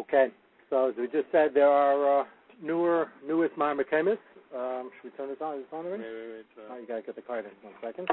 Okay, 0.00 0.28
so 0.70 0.88
as 0.88 0.94
we 0.96 1.06
just 1.06 1.30
said, 1.32 1.50
there 1.54 1.68
are 1.68 2.20
uh, 2.20 2.24
newer, 2.62 3.08
newest 3.26 3.56
Marmakamis. 3.56 4.18
Um, 4.54 4.90
should 4.96 5.10
we 5.12 5.16
turn 5.16 5.28
this 5.28 5.38
on? 5.42 5.56
Is 5.58 5.64
this 5.64 5.72
on 5.78 5.86
already? 5.86 6.02
Wait, 6.02 6.12
wait, 6.12 6.30
wait. 6.32 6.64
Uh, 6.64 6.72
Oh, 6.74 6.78
you 6.78 6.86
gotta 6.86 7.02
get 7.02 7.16
the 7.16 7.22
card 7.22 7.44
in 7.44 7.50
one 7.62 7.74
second. 7.82 8.08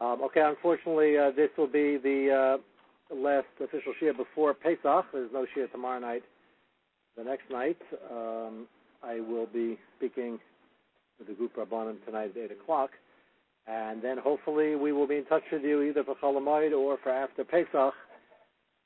Um, 0.00 0.22
okay, 0.22 0.42
unfortunately, 0.42 1.18
uh, 1.18 1.30
this 1.34 1.48
will 1.56 1.66
be 1.66 1.96
the 1.96 2.58
uh, 3.10 3.14
last 3.14 3.46
official 3.62 3.92
shia 4.00 4.16
before 4.16 4.54
Pesach. 4.54 5.06
There's 5.12 5.32
no 5.32 5.46
shia 5.56 5.70
tomorrow 5.72 5.98
night. 5.98 6.22
The 7.16 7.24
next 7.24 7.50
night, 7.50 7.78
um, 8.10 8.68
I 9.02 9.20
will 9.20 9.46
be 9.46 9.78
speaking 9.96 10.38
with 11.18 11.28
the 11.28 11.34
group 11.34 11.56
Rabbanim 11.56 12.04
tonight 12.04 12.32
at 12.36 12.50
8 12.50 12.52
o'clock. 12.52 12.90
And 13.66 14.00
then 14.00 14.18
hopefully 14.18 14.76
we 14.76 14.92
will 14.92 15.06
be 15.06 15.16
in 15.16 15.24
touch 15.24 15.42
with 15.50 15.62
you 15.62 15.82
either 15.82 16.04
for 16.04 16.14
Cholamoid 16.22 16.72
or 16.72 16.96
for 17.02 17.10
after 17.10 17.44
Pesach. 17.44 17.92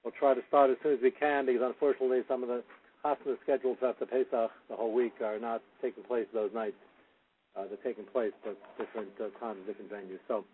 We'll 0.05 0.15
try 0.19 0.35
to 0.35 0.41
start 0.49 0.71
as 0.71 0.77
soon 0.83 0.95
as 0.95 0.99
we 1.03 1.11
can 1.11 1.47
because 1.47 1.63
unfortunately 1.65 2.21
some 2.27 2.43
of 2.43 2.49
the 2.49 2.63
hospital 3.03 3.37
schedules 3.43 3.79
after 3.85 4.07
Pesach 4.07 4.51
the 4.69 4.77
whole 4.77 4.93
week 4.93 5.15
are 5.23 5.39
not 5.39 5.63
taking 5.81 6.03
place 6.05 6.27
those 6.35 6.51
nights. 6.55 6.77
Uh, 7.57 7.65
they're 7.69 7.93
taking 7.93 8.05
place, 8.11 8.33
at 8.47 8.57
different 8.79 9.11
uh, 9.21 9.29
times, 9.39 9.61
different 9.67 9.93
venues. 9.93 10.19
So 10.27 10.45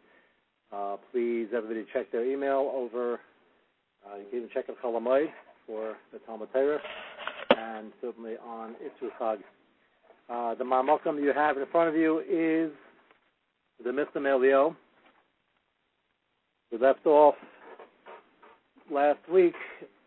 uh, 0.73 0.97
please, 1.13 1.49
everybody, 1.57 1.87
check 1.93 2.11
their 2.11 2.27
email 2.27 2.71
over. 2.75 3.21
Uh, 4.05 4.17
you 4.19 4.25
can 4.31 4.39
even 4.39 4.51
check 4.53 4.65
at 4.69 4.81
Cholamoid 4.83 5.29
for 5.67 5.97
the 6.13 6.19
Talmud 6.21 6.49
Torah, 6.53 6.81
and 7.57 7.93
certainly 8.01 8.35
on 8.45 8.75
Isru 8.83 9.09
Chag. 9.21 9.39
Uh, 10.29 10.55
the 10.57 10.65
Marmokum 10.65 11.23
you 11.23 11.33
have 11.33 11.57
in 11.57 11.65
front 11.71 11.89
of 11.89 11.95
you 11.95 12.19
is 12.21 12.73
the 13.83 13.91
Mr. 13.91 14.17
Melio. 14.17 14.75
We 16.73 16.79
left 16.79 17.07
off 17.07 17.35
last 18.91 19.21
week 19.33 19.55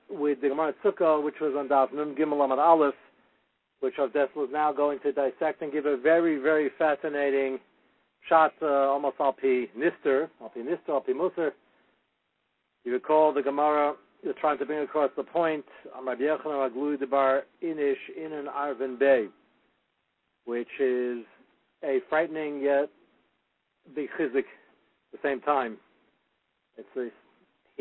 with 0.09 0.41
the 0.41 0.49
Gemara 0.49 0.73
Sukkah, 0.83 1.23
which 1.23 1.35
was 1.39 1.53
on 1.57 1.67
Daf 1.67 1.93
Nun 1.93 2.15
Gimel 2.15 2.37
Amad 2.37 2.57
Aleph, 2.57 2.95
which 3.79 3.95
Avdes 3.95 4.35
was 4.35 4.49
now 4.51 4.71
going 4.71 4.99
to 4.99 5.11
dissect 5.11 5.61
and 5.61 5.71
give 5.71 5.85
a 5.85 5.97
very, 5.97 6.37
very 6.37 6.69
fascinating 6.77 7.59
shot, 8.27 8.53
uh, 8.61 8.65
almost 8.65 9.15
al 9.19 9.33
pi 9.33 9.67
nister, 9.77 10.29
al 10.41 10.49
pi 10.49 10.59
nister, 10.59 10.89
al 10.89 11.01
pi 11.01 11.13
musar. 11.13 11.51
You 12.83 12.93
recall 12.93 13.33
the 13.33 13.41
Gemara 13.41 13.93
is 14.23 14.35
trying 14.39 14.57
to 14.59 14.65
bring 14.65 14.79
across 14.83 15.11
the 15.17 15.23
point, 15.23 15.65
on 15.95 16.05
Rabbi 16.05 16.21
Yochanan 16.21 16.69
Aglu 16.69 16.99
Debar 16.99 17.43
Inish 17.63 17.95
in 18.15 18.33
an 18.33 18.45
Arvin 18.45 18.99
Bay, 18.99 19.27
which 20.45 20.67
is 20.79 21.19
a 21.83 21.99
frightening 22.09 22.61
yet 22.61 22.89
big 23.95 24.09
chizik 24.19 24.39
at 24.39 25.11
the 25.11 25.19
same 25.23 25.41
time. 25.41 25.77
It's 26.77 26.87
a 26.95 27.09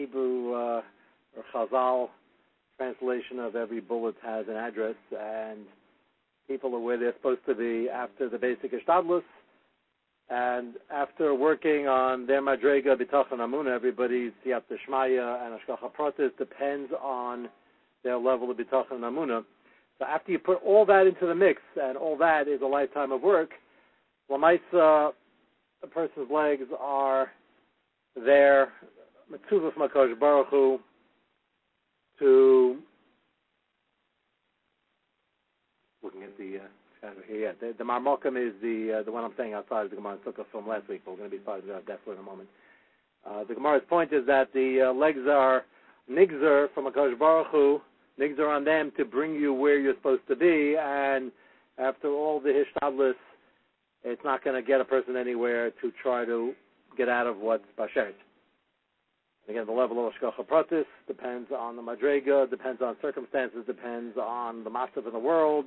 Hebrew 0.01 0.55
uh, 0.55 0.83
or 1.37 1.45
Chazal 1.53 2.09
translation 2.79 3.39
of 3.39 3.55
every 3.55 3.81
bullet 3.81 4.15
has 4.25 4.47
an 4.49 4.57
address, 4.57 4.95
and 5.19 5.61
people 6.49 6.75
are 6.75 6.81
where 6.81 6.99
they're 6.99 7.13
supposed 7.15 7.45
to 7.47 7.55
be 7.55 7.89
after 7.91 8.31
the 8.31 8.39
basic 8.39 8.73
ishtadlus, 8.73 9.23
and 10.31 10.77
after 10.91 11.35
working 11.35 11.87
on 11.87 12.27
their 12.27 12.41
madrega 12.41 12.97
bitachon 12.97 13.41
amuna, 13.41 13.75
everybody's 13.75 14.33
siyat 14.47 14.63
shmaya 14.89 15.45
and 15.45 15.59
ashkacha 15.61 15.93
pratis 15.93 16.31
depends 16.39 16.91
on 17.03 17.51
their 18.03 18.17
level 18.17 18.51
of 18.51 18.57
bitachon 18.57 19.01
amuna. 19.01 19.45
So 19.99 20.07
after 20.07 20.33
you 20.33 20.39
put 20.39 20.63
all 20.65 20.87
that 20.87 21.07
into 21.07 21.27
the 21.27 21.35
mix, 21.35 21.61
and 21.77 21.99
all 21.99 22.17
that 22.17 22.49
is 22.49 22.63
a 22.63 22.67
lifetime 22.67 23.13
of 23.13 23.21
work, 23.21 23.51
lamaisa, 24.31 25.13
a 25.83 25.87
person's 25.87 26.31
legs 26.33 26.65
are 26.79 27.31
there, 28.17 28.73
mitzvah 29.31 29.71
from 29.73 29.89
Hakadosh 29.89 30.19
Baruch 30.19 30.49
Hu, 30.49 30.81
to 32.19 32.79
looking 36.03 36.23
at 36.23 36.37
the 36.39 36.59
uh. 36.59 36.69
Yeah, 37.33 37.53
the, 37.59 37.73
the 37.79 37.85
Marmokum 37.85 38.37
is 38.37 38.53
the 38.61 38.99
uh, 38.99 39.03
the 39.03 39.11
one 39.11 39.25
I'm 39.25 39.33
saying 39.39 39.55
outside 39.55 39.85
of 39.85 39.91
the 39.91 39.97
Gemara 39.97 40.19
Sukkah 40.19 40.45
from 40.53 40.69
last 40.69 40.87
week. 40.87 41.01
But 41.03 41.13
we're 41.13 41.17
going 41.19 41.31
to 41.31 41.39
be 41.39 41.43
talking 41.43 41.71
about 41.71 41.87
that 41.87 42.01
for 42.05 42.13
in 42.13 42.19
a 42.19 42.23
moment. 42.23 42.51
Uh, 43.27 43.45
the 43.45 43.55
Gemara's 43.55 43.83
point 43.89 44.13
is 44.13 44.27
that 44.27 44.53
the 44.53 44.91
uh, 44.91 44.93
legs 44.93 45.21
are 45.27 45.65
nigzer 46.11 46.67
from 46.75 46.87
a 46.87 46.91
Baruch 46.91 47.47
Hu, 47.51 47.81
nigzer 48.21 48.55
on 48.55 48.65
them 48.65 48.93
to 48.99 49.05
bring 49.07 49.35
you 49.35 49.55
where 49.55 49.79
you're 49.79 49.95
supposed 49.95 50.27
to 50.29 50.37
be, 50.37 50.77
and 50.79 51.33
after 51.79 52.09
all 52.09 52.41
the 52.41 52.65
hishtadlis, 52.83 53.15
it's 54.05 54.23
not 54.25 54.45
going 54.45 54.63
to 54.63 54.67
get 54.67 54.81
a 54.81 54.85
person 54.85 55.17
anywhere 55.17 55.71
to 55.81 55.93
try 56.03 56.25
to 56.25 56.53
get 56.97 57.09
out 57.09 57.27
of 57.27 57.39
what's 57.39 57.65
bashert. 57.79 58.13
Again, 59.49 59.67
the 59.67 59.73
level 59.73 60.07
of 60.07 60.13
Ashkacha 60.13 60.47
Pratis 60.47 60.85
depends 61.09 61.51
on 61.57 61.75
the 61.75 61.83
Madrega, 61.83 62.49
depends 62.49 62.81
on 62.83 62.97
circumstances, 63.03 63.65
depends 63.67 64.17
on 64.17 64.63
the 64.63 64.71
Massive 64.71 65.07
in 65.07 65.13
the 65.13 65.19
world, 65.19 65.67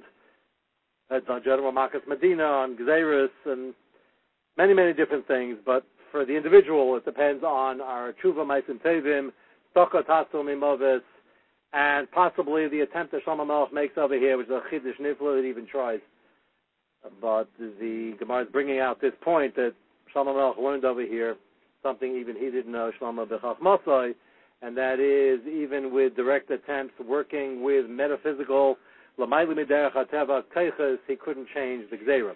depends 1.10 1.30
on 1.30 1.44
General 1.44 1.72
Marcus 1.72 2.02
Medina, 2.08 2.44
on 2.44 2.78
Gzeris, 2.78 3.30
and 3.46 3.74
many, 4.58 4.74
many 4.74 4.94
different 4.94 5.28
things. 5.28 5.58
But 5.66 5.86
for 6.12 6.26
the 6.26 6.34
individual, 6.34 6.96
it 6.96 7.04
depends 7.04 7.44
on 7.44 7.82
our 7.82 8.14
Tshuva 8.24 8.46
Maisim 8.46 8.80
Tevim, 8.82 9.32
Stoka 9.76 10.06
Tassel 10.06 10.44
Mimovis, 10.44 11.02
and 11.74 12.10
possibly 12.12 12.68
the 12.68 12.82
attempt 12.82 13.12
that 13.12 13.26
Shlomo 13.26 13.46
Melech 13.46 13.74
makes 13.74 13.98
over 13.98 14.18
here, 14.18 14.38
which 14.38 14.48
is 14.48 14.54
a 14.54 14.62
Chiddush 14.74 15.02
Nifla 15.02 15.42
that 15.42 15.48
even 15.48 15.66
tries. 15.66 16.00
But 17.20 17.50
the 17.60 18.14
Gemara 18.20 18.44
is 18.44 18.50
bringing 18.52 18.80
out 18.80 19.02
this 19.02 19.14
point 19.22 19.56
that 19.56 19.74
Shlomo 20.16 20.36
Melech 20.36 20.58
learned 20.58 20.86
over 20.86 21.02
here, 21.02 21.36
something 21.84 22.16
even 22.16 22.36
he 22.36 22.50
didn't 22.50 22.72
know, 22.72 22.92
Shlomo 23.00 23.28
Bechach 23.28 23.62
Masai, 23.62 24.16
and 24.62 24.76
that 24.78 25.00
is 25.00 25.46
even 25.48 25.94
with 25.94 26.16
direct 26.16 26.50
attempts 26.50 26.94
working 27.06 27.62
with 27.62 27.88
metaphysical 27.90 28.78
he 29.16 29.26
couldn't 31.16 31.48
change 31.54 31.90
the 31.92 31.98
Gzerim. 31.98 32.36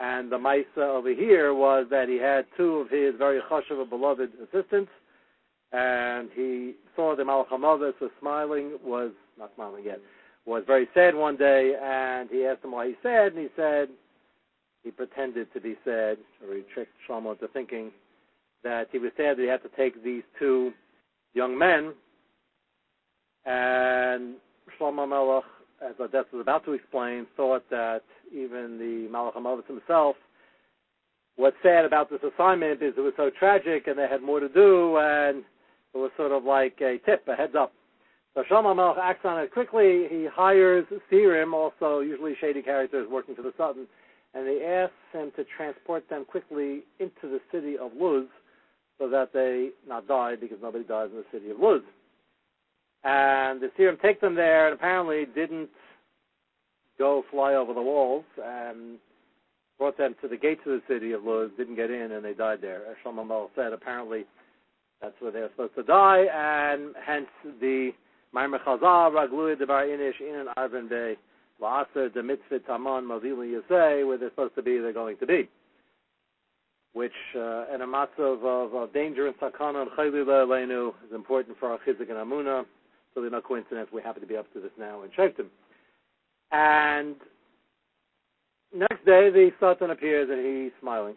And 0.00 0.32
the 0.32 0.38
Maisa 0.38 0.78
over 0.78 1.12
here 1.12 1.54
was 1.54 1.86
that 1.90 2.08
he 2.08 2.16
had 2.16 2.46
two 2.56 2.76
of 2.76 2.88
his 2.90 3.14
very 3.18 3.40
chashuv 3.50 3.88
beloved 3.90 4.30
assistants, 4.42 4.90
and 5.72 6.30
he 6.34 6.74
saw 6.96 7.14
the 7.14 7.22
Malach 7.22 7.50
was 7.50 8.10
smiling, 8.18 8.78
was 8.82 9.10
not 9.38 9.52
smiling 9.56 9.84
yet, 9.84 10.00
was 10.46 10.62
very 10.66 10.88
sad 10.94 11.14
one 11.14 11.36
day, 11.36 11.74
and 11.82 12.30
he 12.30 12.46
asked 12.46 12.64
him 12.64 12.72
why 12.72 12.86
he's 12.88 12.96
sad, 13.02 13.32
and 13.32 13.38
he 13.38 13.48
said, 13.56 13.88
he 14.82 14.90
pretended 14.90 15.52
to 15.52 15.60
be 15.60 15.76
sad, 15.84 16.18
or 16.46 16.54
he 16.54 16.62
tricked 16.72 16.92
Shlomo 17.08 17.32
into 17.32 17.48
thinking 17.48 17.90
that 18.64 18.88
he 18.90 18.98
was 18.98 19.12
sad 19.16 19.36
that 19.36 19.42
he 19.42 19.48
had 19.48 19.62
to 19.62 19.70
take 19.76 20.02
these 20.02 20.22
two 20.38 20.72
young 21.34 21.56
men, 21.56 21.92
and 23.44 24.36
Shlomo 24.78 25.08
Melech, 25.08 25.44
as 25.84 25.94
Rav 25.98 26.10
Dessler 26.10 26.32
was 26.32 26.40
about 26.40 26.64
to 26.64 26.72
explain, 26.72 27.26
thought 27.36 27.68
that 27.70 28.02
even 28.32 28.78
the 28.78 29.08
Malach 29.12 29.34
HaMavis 29.34 29.66
himself, 29.66 30.16
what's 31.36 31.56
sad 31.62 31.84
about 31.84 32.10
this 32.10 32.20
assignment 32.22 32.82
is 32.82 32.94
it 32.96 33.00
was 33.00 33.12
so 33.16 33.30
tragic 33.38 33.86
and 33.86 33.98
they 33.98 34.06
had 34.10 34.22
more 34.22 34.40
to 34.40 34.48
do, 34.48 34.96
and 34.98 35.44
it 35.92 35.98
was 35.98 36.10
sort 36.16 36.32
of 36.32 36.44
like 36.44 36.80
a 36.80 36.98
tip, 37.04 37.26
a 37.28 37.34
heads 37.34 37.54
up. 37.58 37.72
So 38.34 38.42
Shlomo 38.50 38.74
Melech 38.74 38.96
acts 39.00 39.24
on 39.24 39.40
it 39.40 39.52
quickly. 39.52 40.06
He 40.10 40.26
hires 40.32 40.86
Sirim, 41.12 41.52
also 41.52 42.00
usually 42.00 42.34
shady 42.40 42.62
characters 42.62 43.06
working 43.10 43.34
for 43.34 43.42
the 43.42 43.52
Satan, 43.58 43.86
and 44.34 44.48
he 44.48 44.64
asks 44.64 44.94
him 45.12 45.30
to 45.36 45.44
transport 45.56 46.08
them 46.08 46.24
quickly 46.24 46.82
into 46.98 47.22
the 47.24 47.40
city 47.52 47.76
of 47.78 47.92
Luz 47.96 48.26
so 48.98 49.08
that 49.08 49.32
they 49.32 49.70
not 49.88 50.06
die 50.06 50.36
because 50.36 50.58
nobody 50.62 50.84
dies 50.84 51.08
in 51.10 51.18
the 51.18 51.24
city 51.32 51.50
of 51.50 51.58
Luz. 51.58 51.82
And 53.02 53.60
the 53.60 53.70
serum 53.76 53.98
take 54.00 54.20
them 54.20 54.34
there 54.34 54.66
and 54.66 54.74
apparently 54.74 55.26
didn't 55.34 55.68
go 56.98 57.24
fly 57.30 57.54
over 57.54 57.74
the 57.74 57.82
walls 57.82 58.24
and 58.42 58.98
brought 59.78 59.98
them 59.98 60.14
to 60.22 60.28
the 60.28 60.36
gates 60.36 60.60
of 60.66 60.72
the 60.72 60.82
city 60.88 61.12
of 61.12 61.24
Luz, 61.24 61.50
didn't 61.56 61.76
get 61.76 61.90
in, 61.90 62.12
and 62.12 62.24
they 62.24 62.34
died 62.34 62.60
there. 62.62 62.82
As 62.86 62.96
Shlomo 63.04 63.48
said, 63.56 63.72
apparently 63.72 64.24
that's 65.02 65.14
where 65.20 65.32
they 65.32 65.40
were 65.40 65.50
supposed 65.50 65.74
to 65.74 65.82
die, 65.82 66.24
and 66.32 66.94
hence 67.04 67.26
the 67.60 67.90
Maimer 68.34 68.62
Chazal, 68.64 69.12
Raglui 69.12 69.58
Debar 69.58 69.84
Inish, 69.84 70.20
In 70.20 70.46
Arvin 70.56 70.88
Bey, 70.88 71.16
La'aser, 71.60 72.12
the 72.12 72.22
Mitzvah 72.22 72.60
Taman, 72.60 73.04
Mavili 73.04 73.60
Yaseh, 73.60 74.06
where 74.06 74.18
they're 74.18 74.30
supposed 74.30 74.54
to 74.54 74.62
be, 74.62 74.78
they're 74.78 74.92
going 74.92 75.16
to 75.18 75.26
be. 75.26 75.48
Which, 76.94 77.12
uh, 77.36 77.66
in 77.74 77.82
a 77.82 77.86
matzav 77.86 78.44
of, 78.44 78.74
of 78.74 78.92
danger 78.92 79.26
and 79.26 79.36
sakana 79.36 79.82
and 79.82 79.90
chaylila 79.90 80.46
leinu 80.46 80.90
is 81.06 81.12
important 81.12 81.58
for 81.58 81.68
our 81.68 81.78
chizik 81.86 82.08
and 82.08 82.18
amuna. 82.18 82.64
So 83.12 83.20
there's 83.20 83.32
no 83.32 83.40
coincidence 83.40 83.88
we 83.92 84.00
happen 84.00 84.22
to 84.22 84.28
be 84.28 84.36
up 84.36 84.50
to 84.54 84.60
this 84.60 84.70
now 84.78 85.02
in 85.02 85.10
Shektim. 85.10 85.46
And 86.52 87.16
next 88.72 89.04
day 89.04 89.30
the 89.30 89.50
Satan 89.60 89.90
appears 89.90 90.28
and 90.30 90.44
he's 90.44 90.72
smiling. 90.80 91.16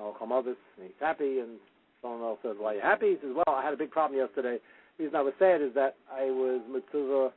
Malach 0.00 0.18
HaMavis, 0.18 0.56
and 0.76 0.86
he's 0.86 1.00
happy, 1.00 1.38
and 1.38 1.58
someone 2.00 2.22
else 2.22 2.38
says, 2.42 2.56
Why 2.58 2.72
are 2.72 2.74
you 2.76 2.80
happy? 2.80 3.10
He 3.10 3.16
says, 3.22 3.34
Well, 3.34 3.56
I 3.56 3.62
had 3.62 3.74
a 3.74 3.76
big 3.76 3.90
problem 3.90 4.18
yesterday. 4.18 4.58
The 4.98 5.04
reason 5.04 5.16
I 5.16 5.22
was 5.22 5.34
sad 5.38 5.62
is 5.62 5.74
that 5.74 5.96
I 6.10 6.24
was 6.24 6.60
mitzvah 6.70 7.32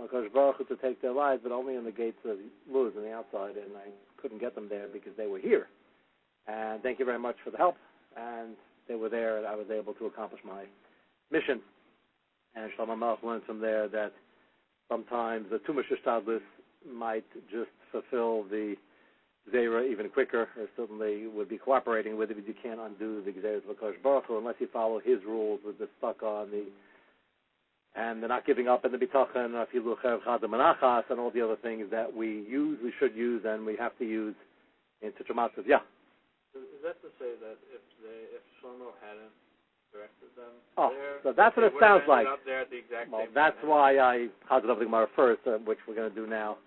Makash 0.00 0.32
Baruch 0.32 0.66
to 0.68 0.76
take 0.76 1.00
their 1.02 1.12
lives, 1.12 1.40
but 1.42 1.52
only 1.52 1.76
in 1.76 1.84
the 1.84 1.92
gates 1.92 2.18
of 2.24 2.36
Luz 2.70 2.92
on 2.96 3.02
the 3.02 3.12
outside, 3.12 3.56
and 3.56 3.76
I 3.76 3.90
couldn't 4.20 4.40
get 4.40 4.54
them 4.54 4.68
there 4.68 4.88
because 4.92 5.12
they 5.16 5.26
were 5.26 5.38
here. 5.38 5.68
And 6.46 6.82
thank 6.82 6.98
you 6.98 7.04
very 7.04 7.18
much 7.18 7.36
for 7.44 7.50
the 7.50 7.58
help. 7.58 7.76
And 8.16 8.56
they 8.88 8.94
were 8.94 9.08
there, 9.08 9.38
and 9.38 9.46
I 9.46 9.54
was 9.54 9.66
able 9.70 9.94
to 9.94 10.06
accomplish 10.06 10.40
my 10.44 10.64
mission. 11.30 11.60
And 12.54 12.70
Shlomo 12.78 12.98
Melech 12.98 13.22
learned 13.22 13.44
from 13.44 13.60
there 13.60 13.88
that 13.88 14.12
Sometimes 14.92 15.46
the 15.50 15.58
much 15.66 16.42
might 16.86 17.24
just 17.50 17.70
fulfill 17.90 18.44
the 18.44 18.74
Zera 19.52 19.90
even 19.90 20.10
quicker, 20.10 20.48
or 20.58 20.68
certainly 20.76 21.26
would 21.28 21.48
be 21.48 21.56
cooperating 21.56 22.18
with 22.18 22.30
it, 22.30 22.34
but 22.34 22.46
you 22.46 22.54
can't 22.62 22.78
undo 22.78 23.22
the 23.24 23.32
Xeris 23.32 23.68
of 23.68 23.76
Akash 23.76 24.02
Baruch 24.02 24.24
unless 24.28 24.56
you 24.58 24.68
follow 24.70 25.00
his 25.00 25.18
rules 25.26 25.60
with 25.64 25.78
the 25.78 25.88
stuck 25.98 26.22
on 26.22 26.50
the 26.50 26.64
and 27.94 28.22
they're 28.22 28.28
not 28.28 28.46
giving 28.46 28.68
up 28.68 28.86
in 28.86 28.92
the 28.92 28.96
bitachon, 28.98 29.54
and 31.10 31.20
all 31.20 31.30
the 31.30 31.42
other 31.42 31.56
things 31.56 31.86
that 31.90 32.14
we 32.14 32.46
use, 32.48 32.78
we 32.82 32.92
should 32.98 33.14
use, 33.14 33.42
and 33.46 33.66
we 33.66 33.76
have 33.76 33.96
to 33.98 34.04
use 34.04 34.34
in 35.02 35.10
Tetramatzes. 35.12 35.64
Yeah. 35.66 35.80
Is 36.82 36.90
that 36.90 36.98
to 37.06 37.14
say 37.14 37.38
that 37.38 37.62
if 37.70 37.78
they, 38.02 38.34
if 38.34 38.42
Shlomo 38.58 38.90
hadn't 38.98 39.30
directed 39.94 40.34
them 40.34 40.50
oh, 40.74 40.90
there, 40.90 41.22
so 41.22 41.30
that's 41.30 41.54
what 41.54 41.70
it 41.70 41.72
sounds 41.78 42.02
like. 42.10 42.26
Up 42.26 42.42
there 42.44 42.66
at 42.66 42.70
the 42.74 42.78
exact 42.82 43.06
well, 43.06 43.22
that's 43.32 43.54
why 43.62 44.02
I 44.02 44.26
hazard 44.50 44.68
up 44.68 44.80
the 44.80 44.86
Gemara 44.90 45.06
first, 45.14 45.46
uh, 45.46 45.62
which 45.62 45.78
we're 45.86 45.94
going 45.94 46.10
to 46.10 46.16
do 46.16 46.26
now 46.26 46.58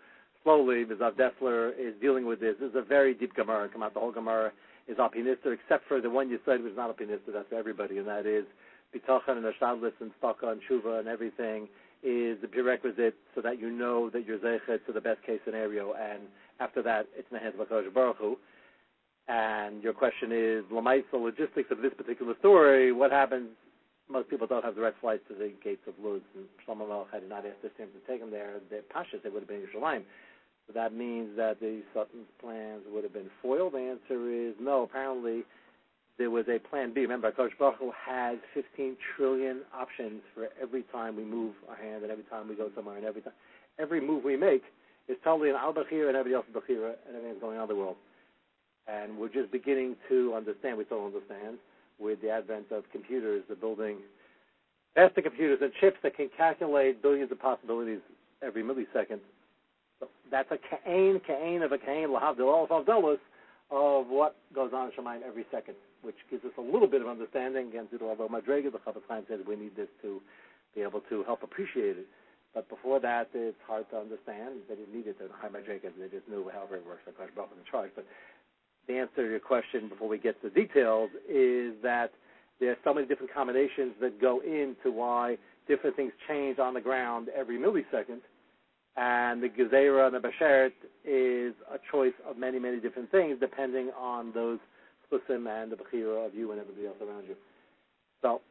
slowly, 0.47 0.85
because 0.85 1.01
Rav 1.01 1.19
Dessler 1.19 1.75
is 1.77 1.94
dealing 2.00 2.25
with 2.25 2.39
this. 2.39 2.56
This 2.62 2.69
is 2.69 2.79
a 2.79 2.81
very 2.81 3.13
deep 3.13 3.35
Gemara. 3.35 3.67
Come 3.67 3.83
out, 3.83 3.94
the 3.94 4.00
whole 4.00 4.13
Gemara 4.13 4.53
is 4.88 4.95
opinister, 5.00 5.51
except 5.51 5.85
for 5.85 6.00
the 6.00 6.09
one 6.09 6.29
you 6.29 6.39
said 6.45 6.63
was 6.63 6.71
not 6.77 6.95
opinister. 6.95 7.33
That's 7.33 7.50
for 7.50 7.56
everybody, 7.56 7.97
and 7.97 8.07
that 8.07 8.25
is 8.25 8.45
bitachon 8.95 9.35
and 9.35 9.44
ashadlis 9.44 10.00
and 10.00 10.12
staka 10.23 10.47
and 10.47 10.62
shuva 10.63 11.00
and 11.00 11.09
everything 11.09 11.67
is 12.03 12.39
the 12.39 12.47
prerequisite 12.47 13.15
so 13.35 13.41
that 13.41 13.59
you 13.59 13.69
know 13.69 14.09
that 14.12 14.25
you're 14.25 14.38
zeichet 14.38 14.85
to 14.85 14.94
the 14.94 15.01
best 15.01 15.21
case 15.23 15.41
scenario, 15.44 15.91
and 15.91 16.21
after 16.62 16.81
that, 16.81 17.07
it's 17.17 17.27
in 17.31 17.35
the 17.35 17.44
hands 17.44 17.56
of 17.59 17.67
HaKadosh 17.67 17.94
Baruch 17.94 18.15
Hu. 18.15 18.38
And 19.27 19.81
your 19.81 19.94
question 19.94 20.31
is, 20.31 20.63
lamaisa 20.72 21.13
logistics 21.13 21.72
of 21.72 21.81
this 21.81 21.94
particular 21.98 22.33
story, 22.39 22.92
what 22.92 23.12
happens? 23.12 23.50
Most 24.07 24.30
people 24.30 24.45
don't 24.45 24.63
have 24.63 24.75
direct 24.75 25.01
flights 25.01 25.24
to 25.30 25.33
the 25.33 25.51
gates 25.63 25.81
of 25.88 25.95
Luz, 26.04 26.22
and 26.36 26.45
Shlomo 26.62 26.88
Melech 26.88 27.07
had 27.12 27.27
not 27.27 27.44
asked 27.45 27.63
the 27.63 27.69
to 27.69 27.88
take 28.07 28.19
them 28.19 28.30
there. 28.30 28.60
The 28.69 28.83
Pashas, 28.94 29.24
they 29.24 29.30
would 29.30 29.42
have 29.42 29.48
been 29.48 29.62
in 29.62 29.68
Yerushalayim. 29.68 30.04
So 30.68 30.74
that 30.74 30.94
means 30.94 31.36
that 31.38 31.60
the 31.60 31.81
Sutton's 31.94 32.30
plans 32.39 32.83
would 32.92 33.04
have 33.04 33.13
been 33.13 33.30
foiled. 33.42 33.74
The 33.74 33.98
answer 33.98 34.30
is 34.30 34.54
no. 34.60 34.83
Apparently, 34.83 35.44
there 36.18 36.30
was 36.30 36.45
a 36.48 36.60
plan 36.60 36.94
B. 36.94 37.01
Remember, 37.01 37.31
Coach 37.31 37.51
Baruch 37.60 37.80
has 38.06 38.38
15 38.54 38.95
trillion 39.16 39.62
options 39.74 40.22
for 40.33 40.48
every 40.62 40.83
time 40.92 41.16
we 41.16 41.24
move 41.24 41.54
our 41.69 41.75
hand 41.75 42.04
and 42.04 42.12
every 42.12 42.24
time 42.25 42.48
we 42.48 42.56
go 42.56 42.69
somewhere 42.75 42.98
and 42.98 43.06
every 43.06 43.22
time, 43.22 43.33
every 43.80 44.00
move 44.00 44.24
we 44.24 44.38
make 44.38 44.63
is 45.07 45.18
totally 45.24 45.50
an 45.50 45.56
al 45.56 45.74
bachira 45.74 46.07
and 46.07 46.18
everybody 46.18 46.33
else 46.33 46.45
is 46.50 46.56
and 46.57 47.16
everything's 47.16 47.42
going 47.42 47.57
on 47.57 47.63
in 47.63 47.69
the 47.69 47.75
world. 47.75 47.98
And 48.88 49.18
we're 49.18 49.30
just 49.30 49.52
beginning 49.52 49.96
to 50.10 50.34
understand, 50.36 50.78
we 50.78 50.86
still 50.86 51.06
understand, 51.06 51.58
with 52.00 52.22
the 52.22 52.30
advent 52.30 52.72
of 52.72 52.84
computers, 52.92 53.44
the 53.50 53.56
building 53.56 53.98
faster 54.94 55.22
computers 55.22 55.60
and 55.62 55.72
chips 55.80 55.98
that 56.04 56.16
can 56.16 56.30
calculate 56.38 57.02
billions 57.02 57.32
of 57.32 57.40
possibilities 57.40 58.00
every 58.42 58.64
millisecond. 58.64 59.20
That's 60.30 60.52
a 60.52 60.58
kain, 60.58 61.20
kain 61.26 61.64
of 61.64 61.72
a 61.72 61.78
kain, 61.78 62.10
lahavdil, 62.10 62.42
all 62.42 62.68
of 62.70 63.20
of 63.72 64.08
what 64.08 64.36
goes 64.54 64.72
on 64.74 64.92
in 64.92 64.92
Shemaim 64.92 65.22
every 65.26 65.46
second 65.52 65.76
which 66.06 66.16
gives 66.30 66.46
us 66.46 66.54
a 66.58 66.62
little 66.62 66.88
bit 66.88 67.02
of 67.02 67.10
understanding. 67.10 67.74
Again, 67.74 67.90
due 67.90 67.98
to 67.98 68.06
although 68.06 68.30
Madrega, 68.30 68.72
the 68.72 68.78
Chafetz 68.86 69.10
Chaim 69.10 69.26
said 69.28 69.42
we 69.48 69.58
need 69.58 69.76
this 69.76 69.90
to 70.04 70.22
be 70.78 70.82
able 70.82 71.02
to 71.10 71.24
help 71.26 71.42
appreciate 71.42 71.98
it. 71.98 72.08
But 72.54 72.70
before 72.70 73.02
that, 73.02 73.34
it's 73.34 73.58
hard 73.68 73.90
to 73.90 73.98
understand. 73.98 74.64
They 74.70 74.76
didn't 74.76 74.94
need 74.96 75.08
it 75.08 75.18
to 75.20 75.28
Chaim 75.42 75.58
Madrega. 75.58 75.90
They 75.98 76.08
just 76.08 76.30
knew 76.30 76.48
however 76.54 76.78
it 76.78 76.86
works. 76.86 77.02
Like 77.10 77.18
Baruch 77.36 77.50
in 77.58 77.66
charge. 77.70 77.90
But 77.96 78.06
the 78.88 78.98
answer 78.98 79.24
to 79.24 79.30
your 79.30 79.40
question 79.40 79.90
before 79.90 80.08
we 80.08 80.18
get 80.18 80.42
to 80.42 80.50
the 80.50 80.56
details 80.56 81.10
is 81.30 81.74
that 81.82 82.12
there 82.60 82.72
are 82.72 82.78
so 82.84 82.94
many 82.94 83.08
different 83.08 83.34
combinations 83.34 83.94
that 84.02 84.20
go 84.22 84.42
into 84.42 84.92
why 84.92 85.38
different 85.68 85.96
things 85.96 86.12
change 86.28 86.60
on 86.60 86.74
the 86.74 86.82
ground 86.82 87.30
every 87.36 87.58
millisecond. 87.58 88.22
And 88.98 89.44
the 89.44 89.50
Gezerah 89.50 90.08
and 90.08 90.16
the 90.16 90.20
Bashert 90.20 90.72
is 91.04 91.54
a 91.70 91.78
choice 91.92 92.14
of 92.30 92.38
many, 92.38 92.60
many 92.60 92.80
different 92.80 93.12
things 93.12 93.38
depending 93.40 93.92
on 94.00 94.32
those 94.34 94.60
Chusim 95.12 95.48
and 95.50 95.72
the 95.72 95.76
Bechira 95.76 96.26
of 96.26 96.34
you 96.34 96.52
and 96.52 96.62
everybody 96.62 96.88
else 96.88 96.98
around 97.02 97.26
you. 97.28 97.36
So 98.22 98.42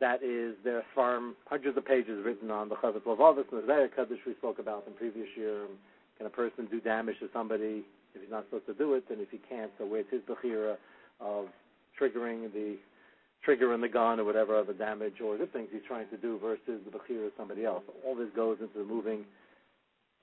that 0.00 0.22
is 0.22 0.56
there 0.64 0.78
are 0.78 0.84
farm 0.94 1.36
hundreds 1.46 1.76
of 1.76 1.86
pages 1.86 2.24
written 2.24 2.50
on 2.50 2.68
the 2.68 2.74
Chavetz 2.76 3.04
Lavavis 3.04 3.44
and 3.52 3.62
the 3.62 3.66
Zayah 3.66 3.94
Kaddish 3.94 4.18
we 4.26 4.34
spoke 4.34 4.58
about 4.58 4.84
in 4.86 4.94
previous 4.94 5.28
year. 5.36 5.66
Can 6.18 6.26
a 6.26 6.30
person 6.30 6.66
do 6.70 6.80
damage 6.80 7.16
to 7.20 7.28
somebody 7.32 7.84
if 8.14 8.22
he's 8.22 8.30
not 8.30 8.44
supposed 8.44 8.66
to 8.66 8.74
do 8.74 8.94
it? 8.94 9.04
And 9.10 9.20
if 9.20 9.30
he 9.30 9.40
can't, 9.48 9.70
so 9.78 9.86
where's 9.86 10.06
his 10.10 10.20
Bechira 10.22 10.76
of 11.20 11.46
triggering 12.00 12.52
the 12.52 12.76
trigger 13.44 13.74
in 13.74 13.80
the 13.80 13.88
gun 13.88 14.18
or 14.18 14.24
whatever 14.24 14.56
other 14.56 14.72
damage 14.72 15.20
or 15.22 15.36
the 15.36 15.46
things 15.46 15.68
he's 15.72 15.82
trying 15.86 16.08
to 16.08 16.16
do 16.16 16.38
versus 16.38 16.80
the 16.84 16.90
Bechira 16.90 17.26
of 17.26 17.32
somebody 17.36 17.64
else. 17.64 17.84
All 18.06 18.14
this 18.16 18.28
goes 18.34 18.58
into 18.60 18.78
the 18.78 18.84
moving 18.84 19.24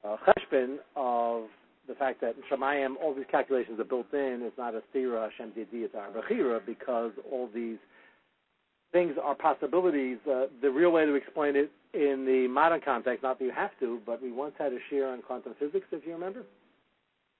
uh, 0.03 0.17
cheshbon 0.25 0.77
of 0.95 1.43
the 1.87 1.95
fact 1.95 2.21
that 2.21 2.35
in 2.35 2.43
Shemayim 2.49 2.95
all 3.01 3.13
these 3.13 3.25
calculations 3.29 3.79
are 3.79 3.85
built 3.85 4.13
in. 4.13 4.41
It's 4.43 4.57
not 4.57 4.73
a 4.75 4.81
stira 4.93 5.29
Hashem 5.29 5.51
Didi, 5.51 5.83
it's 5.83 5.95
Arbachira, 5.95 6.65
because 6.65 7.11
all 7.31 7.49
these 7.53 7.77
things 8.91 9.15
are 9.21 9.35
possibilities. 9.35 10.17
Uh, 10.29 10.45
the 10.61 10.69
real 10.69 10.91
way 10.91 11.05
to 11.05 11.15
explain 11.15 11.55
it 11.55 11.71
in 11.93 12.25
the 12.25 12.47
modern 12.47 12.81
context, 12.83 13.23
not 13.23 13.39
that 13.39 13.45
you 13.45 13.51
have 13.51 13.71
to, 13.79 13.99
but 14.05 14.21
we 14.21 14.31
once 14.31 14.53
had 14.57 14.73
a 14.73 14.77
shear 14.89 15.11
on 15.11 15.21
quantum 15.21 15.53
physics, 15.59 15.85
if 15.91 16.05
you 16.05 16.13
remember. 16.13 16.43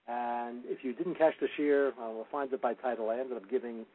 And 0.08 0.64
if 0.66 0.84
you 0.84 0.94
didn't 0.94 1.16
catch 1.16 1.34
the 1.40 1.48
shear, 1.56 1.90
uh, 1.90 2.12
we'll 2.12 2.28
find 2.32 2.52
it 2.52 2.62
by 2.62 2.74
title. 2.74 3.10
I 3.10 3.20
ended 3.20 3.38
up 3.38 3.50
giving 3.50 3.86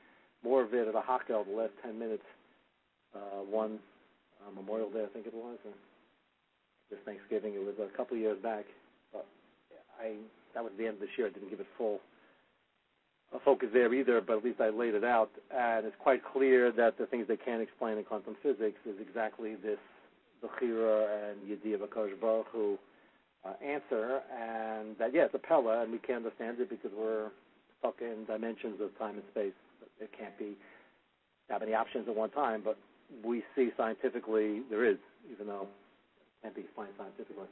more 0.44 0.62
of 0.62 0.72
it 0.72 0.88
at 0.88 0.94
a 0.94 1.00
Hakel 1.00 1.44
the 1.44 1.56
last 1.56 1.72
10 1.82 1.98
minutes. 1.98 2.22
Uh, 3.14 3.42
one 3.48 3.78
uh, 4.46 4.50
Memorial 4.54 4.90
Day, 4.90 5.04
I 5.04 5.12
think 5.12 5.26
it 5.26 5.34
was, 5.34 5.58
or 5.64 5.72
just 6.90 7.02
Thanksgiving. 7.04 7.54
It 7.54 7.64
was 7.64 7.74
a 7.80 7.96
couple 7.96 8.16
of 8.16 8.20
years 8.20 8.38
back. 8.42 8.64
But 9.12 9.26
I 10.00 10.16
that 10.54 10.62
was 10.64 10.72
the 10.78 10.86
end 10.86 10.94
of 10.94 11.00
this 11.00 11.10
year. 11.18 11.26
I 11.26 11.30
didn't 11.30 11.50
give 11.50 11.60
it 11.60 11.66
full 11.76 12.00
a 13.34 13.40
focus 13.40 13.68
there 13.72 13.92
either, 13.92 14.20
but 14.20 14.38
at 14.38 14.44
least 14.44 14.60
I 14.60 14.70
laid 14.70 14.94
it 14.94 15.04
out. 15.04 15.30
And 15.50 15.84
it's 15.86 15.96
quite 15.98 16.22
clear 16.24 16.70
that 16.72 16.98
the 16.98 17.06
things 17.06 17.26
they 17.28 17.36
can't 17.36 17.62
explain 17.62 17.98
in 17.98 18.04
quantum 18.04 18.36
physics 18.42 18.78
is 18.86 18.94
exactly 19.00 19.56
this 19.56 19.78
Bechira 20.42 21.30
and 21.30 21.38
Yediyah 21.48 21.78
Bakash 21.78 22.18
Baruch 22.20 22.46
Hu 22.52 22.78
answer, 23.64 24.20
and 24.32 24.96
that, 24.98 25.14
yeah, 25.14 25.24
it's 25.24 25.34
a 25.34 25.38
Pella, 25.38 25.82
and 25.82 25.92
we 25.92 25.98
can't 25.98 26.24
understand 26.24 26.58
it 26.60 26.70
because 26.70 26.90
we're 26.96 27.30
stuck 27.78 27.96
in 28.00 28.24
dimensions 28.26 28.80
of 28.80 28.96
time 28.98 29.14
and 29.14 29.24
space. 29.30 29.52
It 30.00 30.10
can't 30.16 30.36
be 30.38 30.56
that 31.48 31.60
many 31.60 31.74
options 31.74 32.08
at 32.08 32.16
one 32.16 32.30
time, 32.30 32.62
but 32.64 32.78
we 33.24 33.42
see 33.54 33.70
scientifically 33.76 34.62
there 34.70 34.84
is, 34.84 34.98
even 35.32 35.46
though 35.46 35.62
it 35.62 36.42
can't 36.42 36.54
be 36.54 36.62
explained 36.62 36.92
scientifically. 36.98 37.46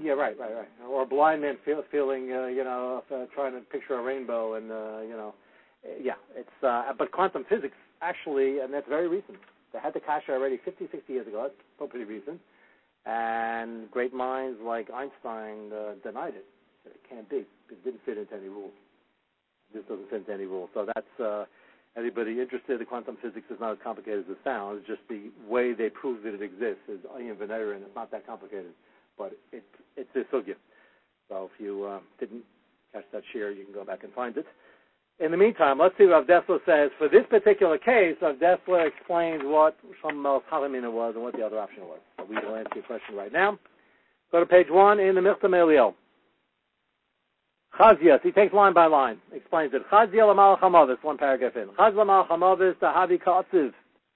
Yeah, 0.00 0.12
right, 0.12 0.38
right, 0.38 0.54
right. 0.54 0.68
Or 0.88 1.02
a 1.02 1.06
blind 1.06 1.42
man 1.42 1.58
feel, 1.64 1.82
feeling, 1.90 2.32
uh, 2.32 2.46
you 2.46 2.64
know, 2.64 3.02
uh, 3.14 3.26
trying 3.34 3.52
to 3.52 3.60
picture 3.60 3.98
a 3.98 4.02
rainbow, 4.02 4.54
and 4.54 4.70
uh, 4.70 5.00
you 5.02 5.14
know, 5.16 5.34
yeah, 6.00 6.14
it's. 6.34 6.48
Uh, 6.62 6.92
but 6.96 7.12
quantum 7.12 7.44
physics 7.48 7.76
actually, 8.00 8.60
and 8.60 8.72
that's 8.72 8.88
very 8.88 9.06
recent. 9.06 9.36
They 9.72 9.78
had 9.78 9.94
the 9.94 10.00
kasha 10.00 10.32
already 10.32 10.58
50, 10.64 10.88
60 10.90 11.12
years 11.12 11.26
ago. 11.26 11.42
That's 11.42 11.54
still 11.76 11.88
pretty 11.88 12.04
recent. 12.04 12.40
And 13.06 13.90
great 13.90 14.14
minds 14.14 14.58
like 14.62 14.88
Einstein 14.90 15.72
uh, 15.72 15.94
denied 16.04 16.34
it. 16.34 16.46
It 16.86 17.00
can't 17.08 17.28
be. 17.28 17.44
It 17.70 17.84
didn't 17.84 18.00
fit 18.04 18.18
into 18.18 18.34
any 18.34 18.48
rules. 18.48 18.72
This 19.74 19.82
doesn't 19.88 20.10
fit 20.10 20.20
into 20.20 20.32
any 20.32 20.44
rules. 20.44 20.70
So 20.74 20.86
that's 20.94 21.20
uh, 21.20 21.46
anybody 21.96 22.40
interested 22.40 22.80
in 22.80 22.86
quantum 22.86 23.16
physics 23.22 23.46
is 23.50 23.58
not 23.58 23.72
as 23.72 23.78
complicated 23.82 24.24
as 24.26 24.30
it 24.30 24.38
sounds. 24.44 24.82
Just 24.86 25.00
the 25.08 25.30
way 25.48 25.72
they 25.72 25.88
prove 25.88 26.22
that 26.24 26.34
it 26.34 26.42
exists 26.42 26.86
is 26.88 27.00
ayin 27.16 27.34
v'neira, 27.36 27.74
and 27.74 27.82
it's 27.82 27.96
not 27.96 28.10
that 28.12 28.26
complicated 28.26 28.72
but 29.18 29.32
it, 29.52 29.64
it's 29.96 30.10
a 30.14 30.34
sugya. 30.34 30.54
So 31.28 31.50
if 31.52 31.60
you 31.60 31.84
uh, 31.84 32.00
didn't 32.18 32.42
catch 32.92 33.04
that 33.12 33.22
share, 33.32 33.50
you 33.50 33.64
can 33.64 33.74
go 33.74 33.84
back 33.84 34.04
and 34.04 34.12
find 34.12 34.36
it. 34.36 34.46
In 35.20 35.30
the 35.30 35.36
meantime, 35.36 35.78
let's 35.78 35.96
see 35.98 36.06
what 36.06 36.28
Rav 36.28 36.44
Dessler 36.44 36.58
says. 36.66 36.90
For 36.98 37.08
this 37.08 37.24
particular 37.30 37.78
case, 37.78 38.16
Rav 38.20 38.36
Dessler 38.36 38.88
explains 38.88 39.42
what 39.44 39.76
Shlomo 40.02 40.40
Halamina 40.50 40.92
was 40.92 41.14
and 41.14 41.22
what 41.22 41.36
the 41.36 41.42
other 41.42 41.58
option 41.58 41.82
was. 41.82 42.00
We 42.28 42.36
will 42.36 42.56
answer 42.56 42.72
your 42.74 42.84
question 42.84 43.14
right 43.14 43.32
now. 43.32 43.58
Go 44.32 44.40
to 44.40 44.46
page 44.46 44.66
one 44.70 44.98
in 44.98 45.14
the 45.14 45.20
Michtav 45.20 45.50
Me'Eliyahu. 45.50 45.94
Chazias, 47.78 48.20
he 48.22 48.32
takes 48.32 48.52
line 48.52 48.74
by 48.74 48.86
line, 48.86 49.18
explains 49.34 49.72
it. 49.72 49.82
Chazia 49.90 50.30
l'mal 50.30 50.58
chamavis, 50.58 51.02
one 51.02 51.16
paragraph 51.16 51.56
in. 51.56 51.68
Chaz 51.78 51.94
l'mal 51.94 52.26
chamavis, 52.26 52.74
tahavi 52.76 53.22
ka'atziv. 53.22 53.72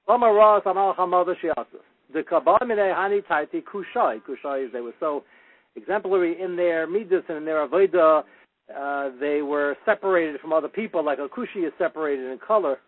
Lama 0.09 0.33
ras 0.33 0.63
amal 0.67 0.95
chamavis 0.95 1.37
shiatzis. 1.43 1.83
The 2.13 2.23
Kabbalah 2.23 2.59
Hani 2.61 3.23
Taiti 3.25 3.63
Kushai. 3.63 4.21
Kushai 4.23 4.67
is 4.67 4.73
they 4.73 4.81
were 4.81 4.95
so 5.01 5.25
exemplary 5.75 6.41
in 6.41 6.55
their 6.57 6.87
midas 6.87 7.25
and 7.29 7.39
in 7.39 7.45
their 7.45 7.67
avodah. 7.67 8.25
Uh, 8.75 9.11
they 9.21 9.43
were 9.43 9.77
separated 9.85 10.41
from 10.41 10.53
other 10.53 10.69
people, 10.69 11.05
like 11.05 11.19
a 11.19 11.29
kushi 11.29 11.67
is 11.67 11.73
separated 11.79 12.31
in 12.31 12.39
color. 12.39 12.79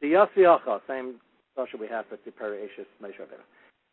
The 0.00 0.08
Yasiacha, 0.08 0.80
same 0.88 1.16
social 1.56 1.78
we 1.78 1.86
have 1.88 2.06
for 2.06 2.18
the 2.24 2.30
Eishis 2.30 2.86
Meishavir. 3.02 3.40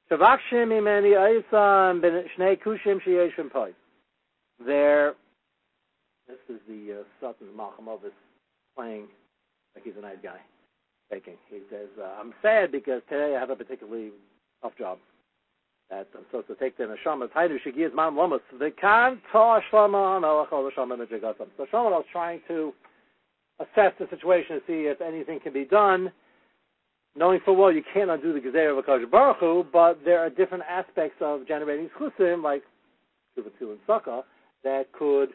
Shavakshim 0.10 0.70
imeni 0.72 1.16
aisan 1.16 2.02
ben 2.02 2.24
shnei 2.38 2.58
kushim 2.60 3.02
sheyeshim 3.06 3.52
pai. 3.52 3.72
There, 4.66 5.14
this 6.28 6.38
is 6.50 6.60
the 6.68 7.02
uh, 7.02 7.04
Sutton 7.20 7.48
Malchamavis 7.56 8.12
playing 8.76 9.08
like 9.76 9.84
he's 9.84 9.94
a 9.98 10.02
nice 10.02 10.18
guy, 10.24 10.40
taking. 11.12 11.36
He 11.50 11.60
says, 11.70 11.90
uh, 12.02 12.20
I'm 12.20 12.34
sad 12.42 12.72
because 12.72 13.02
today 13.10 13.36
I 13.36 13.40
have 13.40 13.52
a 13.52 13.56
particularly 13.56 14.12
tough 14.64 14.76
job. 14.78 14.98
That 15.90 16.08
I'm 16.16 16.26
supposed 16.30 16.48
to 16.48 16.56
take 16.56 16.78
the 16.78 16.84
neshamas. 16.84 17.30
Haydu 17.32 17.58
shigiyas 17.66 17.96
man 17.96 18.16
lamas. 18.16 18.42
The 18.60 18.72
kan 18.80 19.22
ta 19.32 19.62
melachol 19.72 20.70
neshama 20.70 20.98
mejigasam. 20.98 21.48
So 21.56 21.66
Shlomo 21.72 21.92
was 21.92 22.06
trying 22.12 22.42
to 22.50 22.74
assess 23.60 23.94
the 24.00 24.08
situation 24.10 24.56
and 24.56 24.62
see 24.68 24.88
if 24.88 25.00
anything 25.02 25.40
can 25.40 25.54
be 25.54 25.66
done. 25.66 26.12
Knowing 27.16 27.40
full 27.46 27.56
well 27.56 27.72
you 27.72 27.84
can't 27.94 28.12
undo 28.12 28.34
the 28.34 28.40
gezer 28.40 28.78
of 28.78 28.86
Akash 28.86 29.10
Baruch 29.10 29.38
Hu, 29.40 29.66
but 29.72 29.98
there 30.06 30.20
are 30.20 30.30
different 30.30 30.64
aspects 30.70 31.18
of 31.22 31.48
generating 31.48 31.90
schusim, 32.00 32.44
like 32.44 32.64
Shuvatu 33.38 33.72
and 33.72 33.80
Sukkah, 33.88 34.24
that 34.64 34.92
could 34.92 35.30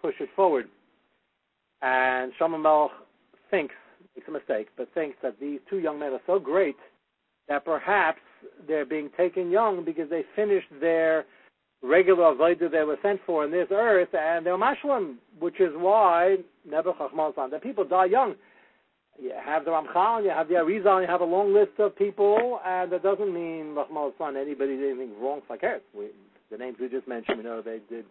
push 0.00 0.14
it 0.20 0.28
forward. 0.34 0.68
And 1.82 2.32
Shlomo 2.40 2.88
thinks, 3.50 3.74
makes 4.16 4.26
a 4.26 4.32
mistake, 4.32 4.68
but 4.76 4.92
thinks 4.94 5.16
that 5.22 5.38
these 5.38 5.60
two 5.70 5.78
young 5.78 5.98
men 5.98 6.12
are 6.12 6.20
so 6.26 6.38
great 6.38 6.76
that 7.48 7.64
perhaps 7.64 8.20
they're 8.66 8.86
being 8.86 9.10
taken 9.16 9.50
young 9.50 9.84
because 9.84 10.08
they 10.10 10.24
finished 10.36 10.68
their 10.80 11.24
regular 11.82 12.34
avodah 12.34 12.70
they 12.70 12.82
were 12.82 12.98
sent 13.02 13.20
for 13.24 13.44
in 13.44 13.50
this 13.50 13.68
earth, 13.70 14.08
and 14.12 14.44
they're 14.44 14.58
mashlim, 14.58 15.16
which 15.38 15.60
is 15.60 15.70
why 15.74 16.36
Nebuchadnezzar, 16.68 17.50
that 17.50 17.62
people 17.62 17.84
die 17.84 18.06
young. 18.06 18.34
You 19.20 19.32
have 19.44 19.64
the 19.64 19.72
Ramchal, 19.72 20.22
you 20.22 20.30
have 20.30 20.48
the 20.48 20.54
Arizal, 20.54 21.02
you 21.02 21.08
have 21.08 21.20
a 21.20 21.24
long 21.24 21.52
list 21.52 21.72
of 21.78 21.96
people, 21.96 22.60
and 22.64 22.92
that 22.92 23.02
doesn't 23.02 23.32
mean 23.34 23.74
Rahman 23.74 24.36
anybody 24.36 24.76
did 24.76 24.90
anything 24.90 25.20
wrong. 25.20 25.40
Like 25.50 25.62
we, 25.96 26.08
the 26.52 26.56
names 26.56 26.76
we 26.80 26.88
just 26.88 27.08
mentioned, 27.08 27.38
we 27.38 27.44
know 27.44 27.60
they 27.60 27.80
did 27.90 28.04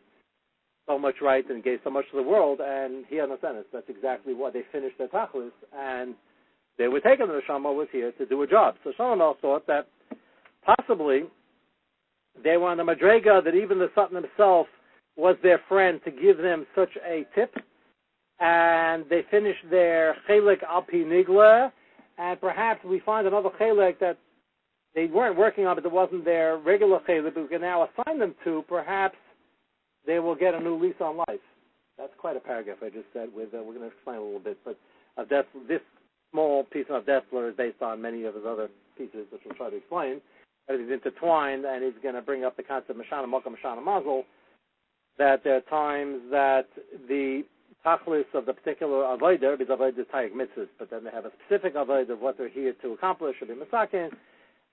so 0.86 1.00
much 1.00 1.16
right 1.22 1.50
and 1.50 1.64
gave 1.64 1.80
so 1.84 1.90
much 1.90 2.06
to 2.12 2.18
the 2.18 2.24
world, 2.24 2.60
and 2.62 3.06
he 3.08 3.22
understands 3.22 3.66
that's 3.72 3.90
exactly 3.90 4.34
what 4.34 4.54
they 4.54 4.64
finished 4.72 4.98
their 4.98 5.08
tachlis, 5.08 5.52
and 5.78 6.14
they 6.78 6.88
were 6.88 7.00
taken. 7.00 7.28
The 7.28 7.42
Shama 7.48 7.72
was 7.72 7.88
here 7.92 8.12
to 8.14 8.26
do 8.26 8.42
a 8.44 8.48
job. 8.48 8.76
So 8.84 8.92
Shama 8.96 9.34
thought 9.42 9.66
that 9.68 9.88
possibly 10.66 11.24
they 12.44 12.58
were 12.58 12.70
on 12.70 12.78
the 12.78 12.84
madrega 12.84 13.44
that 13.44 13.56
even 13.56 13.80
the 13.80 13.90
Satan 13.96 14.16
himself 14.16 14.68
was 15.16 15.36
their 15.42 15.60
friend 15.68 16.00
to 16.06 16.12
give 16.12 16.38
them 16.38 16.66
such 16.76 16.92
a 17.06 17.26
tip, 17.34 17.56
and 18.40 19.06
they 19.10 19.22
finished 19.32 19.66
their 19.70 20.16
chelik 20.30 20.64
alpi 20.64 21.04
nigla, 21.04 21.72
and 22.20 22.40
perhaps 22.40 22.84
we 22.86 23.00
find 23.00 23.26
another 23.26 23.50
chelik 23.60 24.00
that 24.00 24.18
they 24.94 25.08
weren't 25.08 25.38
working 25.38 25.66
on, 25.66 25.76
but 25.76 25.86
it 25.86 25.92
wasn't 25.92 26.24
their 26.24 26.58
regular 26.58 27.00
chelik, 27.10 27.36
we 27.36 27.48
can 27.48 27.62
now 27.62 27.88
assign 27.88 28.20
them 28.20 28.36
to. 28.44 28.64
Perhaps 28.70 29.16
they 30.06 30.20
will 30.20 30.36
get 30.36 30.54
a 30.54 30.60
new 30.60 30.82
lease 30.82 30.96
on 31.02 31.18
life. 31.18 31.42
That's 31.98 32.14
quite 32.20 32.38
a 32.38 32.40
paragraph 32.40 32.78
I 32.84 32.90
just 32.90 33.08
said. 33.12 33.30
With 33.36 33.54
uh, 33.54 33.58
we're 33.58 33.74
going 33.74 33.90
to 33.90 33.96
explain 33.96 34.18
a 34.18 34.24
little 34.24 34.40
bit, 34.40 34.58
but 34.64 34.78
that's 35.30 35.48
this 35.68 35.82
small 36.32 36.64
piece 36.66 36.86
of 36.90 37.06
Dessler 37.06 37.50
is 37.50 37.56
based 37.58 37.82
on 37.82 38.02
many 38.02 38.24
of 38.26 38.36
his 38.36 38.44
other 38.48 38.70
pieces, 38.98 39.28
which 39.32 39.42
we'll 39.46 39.56
try 39.56 39.70
to 39.70 39.78
explain. 39.78 40.22
Everything's 40.70 40.94
intertwined, 40.94 41.66
and 41.66 41.84
he's 41.84 42.02
going 42.04 42.16
to 42.16 42.22
bring 42.22 42.44
up 42.44 42.58
the 42.58 42.64
concept 42.64 42.90
of 42.90 42.98
Mashana 42.98 43.28
Mocha, 43.28 43.50
Mashana 43.50 43.84
Mazel, 43.84 44.24
that 45.18 45.44
there 45.44 45.56
are 45.56 45.62
times 45.62 46.22
that 46.30 46.68
the 47.08 47.44
tachlis 47.86 48.26
of 48.34 48.46
the 48.46 48.54
particular 48.54 49.04
avodah, 49.04 49.58
because 49.58 49.78
avodah 49.78 50.00
is 50.00 50.06
tayyik 50.14 50.34
mitzvahs, 50.34 50.68
but 50.78 50.90
then 50.90 51.04
they 51.04 51.12
have 51.12 51.26
a 51.26 51.32
specific 51.46 51.76
avodah 51.76 52.12
of 52.12 52.20
what 52.20 52.38
they're 52.38 52.50
here 52.50 52.74
to 52.82 52.92
accomplish, 52.94 53.36
should 53.40 53.48
be 53.48 53.54
masakin, 53.54 54.10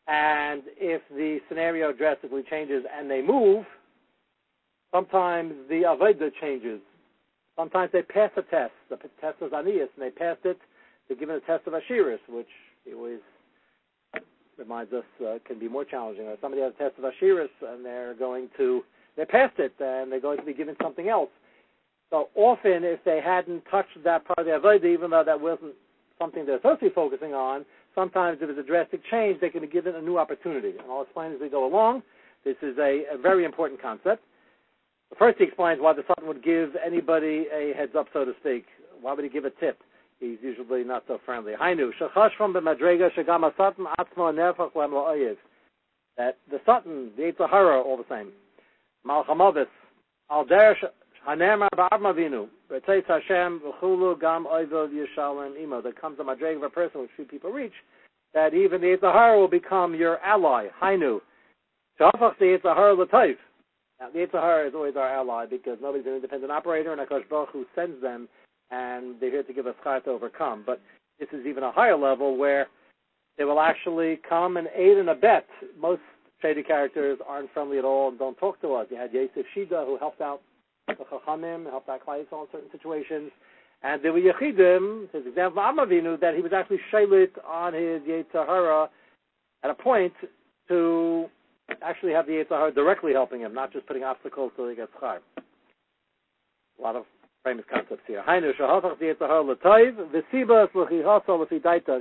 and 0.07 0.63
if 0.77 1.01
the 1.11 1.39
scenario 1.49 1.93
drastically 1.93 2.43
changes 2.51 2.85
and 2.97 3.11
they 3.11 3.23
move, 3.23 3.65
sometimes 4.93 5.55
the 5.69 5.83
avodah 5.83 6.31
changes. 6.41 6.81
Sometimes 7.57 7.91
they 7.93 8.03
pass 8.03 8.31
a 8.37 8.43
test. 8.43 8.73
The 8.91 8.97
test 9.21 9.37
is 9.41 9.53
anias, 9.53 9.89
and 9.97 10.01
they 10.01 10.11
passed 10.11 10.45
it. 10.45 10.59
They're 11.09 11.17
given 11.17 11.37
a 11.37 11.41
test 11.41 11.67
of 11.67 11.75
ashiris, 11.75 12.19
which 12.29 12.49
always 12.95 13.21
reminds 14.59 14.93
us 14.93 15.05
uh, 15.25 15.39
can 15.47 15.59
be 15.59 15.69
more 15.69 15.85
challenging. 15.85 16.27
Or 16.27 16.37
somebody 16.41 16.63
has 16.63 16.73
a 16.79 16.83
test 16.85 16.99
of 16.99 17.05
Ashiris 17.05 17.49
and 17.63 17.85
they're 17.85 18.15
going 18.15 18.49
to, 18.57 18.83
they 19.17 19.25
passed 19.25 19.59
it 19.59 19.75
and 19.81 20.11
they're 20.11 20.21
going 20.21 20.39
to 20.39 20.45
be 20.45 20.55
given 20.55 20.77
something 20.83 21.09
else. 21.09 21.31
So 22.11 22.29
often, 22.35 22.85
if 22.85 23.01
they 23.05 23.21
hadn't 23.25 23.63
touched 23.71 24.03
that 24.05 24.25
part 24.25 24.39
of 24.39 24.47
the 24.47 24.53
Avodah, 24.53 24.85
even 24.85 25.11
though 25.11 25.25
that 25.25 25.41
wasn't 25.41 25.75
something 26.19 26.47
they're 26.47 26.59
supposed 26.59 26.81
to 26.81 26.89
be 26.89 26.95
focusing 26.95 27.35
on, 27.35 27.65
sometimes 27.95 28.39
if 28.41 28.51
it's 28.51 28.59
a 28.59 28.63
drastic 28.63 29.01
change, 29.11 29.41
they 29.41 29.49
can 29.49 29.63
be 29.63 29.67
given 29.67 29.97
a 29.97 30.01
new 30.01 30.19
opportunity. 30.19 30.71
And 30.71 30.91
I'll 30.91 31.03
explain 31.03 31.33
as 31.33 31.41
we 31.41 31.49
go 31.49 31.67
along. 31.67 32.03
This 32.45 32.57
is 32.63 32.77
a, 32.79 33.05
a 33.13 33.19
very 33.19 33.45
important 33.45 33.81
concept. 33.81 34.23
First, 35.19 35.39
he 35.39 35.45
explains 35.45 35.81
why 35.81 35.93
the 35.93 36.03
Satan 36.07 36.29
would 36.29 36.45
give 36.45 36.71
anybody 36.85 37.47
a 37.53 37.73
heads 37.77 37.93
up, 37.97 38.07
so 38.13 38.25
to 38.25 38.33
speak. 38.41 38.67
Why 39.01 39.15
would 39.15 39.25
he 39.25 39.31
give 39.31 39.45
a 39.45 39.51
tip? 39.51 39.81
He's 40.21 40.39
usually 40.43 40.85
not 40.85 41.05
so 41.07 41.19
friendly. 41.25 41.53
Hainu, 41.61 41.91
shechash 42.01 42.31
from 42.37 42.55
b'madrega 42.55 43.11
shegam 43.17 43.51
asatan 43.51 43.87
atzmo 43.99 44.33
nefach 44.33 44.75
lem. 44.75 45.37
That 46.17 46.37
the 46.51 46.61
Satan, 46.65 47.11
the 47.17 47.33
Yitzhahara, 47.33 47.85
all 47.85 47.97
the 47.97 48.05
same. 48.09 48.33
Malchamavis, 49.07 49.67
al 50.31 50.45
der 50.45 50.77
hanemar 51.27 51.69
ba'avma 51.77 52.15
Hashem 53.07 53.61
v'chulu 53.61 54.21
gam 54.21 54.47
oivov 54.47 54.91
yishalem 54.93 55.61
imo. 55.63 55.83
There 55.83 55.93
comes 55.93 56.19
a 56.21 56.23
madrega 56.23 56.57
of 56.57 56.63
a 56.63 56.71
person 56.71 57.01
which 57.01 57.11
few 57.17 57.25
people 57.25 57.51
reach, 57.51 57.73
that 58.33 58.55
even 58.55 58.81
the 58.81 58.97
Yitzhahara 58.97 59.39
will 59.39 59.49
become 59.49 59.95
your 59.95 60.19
ally. 60.21 60.69
Hainu. 60.83 61.21
Shafach 62.01 62.39
the 62.39 62.59
Yitzhahara 62.59 62.97
l'toiv. 62.97 63.37
Now, 64.01 64.11
the 64.11 64.21
Yitzhahara 64.21 64.69
is 64.69 64.75
always 64.75 64.97
our 64.97 65.09
ally 65.09 65.47
because 65.47 65.79
nobody's 65.81 66.07
an 66.07 66.15
independent 66.15 66.51
operator, 66.51 66.93
and 66.93 67.01
Akash 67.01 67.29
Baruch 67.29 67.51
Hu 67.51 67.65
sends 67.75 68.01
them 68.03 68.29
and 68.75 69.17
they're 69.21 69.31
here 69.31 69.43
to 69.43 69.53
give 69.53 69.67
us 69.67 69.75
schar 69.85 70.03
to 70.05 70.11
overcome. 70.11 70.65
But 70.67 70.81
this 71.19 71.29
is 71.33 71.47
even 71.47 71.63
a 71.63 71.71
higher 71.71 71.97
level 71.97 72.37
where 72.37 72.67
they 73.39 73.45
will 73.45 73.61
actually 73.61 74.21
come 74.29 74.57
and 74.57 74.69
aid 74.75 74.99
and 74.99 75.09
abet. 75.09 75.45
Most 75.81 76.03
shady 76.43 76.63
characters 76.63 77.19
aren't 77.27 77.53
friendly 77.53 77.79
at 77.79 77.85
all 77.85 78.09
and 78.09 78.19
don't 78.19 78.37
talk 78.39 78.61
to 78.63 78.75
us. 78.75 78.87
You 78.91 78.97
had 78.97 79.13
Yosef 79.13 79.47
Shida 79.57 79.87
who 79.87 79.97
helped 79.99 80.21
out 80.21 80.41
the 80.89 80.95
Chachamim, 80.95 81.65
helped 81.71 81.89
out 81.89 82.01
Klai 82.07 82.21
in 82.21 82.27
certain 82.31 82.71
situations. 82.73 83.31
And 83.83 84.03
there 84.03 84.13
were 84.13 84.21
Yechidim, 84.21 85.13
his 85.13 85.27
example 85.27 85.63
Amavinu, 85.63 86.19
that 86.21 86.35
he 86.35 86.43
was 86.43 86.53
actually 86.55 86.81
shaylit 86.93 87.33
on 87.47 87.75
his 87.75 88.03
Yetzirah 88.03 88.89
at 89.63 89.71
a 89.71 89.75
point 89.75 90.13
to 90.69 91.27
actually 91.83 92.13
have 92.13 92.27
the 92.27 92.33
Yetzirah 92.33 92.75
directly 92.75 93.13
helping 93.13 93.41
him, 93.41 93.55
not 93.55 93.73
just 93.73 93.87
putting 93.87 94.03
obstacles 94.03 94.53
so 94.57 94.69
he 94.69 94.75
gets 94.75 94.93
schar. 95.01 95.19
A 96.79 96.83
lot 96.83 96.97
of 96.97 97.05
famous 97.45 97.65
concepts 97.73 98.03
here. 98.07 98.25
Shahafach 98.27 99.01
l'toiv. 99.01 99.95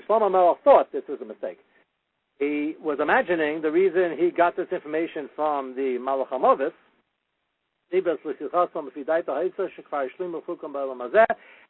Shlomo 0.07 0.55
thought 0.63 0.91
this 0.91 1.03
was 1.07 1.19
a 1.21 1.25
mistake. 1.25 1.59
He 2.39 2.75
was 2.81 2.97
imagining 3.00 3.62
the 3.62 3.69
reason 3.69 4.17
he 4.17 4.31
got 4.31 4.55
this 4.55 4.67
information 4.71 5.29
from 5.35 5.75
the 5.75 5.97
Malach 6.01 6.29
HaMovis, 6.29 6.71
and 7.91 8.03
the 8.03 8.21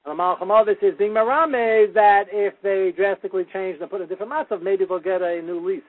Malach 0.05 0.39
HaMovis 0.39 0.81
is 0.81 0.97
being 0.97 1.11
marame 1.11 1.93
that 1.93 2.27
if 2.31 2.53
they 2.63 2.93
drastically 2.95 3.45
change 3.51 3.81
and 3.81 3.89
put 3.89 3.99
a 3.99 4.07
different 4.07 4.31
matzav, 4.31 4.61
maybe 4.61 4.85
they'll 4.85 4.99
get 4.99 5.21
a 5.21 5.41
new 5.41 5.59
lease. 5.59 5.83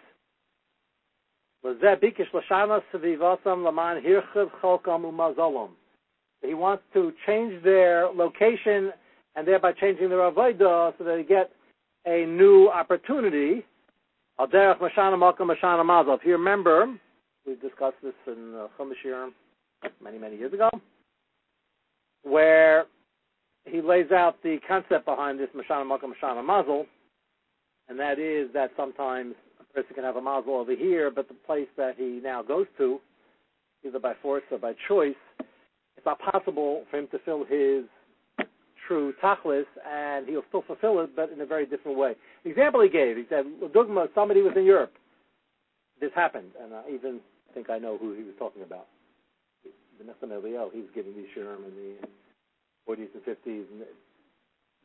He 6.44 6.54
wants 6.54 6.82
to 6.92 7.12
change 7.26 7.62
their 7.64 8.08
location 8.08 8.92
and 9.36 9.48
thereby 9.48 9.72
changing 9.72 10.08
their 10.10 10.30
avodah 10.30 10.92
so 10.98 11.04
that 11.04 11.16
they 11.16 11.22
get 11.22 11.50
a 12.06 12.26
new 12.26 12.68
opportunity. 12.68 13.64
Al 14.38 14.48
derech 14.48 14.78
mashana 14.78 15.16
malkam 15.16 15.50
mashana 15.50 15.84
mazel. 15.84 16.14
If 16.14 16.20
you 16.24 16.32
remember, 16.32 16.94
we 17.46 17.54
discussed 17.54 17.96
this 18.02 18.14
in 18.26 18.54
uh, 18.54 19.28
many, 20.02 20.18
many 20.18 20.36
years 20.36 20.52
ago, 20.52 20.70
where 22.22 22.86
he 23.64 23.80
lays 23.80 24.10
out 24.12 24.42
the 24.42 24.58
concept 24.68 25.06
behind 25.06 25.38
this 25.38 25.48
mashana 25.56 25.84
malkam 25.84 26.12
mashana 26.12 26.44
mazel, 26.44 26.86
and 27.88 27.98
that 27.98 28.18
is 28.18 28.48
that 28.52 28.70
sometimes 28.76 29.34
a 29.60 29.64
person 29.72 29.94
can 29.94 30.04
have 30.04 30.16
a 30.16 30.22
mazel 30.22 30.56
over 30.56 30.74
here, 30.74 31.10
but 31.10 31.28
the 31.28 31.34
place 31.46 31.68
that 31.76 31.94
he 31.96 32.20
now 32.22 32.42
goes 32.42 32.66
to, 32.78 33.00
either 33.86 33.98
by 33.98 34.12
force 34.22 34.42
or 34.50 34.58
by 34.58 34.72
choice, 34.88 35.14
not 36.04 36.18
possible 36.20 36.84
for 36.90 36.98
him 36.98 37.08
to 37.12 37.18
fill 37.24 37.44
his 37.44 37.84
true 38.86 39.14
tachlis, 39.22 39.64
and 39.88 40.28
he'll 40.28 40.44
still 40.48 40.62
fulfill 40.66 41.00
it, 41.00 41.16
but 41.16 41.30
in 41.30 41.40
a 41.40 41.46
very 41.46 41.66
different 41.66 41.96
way. 41.96 42.14
The 42.44 42.50
example 42.50 42.82
he 42.82 42.88
gave, 42.88 43.16
he 43.16 43.24
said, 43.28 43.44
Dugma, 43.74 44.08
somebody 44.14 44.42
was 44.42 44.52
in 44.56 44.64
Europe. 44.64 44.92
This 46.00 46.10
happened, 46.14 46.50
and 46.62 46.74
I 46.74 46.82
even 46.92 47.20
think 47.54 47.70
I 47.70 47.78
know 47.78 47.96
who 47.96 48.12
he 48.14 48.22
was 48.22 48.34
talking 48.38 48.62
about. 48.62 48.86
The 49.64 50.04
Nessim 50.04 50.32
Eliel, 50.32 50.72
he 50.72 50.80
was 50.80 50.90
giving 50.94 51.14
these 51.14 51.26
shurim 51.36 51.64
in 51.64 51.74
the 51.76 52.08
40s 52.88 53.08
and 53.14 53.22
50s. 53.24 53.64
And 53.70 53.82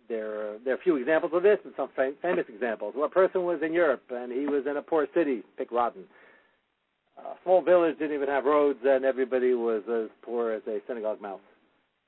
there, 0.07 0.59
there 0.63 0.73
are 0.75 0.77
a 0.77 0.81
few 0.81 0.95
examples 0.95 1.33
of 1.35 1.43
this, 1.43 1.57
and 1.65 1.73
some 1.75 1.89
fam- 1.95 2.15
famous 2.21 2.45
examples. 2.47 2.93
Well, 2.95 3.05
a 3.05 3.09
person 3.09 3.43
was 3.43 3.59
in 3.65 3.73
Europe, 3.73 4.03
and 4.11 4.31
he 4.31 4.45
was 4.45 4.63
in 4.69 4.77
a 4.77 4.81
poor 4.81 5.07
city, 5.13 5.43
pick 5.57 5.71
Rodden 5.71 6.03
a 7.25 7.35
small 7.43 7.61
village 7.61 7.97
didn't 7.99 8.15
even 8.15 8.27
have 8.27 8.45
roads, 8.45 8.79
and 8.83 9.05
everybody 9.05 9.53
was 9.53 9.83
as 9.91 10.09
poor 10.21 10.51
as 10.51 10.61
a 10.67 10.79
synagogue 10.87 11.21
mouse. 11.21 11.39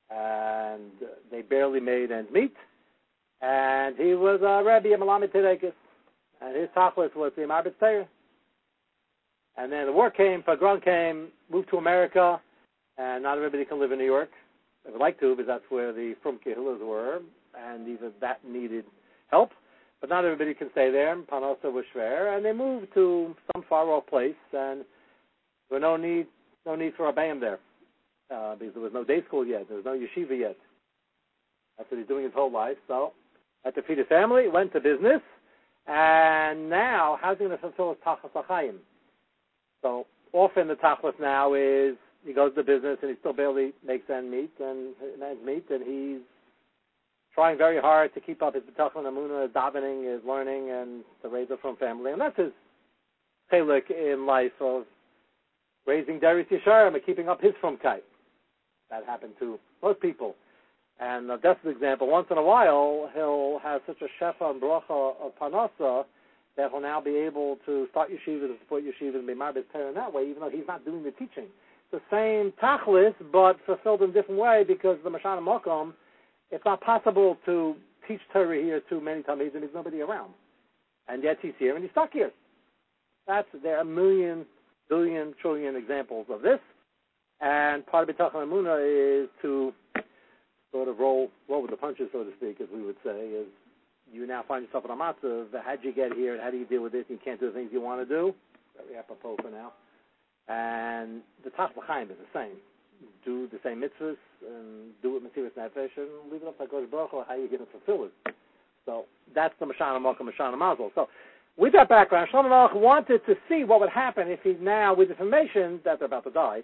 And 0.10 0.91
they 1.32 1.41
barely 1.41 1.80
made 1.80 2.12
ends 2.12 2.32
meet. 2.32 2.53
And 3.41 3.98
he 3.98 4.13
was 4.13 4.39
uh, 4.44 4.48
a 4.48 4.63
Rebbe, 4.63 4.94
a 4.94 4.98
Malamed. 4.98 5.74
And 6.41 6.56
his 6.56 6.70
tachlis 6.75 7.15
was 7.15 7.32
the 7.36 7.74
Torah. 7.80 8.08
And 9.58 9.72
then 9.72 9.86
the 9.86 9.91
war 9.91 10.10
came, 10.10 10.44
Pagron 10.44 10.84
came, 10.84 11.27
moved 11.51 11.70
to 11.70 11.77
America, 11.77 12.41
and 12.98 13.24
not 13.24 13.38
everybody 13.38 13.65
can 13.65 13.80
live 13.80 13.91
in 13.91 14.00
New 14.00 14.06
York. 14.06 14.30
They 14.86 14.91
would 14.91 15.01
like 15.01 15.20
to, 15.20 15.36
because 15.36 15.48
that's 15.48 15.63
where 15.70 15.91
the 15.94 16.15
Frum 16.24 16.39
Kehillas 16.46 16.80
were, 16.80 17.20
and 17.58 17.88
even 17.88 18.12
that 18.22 18.44
needed 18.46 18.86
help. 19.30 19.51
But 20.00 20.10
not 20.10 20.25
everybody 20.25 20.53
can 20.53 20.70
stay 20.72 20.89
there. 20.89 21.15
Panosa 21.15 21.72
was 21.72 21.86
schwer, 21.96 22.36
and 22.36 22.44
they 22.44 22.53
moved 22.53 22.88
to 22.96 23.36
some 23.53 23.63
far 23.70 23.88
off 23.89 24.08
place, 24.08 24.34
and 24.53 24.84
was 25.72 25.82
no 25.82 25.98
need, 25.98 26.28
no 26.66 26.75
need 26.75 26.94
for 26.96 27.08
a 27.08 27.13
bam 27.13 27.40
there, 27.40 27.60
uh, 28.34 28.56
because 28.56 28.74
there 28.74 28.84
was 28.84 28.94
no 28.94 29.04
day 29.04 29.24
school 29.28 29.46
yet, 29.46 29.68
there 29.68 29.78
was 29.78 29.86
no 29.86 29.98
yeshiva 29.98 30.38
yet. 30.38 30.58
That's 31.78 31.90
what 31.90 31.98
he's 31.98 32.08
doing 32.08 32.25
his 32.25 32.34
whole 32.34 32.51
life. 32.51 32.78
So, 32.88 33.13
had 33.63 33.75
to 33.75 33.82
feed 33.84 33.98
his 33.98 34.08
family, 34.08 34.48
went 34.48 34.74
to 34.74 34.80
business, 34.80 35.22
and 35.88 36.70
now, 36.70 37.18
how's 37.22 37.38
he 37.38 37.46
going 37.46 37.58
to 37.58 37.58
fulfill 37.58 37.90
his 37.90 37.98
tachas 38.06 38.32
achayim? 38.36 38.75
So, 39.82 40.06
often 40.34 40.68
the 40.68 40.75
tachlis 40.75 41.20
now 41.20 41.54
is 41.54 41.96
he 42.25 42.34
goes 42.34 42.54
to 42.56 42.63
business 42.63 42.98
and 43.01 43.10
he 43.10 43.18
still 43.20 43.34
barely 43.34 43.74
makes 43.86 44.10
ends 44.10 44.30
meet 44.30 44.51
and 44.60 44.94
ends 45.24 45.42
meet, 45.46 45.66
and 45.70 45.84
he's 45.84 46.22
trying 47.34 47.58
very 47.58 47.80
hard 47.80 48.13
to 48.13 48.20
keep 48.20 48.42
up 48.42 48.54
his 48.54 48.63
betachon 48.63 49.06
amuna, 49.06 49.44
his 49.44 49.51
davening, 49.51 50.13
his 50.13 50.24
learning, 50.28 50.70
and 50.70 51.04
raise 51.32 51.50
a 51.50 51.58
from 51.58 51.78
family, 51.78 52.12
and 52.12 52.22
that's 52.22 52.38
his 52.38 52.51
chelik 53.51 53.90
in 53.90 54.25
life 54.25 54.51
of 54.60 54.84
raising 55.85 56.19
Darius 56.19 56.47
Yisharim 56.51 56.93
and 56.93 57.05
keeping 57.05 57.29
up 57.29 57.41
his 57.41 57.53
from 57.59 57.77
kite. 57.77 58.03
That 58.89 59.05
happened 59.05 59.33
to 59.39 59.57
most 59.81 60.00
people. 60.01 60.35
And 61.00 61.31
uh, 61.31 61.38
that's 61.41 61.59
an 61.63 61.71
example. 61.71 62.07
Once 62.07 62.27
in 62.29 62.38
a 62.38 62.43
while, 62.43 63.09
he'll 63.13 63.59
have 63.63 63.81
such 63.88 63.97
a 64.01 64.23
shefa 64.23 64.51
and 64.51 64.61
bracha 64.61 65.13
of 65.19 65.31
panasa 65.41 66.05
that 66.57 66.69
he'll 66.69 66.81
now 66.81 67.01
be 67.01 67.15
able 67.15 67.57
to 67.65 67.88
start 67.89 68.09
yeshiva 68.09 68.47
to 68.47 68.55
support 68.59 68.83
yeshiva 68.83 69.15
and 69.15 69.25
be 69.25 69.33
marbet 69.33 69.63
in 69.73 69.93
that 69.95 70.13
way, 70.13 70.23
even 70.23 70.41
though 70.41 70.50
he's 70.50 70.67
not 70.67 70.85
doing 70.85 71.03
the 71.03 71.11
teaching. 71.11 71.47
The 71.91 72.01
same 72.11 72.53
tachlis, 72.61 73.15
but 73.31 73.57
fulfilled 73.65 74.01
in 74.01 74.11
a 74.11 74.13
different 74.13 74.39
way 74.39 74.63
because 74.67 74.97
the 75.03 75.09
Mashana 75.09 75.41
Mokom, 75.41 75.93
it's 76.51 76.63
not 76.65 76.81
possible 76.81 77.38
to 77.45 77.75
teach 78.07 78.19
Torah 78.31 78.61
here 78.61 78.81
to 78.89 79.01
many 79.01 79.23
Talmidim 79.23 79.55
and 79.55 79.63
there's 79.63 79.73
nobody 79.73 80.01
around. 80.01 80.33
And 81.07 81.23
yet 81.23 81.38
he's 81.41 81.53
here 81.57 81.75
and 81.75 81.83
he's 81.83 81.91
stuck 81.91 82.11
here. 82.13 82.31
That's, 83.27 83.47
there 83.63 83.77
are 83.77 83.81
a 83.81 83.85
million, 83.85 84.45
billion, 84.91 85.33
trillion 85.41 85.75
examples 85.75 86.27
of 86.29 86.41
this. 86.41 86.60
And 87.39 87.88
part 87.88 88.07
of 88.07 88.15
Bitachon 88.15 88.45
Amuna 88.45 89.24
is 89.24 89.29
to 89.41 89.74
sort 90.71 90.88
of 90.88 91.00
roll 91.00 91.29
roll 91.50 91.62
with 91.62 91.71
the 91.71 91.77
punches, 91.77 92.10
so 92.12 92.24
to 92.24 92.31
speak, 92.38 92.62
as 92.62 92.67
we 92.74 92.83
would 92.83 92.98
say, 93.03 93.17
is 93.29 93.48
you 94.12 94.27
now 94.27 94.43
find 94.48 94.65
yourself 94.65 94.86
in 94.86 94.91
a 94.91 94.95
matzah. 94.95 95.48
How'd 95.65 95.79
you 95.83 95.93
get 95.93 96.13
here, 96.13 96.39
how 96.41 96.51
do 96.51 96.57
you 96.57 96.65
deal 96.65 96.83
with 96.83 96.91
this? 96.91 97.05
You 97.07 97.17
can't 97.24 97.39
do 97.39 97.48
the 97.48 97.53
things 97.53 97.69
you 97.71 97.81
want 97.81 98.07
to 98.07 98.13
do. 98.13 98.36
Very 98.77 99.00
apropos 99.00 99.38
for 99.41 99.50
now. 99.50 99.71
And 100.48 101.21
the 101.43 101.50
Tach 101.51 101.71
L'chaim 101.77 102.12
is 102.12 102.17
the 102.17 102.39
same. 102.39 102.57
Do 103.25 103.48
the 103.51 103.60
same 103.63 103.81
mitzvahs 103.81 104.17
and 104.45 104.91
do 105.01 105.17
it 105.17 105.24
Mesiris 105.24 105.53
Nefesh 105.57 105.95
and 105.98 106.31
leave 106.31 106.41
it 106.41 106.48
up 106.48 106.57
to 106.60 106.67
Gosh 106.67 106.89
Baruch 106.91 107.12
how 107.27 107.36
you 107.36 107.48
going 107.48 107.65
to 107.65 107.71
fulfill 107.71 108.05
it. 108.05 108.36
So 108.86 109.05
that's 109.33 109.53
the 109.60 109.65
Mashana 109.65 110.01
Malka 110.01 110.24
Mashana 110.24 110.57
Mazel. 110.57 110.91
So 110.93 111.07
with 111.58 111.74
that 111.74 111.89
background, 111.89 112.29
Shlomo 112.34 112.50
Melech 112.50 112.75
wanted 112.75 113.25
to 113.25 113.36
see 113.50 113.63
what 113.63 113.79
would 113.79 113.89
happen 113.89 114.27
if 114.27 114.39
he 114.43 114.53
now, 114.62 114.96
with 114.96 115.10
information 115.10 115.79
that 115.86 116.00
they're 116.00 116.08
about 116.08 116.24
to 116.24 116.31
die, 116.31 116.62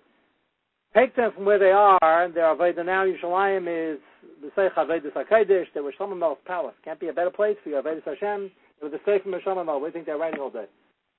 take 0.96 1.15
them 1.15 1.32
from 1.36 1.46
where 1.46 1.60
they 1.60 1.72
are. 1.72 2.24
And 2.24 2.34
their 2.34 2.56
Aveda 2.56 2.86
now 2.86 3.06
Yerushalayim 3.06 3.96
is 3.96 4.00
the 4.41 4.50
Seich 4.58 4.74
Avedis 4.74 5.13
HaKadosh. 5.13 5.65
They 5.74 5.82
were 5.82 5.94
Shlomo 6.00 6.17
Melech's 6.17 6.41
palace. 6.46 6.75
Can't 6.84 7.00
be 7.00 7.10
a 7.10 7.13
better 7.13 7.29
place 7.29 7.58
for 7.63 7.70
you, 7.70 7.75
Avedis 7.75 8.06
Hashem. 8.06 8.51
It 8.82 8.84
was 8.84 8.91
the 8.91 9.12
Seich 9.12 9.24
from 9.24 9.34
Shlomo 9.34 9.65
Melech. 9.65 9.82
We 9.82 9.91
think 9.91 10.06
they're 10.06 10.17
writing 10.17 10.39
all 10.39 10.50
day, 10.50 10.65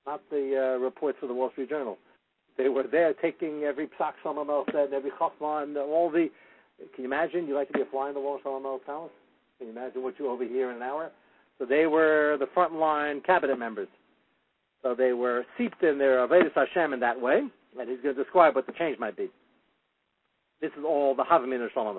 not 0.05 0.21
the 0.29 0.75
uh, 0.77 0.83
reports 0.83 1.17
for 1.19 1.27
the 1.27 1.33
Wall 1.33 1.51
Street 1.51 1.69
Journal. 1.69 1.97
They 2.57 2.67
were 2.67 2.83
there 2.83 3.13
taking 3.13 3.63
every 3.63 3.87
psak 3.87 4.13
Shlomo 4.23 4.45
Melech 4.45 4.67
said, 4.73 4.93
every 4.93 5.11
chachma, 5.11 5.63
and 5.63 5.77
all 5.77 6.09
the. 6.09 6.29
Can 6.95 7.03
you 7.03 7.05
imagine? 7.05 7.47
You 7.47 7.55
like 7.55 7.67
to 7.67 7.73
be 7.73 7.81
a 7.81 7.85
fly 7.85 8.09
in 8.09 8.13
the 8.13 8.19
wall 8.19 8.35
of 8.35 8.41
Shlomo 8.41 8.61
Melech's 8.61 8.85
palace? 8.85 9.11
Can 9.57 9.67
you 9.67 9.73
imagine 9.73 10.03
what 10.03 10.19
you 10.19 10.29
overhear 10.29 10.71
in 10.71 10.77
an 10.77 10.81
hour? 10.81 11.11
So 11.59 11.65
they 11.65 11.85
were 11.85 12.37
the 12.39 12.47
frontline 12.47 13.23
cabinet 13.23 13.59
members. 13.59 13.89
So 14.81 14.95
they 14.95 15.11
were 15.11 15.45
seeped 15.57 15.83
in 15.83 15.97
their 15.97 16.25
Avedis 16.25 16.53
Hashem 16.55 16.93
in 16.93 17.01
that 17.01 17.19
way, 17.19 17.41
and 17.79 17.89
he's 17.89 17.99
going 18.01 18.15
to 18.15 18.23
describe 18.23 18.55
what 18.55 18.65
the 18.65 18.71
change 18.73 18.97
might 18.97 19.17
be. 19.17 19.29
This 20.61 20.71
is 20.77 20.85
all 20.85 21.15
the 21.15 21.23
Havamina 21.23 21.67
Shalom 21.73 21.95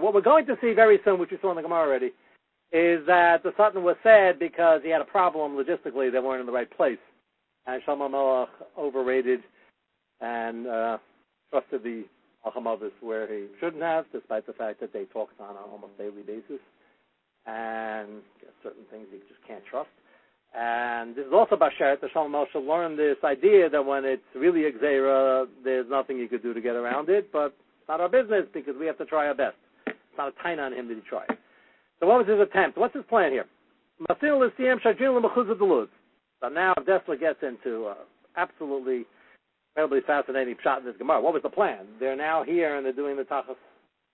What 0.00 0.14
we're 0.14 0.20
going 0.20 0.46
to 0.46 0.56
see 0.60 0.72
very 0.74 1.00
soon, 1.04 1.18
which 1.18 1.30
we 1.30 1.38
saw 1.40 1.50
in 1.50 1.56
the 1.56 1.62
Gemara 1.62 1.86
already, 1.86 2.12
is 2.72 3.06
that 3.06 3.42
the 3.42 3.52
Satan 3.56 3.82
was 3.82 3.96
sad 4.02 4.38
because 4.38 4.80
he 4.82 4.90
had 4.90 5.00
a 5.00 5.04
problem 5.04 5.56
logistically. 5.56 6.10
They 6.10 6.18
weren't 6.18 6.40
in 6.40 6.46
the 6.46 6.52
right 6.52 6.70
place. 6.70 6.98
And 7.66 7.82
Shalom 7.84 8.12
Melech 8.12 8.48
overrated 8.76 9.40
and 10.20 10.66
uh, 10.66 10.98
trusted 11.50 11.82
the 11.84 12.04
Alchamavis 12.46 12.90
where 13.00 13.32
he 13.32 13.46
shouldn't 13.60 13.82
have, 13.82 14.04
despite 14.12 14.46
the 14.46 14.52
fact 14.52 14.80
that 14.80 14.92
they 14.92 15.04
talk 15.04 15.30
on 15.40 15.50
an 15.50 15.56
almost 15.70 15.96
daily 15.98 16.22
basis. 16.26 16.60
And 17.46 18.22
certain 18.62 18.84
things 18.90 19.06
you 19.12 19.18
just 19.28 19.46
can't 19.46 19.64
trust. 19.68 19.90
And 20.54 21.16
this 21.16 21.26
is 21.26 21.32
also 21.32 21.56
Bashert. 21.56 22.00
The 22.00 22.08
Shalom 22.12 22.32
Moshe 22.32 22.54
learned 22.54 22.98
this 22.98 23.16
idea 23.24 23.70
that 23.70 23.84
when 23.84 24.04
it's 24.04 24.22
really 24.34 24.70
Xera, 24.70 25.46
there's 25.64 25.86
nothing 25.88 26.18
you 26.18 26.28
could 26.28 26.42
do 26.42 26.52
to 26.52 26.60
get 26.60 26.76
around 26.76 27.08
it, 27.08 27.32
but 27.32 27.54
it's 27.80 27.88
not 27.88 28.00
our 28.00 28.08
business 28.08 28.44
because 28.52 28.74
we 28.78 28.86
have 28.86 28.98
to 28.98 29.06
try 29.06 29.28
our 29.28 29.34
best. 29.34 29.56
It's 29.86 29.96
not 30.18 30.28
a 30.28 30.42
time 30.42 30.60
on 30.60 30.72
him 30.72 30.88
that 30.88 30.94
he 30.94 31.00
try. 31.08 31.24
So 32.00 32.06
what 32.06 32.18
was 32.18 32.28
his 32.28 32.40
attempt? 32.40 32.76
What's 32.76 32.94
his 32.94 33.04
plan 33.08 33.32
here? 33.32 33.46
So 34.08 34.14
now 36.48 36.74
Dessler 36.86 37.20
gets 37.20 37.38
into 37.42 37.86
uh, 37.86 37.94
absolutely 38.36 39.04
incredibly 39.74 40.00
fascinating 40.06 40.56
shot 40.62 40.80
in 40.80 40.86
this 40.86 40.96
Gemara. 40.98 41.20
What 41.20 41.32
was 41.32 41.42
the 41.42 41.48
plan? 41.48 41.86
They're 41.98 42.16
now 42.16 42.44
here 42.44 42.76
and 42.76 42.84
they're 42.84 42.92
doing 42.92 43.16
the 43.16 43.24
Tachas 43.24 43.56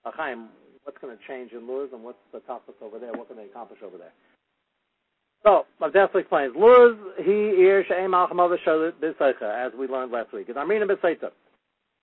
Achaim. 0.06 0.46
What's 0.84 0.98
going 0.98 1.16
to 1.16 1.22
change 1.26 1.52
in 1.52 1.68
Luz 1.68 1.90
and 1.92 2.02
what's 2.02 2.18
the 2.32 2.38
Tachas 2.40 2.80
over 2.80 2.98
there? 2.98 3.12
What 3.12 3.28
can 3.28 3.36
they 3.36 3.44
accomplish 3.44 3.80
over 3.84 3.98
there? 3.98 4.12
So, 5.44 5.66
Rav 5.80 5.92
Dessler 5.92 6.20
explains, 6.20 6.54
Luz, 6.56 6.96
he, 7.18 7.30
ir, 7.62 7.84
she'em, 7.86 8.12
alchamav, 8.12 8.56
b'seicha, 8.66 9.66
as 9.66 9.72
we 9.78 9.86
learned 9.86 10.12
last 10.12 10.32
week. 10.32 10.46
It's 10.48 10.58
Amrina 10.58 10.84
b'seita. 10.84 11.30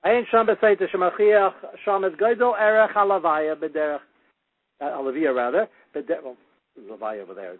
Ein 0.03 0.25
sham 0.31 0.47
b'seita, 0.47 0.83
shemachiach, 0.93 1.53
sham 1.83 2.05
es 2.05 2.13
geidol, 2.13 2.57
erech 2.59 2.95
halavaya, 2.95 3.55
b'derech, 3.55 3.99
uh, 4.79 4.85
halavia 4.85 5.35
rather, 5.35 5.67
b'derech, 5.93 6.23
well, 6.23 6.37
lavaya 6.89 7.23
over 7.23 7.33
there, 7.33 7.55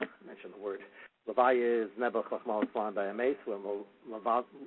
I 0.00 0.06
mentioned 0.26 0.54
the 0.56 0.62
word. 0.62 0.80
Lavaya 1.28 1.84
is 1.84 1.90
Nebuch 2.00 2.24
Chachmal 2.24 3.10
a 3.10 3.14
mace, 3.14 3.36
when 3.44 3.58
we'll 3.62 3.84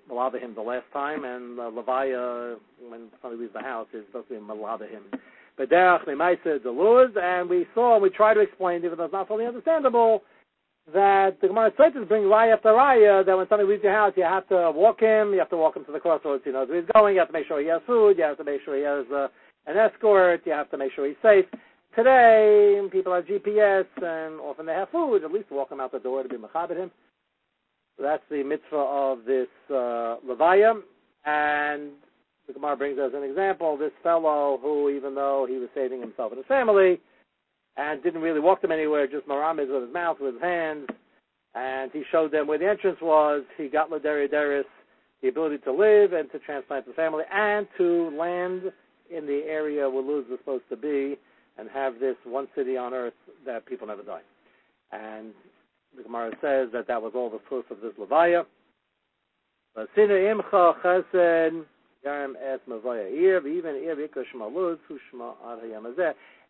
malada 0.10 0.39
him 0.39 0.54
the 0.54 0.62
last 0.62 0.86
time, 0.93 1.26
and 1.26 1.60
uh, 1.60 1.63
Lavaya, 1.63 2.56
when 2.88 3.10
somebody 3.21 3.41
leaves 3.41 3.54
the 3.54 3.62
house, 3.62 3.88
is 3.93 4.04
supposed 4.08 4.28
to 4.28 4.36
be 4.36 4.39
malada 4.39 4.89
him. 4.89 5.04
Mimaisa, 5.60 6.63
the 6.63 6.71
Luz, 6.71 7.12
and 7.21 7.50
we 7.50 7.65
saw, 7.74 7.95
and 7.95 8.04
we 8.04 8.10
tried 8.10 8.36
to 8.36 8.39
explain, 8.41 8.84
even 8.86 8.97
though 8.97 9.06
it's 9.06 9.13
not 9.13 9.28
fully 9.28 9.45
understandable, 9.45 10.24
that 10.93 11.38
the 11.41 11.47
Gemara 11.47 11.67
is 11.67 12.08
bring 12.08 12.24
raya 12.24 12.54
after 12.54 12.69
raya 12.69 13.26
that 13.26 13.38
when 13.38 13.47
somebody 13.47 13.69
leaves 13.69 13.84
your 13.84 13.93
house, 13.93 14.13
you 14.15 14.24
have 14.24 14.47
to 14.50 14.71
walk 14.74 15.00
him, 15.00 15.32
you 15.34 15.39
have 15.39 15.50
to 15.50 15.58
walk 15.58 15.76
him 15.76 15.86
to 15.86 15.91
the 15.91 16.00
crossroads, 16.00 16.43
he 16.43 16.52
knows 16.52 16.67
where 16.67 16.82
he's 16.82 16.89
going, 16.93 17.13
you 17.13 17.19
have 17.19 17.28
to 17.30 17.34
make 17.34 17.47
sure 17.47 17.62
he 17.62 17.67
has 17.67 17.82
food, 17.86 18.17
you 18.17 18.24
have 18.24 18.38
to 18.38 18.43
make 18.43 18.62
sure 18.65 18.76
he 18.76 18.84
has 18.84 19.06
uh, 19.13 19.28
an 19.67 19.78
escort, 19.78 20.41
you 20.45 20.52
have 20.52 20.69
to 20.71 20.78
make 20.78 20.91
sure 20.93 21.08
he's 21.08 21.15
safe. 21.21 21.45
Today, 21.95 22.80
people 22.89 23.13
have 23.13 23.25
GPS, 23.25 23.86
and 23.97 24.39
often 24.39 24.65
they 24.65 24.71
have 24.73 24.89
food, 24.91 25.25
at 25.25 25.32
least 25.32 25.51
walk 25.51 25.71
him 25.71 25.82
out 25.82 25.91
the 25.91 25.99
door 25.99 26.23
to 26.23 26.30
be 26.30 26.38
mechabit 26.38 26.77
him. 26.77 26.89
So 27.97 28.04
that's 28.04 28.23
the 28.30 28.43
mitzvah 28.43 28.77
of 28.77 29.25
this 29.25 29.49
uh, 29.69 30.15
Levaya, 30.25 30.80
and 31.25 31.91
the 32.47 32.54
Gemara 32.54 32.77
brings 32.77 32.97
as 32.97 33.12
an 33.13 33.23
example 33.23 33.75
this 33.77 33.91
fellow 34.01 34.58
who, 34.62 34.89
even 34.89 35.15
though 35.15 35.45
he 35.49 35.58
was 35.58 35.67
saving 35.75 35.99
himself 35.99 36.32
and 36.32 36.38
his 36.38 36.47
family, 36.47 36.97
and 37.75 38.01
didn't 38.01 38.21
really 38.21 38.39
walk 38.39 38.62
them 38.62 38.71
anywhere, 38.71 39.06
just 39.06 39.27
maramis 39.27 39.71
with 39.71 39.84
his 39.84 39.93
mouth, 39.93 40.15
with 40.21 40.36
his 40.36 40.41
hands, 40.41 40.88
and 41.56 41.91
he 41.91 42.04
showed 42.10 42.32
them 42.32 42.47
where 42.47 42.58
the 42.58 42.69
entrance 42.69 42.99
was. 43.01 43.43
He 43.58 43.67
got 43.67 43.89
Laderiadaris 43.89 44.63
the 45.21 45.27
ability 45.27 45.58
to 45.60 45.73
live 45.73 46.13
and 46.13 46.32
to 46.32 46.39
transplant 46.39 46.88
the 46.88 46.93
family 46.93 47.23
and 47.32 47.67
to 47.77 48.15
land 48.17 48.71
in 49.15 49.25
the 49.25 49.41
area 49.45 49.89
where 49.89 50.01
Luz 50.01 50.25
was 50.30 50.39
supposed 50.39 50.63
to 50.69 50.77
be 50.77 51.17
and 51.58 51.70
have 51.70 52.00
this 52.00 52.16
one 52.24 52.48
city 52.56 52.78
on 52.78 52.94
earth 52.94 53.14
that 53.46 53.66
people 53.66 53.88
never 53.88 54.04
die. 54.04 54.22
And 54.92 55.34
the 55.96 56.04
Gemara 56.04 56.32
says 56.42 56.70
that 56.74 56.88
that 56.88 57.02
was 57.02 57.14
all 57.16 57.30
the 57.30 57.40
source 57.50 57.66
of 57.70 57.82
this 57.82 57.94
Levaya. 58.00 58.46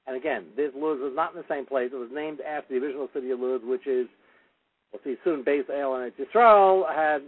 And 0.07 0.17
again, 0.17 0.45
this 0.55 0.71
Luz 0.75 0.99
was 0.99 1.13
not 1.15 1.33
in 1.33 1.37
the 1.37 1.45
same 1.47 1.65
place. 1.65 1.91
It 1.93 1.97
was 1.97 2.09
named 2.11 2.39
after 2.41 2.73
the 2.73 2.83
original 2.83 3.07
city 3.13 3.29
of 3.31 3.39
Luz, 3.39 3.61
which 3.63 3.85
is, 3.85 4.07
we'll 4.91 5.01
see 5.03 5.15
soon, 5.23 5.43
Beis 5.43 5.69
El 5.69 5.95
and 5.95 6.11
Yisrael, 6.15 6.87
had 6.93 7.21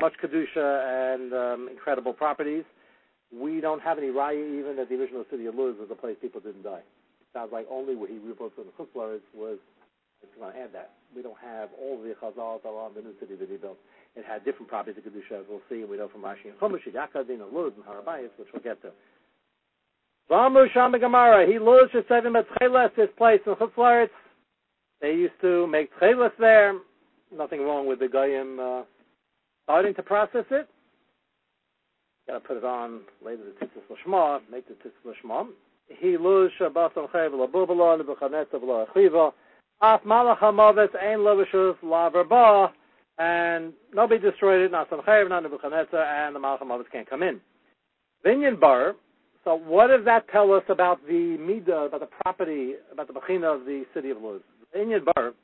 much 0.00 0.14
Kedusha 0.22 1.14
and 1.14 1.32
um, 1.32 1.68
incredible 1.70 2.12
properties. 2.12 2.64
We 3.32 3.60
don't 3.60 3.82
have 3.82 3.98
any 3.98 4.08
raya 4.08 4.58
even 4.58 4.76
that 4.76 4.88
the 4.88 4.94
original 4.94 5.24
city 5.30 5.46
of 5.46 5.54
Luz 5.54 5.76
was 5.78 5.88
a 5.90 5.94
place 5.94 6.16
people 6.20 6.40
didn't 6.40 6.62
die. 6.62 6.82
Sounds 7.34 7.50
like 7.52 7.66
only 7.68 7.96
where 7.96 8.08
he 8.08 8.18
rebuilt 8.18 8.52
in 8.56 8.64
the 8.64 8.72
Chutzlaritz 8.78 9.26
was 9.34 9.58
It's 10.22 10.32
going 10.38 10.54
to 10.54 10.58
add 10.58 10.72
that. 10.72 10.92
We 11.14 11.22
don't 11.22 11.38
have 11.42 11.68
all 11.78 12.00
the 12.00 12.14
Chazal 12.22 12.64
around 12.64 12.94
the 12.94 13.02
new 13.02 13.14
city 13.20 13.34
that 13.34 13.48
he 13.50 13.56
built. 13.56 13.76
It 14.16 14.24
had 14.24 14.44
different 14.44 14.68
properties 14.68 14.96
of 14.98 15.12
Kedusha, 15.12 15.40
as 15.40 15.46
we'll 15.48 15.60
see, 15.68 15.80
and 15.80 15.90
we 15.90 15.96
know 15.96 16.08
from 16.08 16.22
Rashi 16.22 16.46
and 16.46 16.58
Chumash, 16.58 16.86
Yakadin, 16.86 17.42
and 17.42 17.52
Luz, 17.52 17.72
and 17.76 17.84
Harabayas, 17.84 18.30
which 18.38 18.48
we'll 18.52 18.62
get 18.62 18.80
to. 18.82 18.90
Vamu 20.30 20.72
Sham 20.72 20.92
Gemara, 20.92 21.46
he 21.46 21.58
Luz 21.58 21.90
Shesevim 21.92 22.38
at 22.38 22.46
Tcheles, 22.50 22.94
this 22.96 23.08
place 23.18 23.40
in 23.46 23.54
Chutzlaritz. 23.54 24.10
They 25.00 25.10
used 25.10 25.34
to 25.42 25.66
make 25.66 25.90
Tcheles 26.00 26.30
there. 26.38 26.78
Nothing 27.36 27.62
wrong 27.62 27.86
with 27.86 27.98
the 27.98 28.08
Goyim 28.08 28.60
uh, 28.60 28.82
starting 29.64 29.94
to 29.94 30.02
process 30.02 30.44
it. 30.50 30.68
Got 32.28 32.34
to 32.34 32.40
put 32.40 32.56
it 32.56 32.64
on 32.64 33.00
later 33.24 33.42
the 33.44 33.66
Titzis 33.66 33.82
Lashma, 33.90 34.40
make 34.50 34.66
the 34.68 34.74
Titzis 34.74 35.14
Lashma. 35.24 35.48
He 35.88 36.16
Luz 36.16 36.50
Shabbatam 36.60 37.10
Chev 37.12 37.32
Labubala, 37.32 37.98
Nebuchadnezzar 37.98 38.60
V'lo 38.60 38.86
Achiva, 38.88 39.32
Af 39.80 40.02
Malach 40.02 40.38
HaMavet 40.38 40.94
Ein 41.02 41.18
Lovishus 41.18 41.76
La 41.82 42.10
Verba, 42.10 42.72
and 43.18 43.72
nobody 43.92 44.20
destroyed 44.20 44.62
it, 44.62 44.72
not 44.72 44.90
Sanchev, 44.90 45.28
not 45.28 45.42
Nebuchadnezzar, 45.42 46.02
and 46.02 46.34
the 46.34 46.40
Malach 46.40 46.60
HaMavet 46.60 46.90
can't 46.90 47.08
come 47.08 47.22
in. 47.22 47.40
Vinyan 48.24 48.58
Bar, 48.58 48.94
so 49.44 49.54
what 49.54 49.88
does 49.88 50.04
that 50.06 50.26
tell 50.30 50.52
us 50.52 50.62
about 50.68 51.04
the 51.06 51.36
Midah, 51.38 51.86
about 51.88 52.00
the 52.00 52.08
property, 52.22 52.74
about 52.90 53.06
the 53.06 53.12
Bechina 53.12 53.54
of 53.54 53.66
the 53.66 53.84
city 53.92 54.10
of 54.10 54.18
Luz? 54.22 54.40
Vinyan 54.74 55.04
Bar 55.14 55.34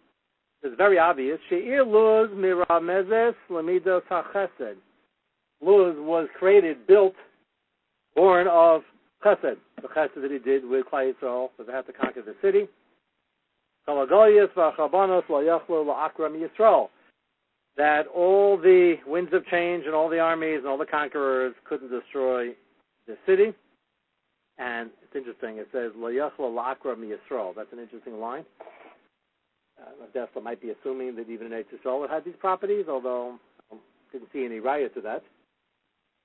is 0.63 0.73
very 0.77 0.99
obvious. 0.99 1.39
She'ir 1.49 1.85
Luz 1.85 2.31
Miramezes 2.31 3.35
Lamidos 3.51 4.03
HaChesed. 4.11 4.77
Luz 5.63 5.95
was 5.99 6.29
created, 6.39 6.87
built, 6.87 7.15
born 8.17 8.47
of 8.49 8.83
Chesed, 9.25 9.57
the 9.81 9.89
Chesed 9.89 10.21
that 10.21 10.31
he 10.31 10.39
did 10.39 10.65
with 10.69 10.87
Klai 10.87 11.13
Yisrael, 11.13 11.51
so 11.57 11.65
they 11.65 11.73
had 11.73 11.87
to 11.87 11.93
conquer 11.93 12.23
the 12.23 12.35
city. 12.43 12.69
That 17.77 18.07
all 18.15 18.57
the 18.57 18.97
winds 19.07 19.33
of 19.33 19.47
change 19.47 19.85
and 19.87 19.95
all 19.95 20.09
the 20.09 20.19
armies 20.19 20.59
and 20.59 20.67
all 20.67 20.79
the 20.79 20.87
conquerors 20.87 21.55
couldn't 21.65 21.91
destroy 21.91 22.51
the 23.07 23.17
city. 23.27 23.53
And 24.59 24.91
it's 25.03 25.17
interesting, 25.17 25.57
it 25.57 25.69
says, 25.73 25.93
Yisrael. 25.97 27.55
That's 27.57 27.73
an 27.73 27.79
interesting 27.79 28.21
line. 28.21 28.45
Uh, 29.81 29.91
Rav 30.01 30.13
Dessler 30.13 30.43
might 30.43 30.61
be 30.61 30.71
assuming 30.71 31.17
that 31.17 31.31
even 31.31 31.47
in 31.47 31.53
Yisrael 31.53 32.05
it 32.05 32.11
had 32.11 32.25
these 32.25 32.35
properties, 32.39 32.85
although 32.89 33.39
I 33.73 33.77
didn't 34.13 34.29
see 34.33 34.45
any 34.45 34.61
riot 34.61 34.95
to 34.95 35.01
that. 35.01 35.23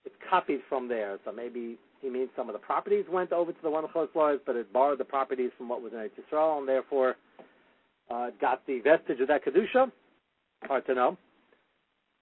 It's 0.03 0.15
copied 0.29 0.59
from 0.67 0.87
there, 0.87 1.17
so 1.23 1.31
maybe 1.31 1.77
he 2.01 2.09
means 2.09 2.29
some 2.35 2.49
of 2.49 2.53
the 2.53 2.59
properties 2.59 3.05
went 3.11 3.31
over 3.31 3.51
to 3.51 3.57
the 3.63 3.69
one 3.69 3.85
Choslois, 3.87 4.39
but 4.45 4.55
it 4.55 4.71
borrowed 4.71 4.99
the 4.99 5.05
properties 5.05 5.51
from 5.57 5.69
what 5.69 5.81
was 5.81 5.93
in 5.93 5.99
Yisrael, 5.99 6.59
and 6.59 6.67
therefore 6.67 7.15
uh, 8.09 8.29
got 8.39 8.65
the 8.67 8.79
vestige 8.79 9.19
of 9.21 9.27
that 9.27 9.43
kedusha. 9.43 9.91
Hard 10.63 10.85
to 10.87 10.93
know. 10.93 11.17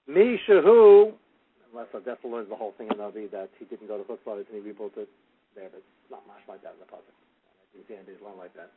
Mishahu, 0.10 1.14
unless 1.72 1.88
Rav 1.94 2.04
Dessler 2.04 2.32
learns 2.32 2.50
the 2.50 2.56
whole 2.56 2.74
thing 2.78 2.88
in 2.92 2.98
Navi 2.98 3.32
that 3.32 3.50
he 3.58 3.66
didn't 3.66 3.88
go 3.88 3.98
to 3.98 4.04
Chutzlaritz 4.04 4.46
and 4.52 4.56
he 4.56 4.60
rebuilt 4.60 4.94
it 4.98 5.10
there, 5.56 5.70
but 5.70 5.78
it's 5.78 6.12
not 6.12 6.26
much 6.28 6.42
like 6.48 6.62
that 6.64 6.74
in 6.74 6.80
the 6.80 6.86
puzzle. 6.86 7.04
I 7.08 7.78
didn't 7.78 7.88
see 7.88 7.96
anybody's 7.96 8.22
learn 8.22 8.38
like 8.38 8.54
that. 8.56 8.72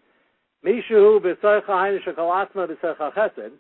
Mishahu 0.64 1.20
b'soicha 1.20 1.68
hainu 1.68 1.98
shekol 2.04 2.30
asma 2.30 2.66
b'soicha 2.68 3.14
chesed. 3.14 3.52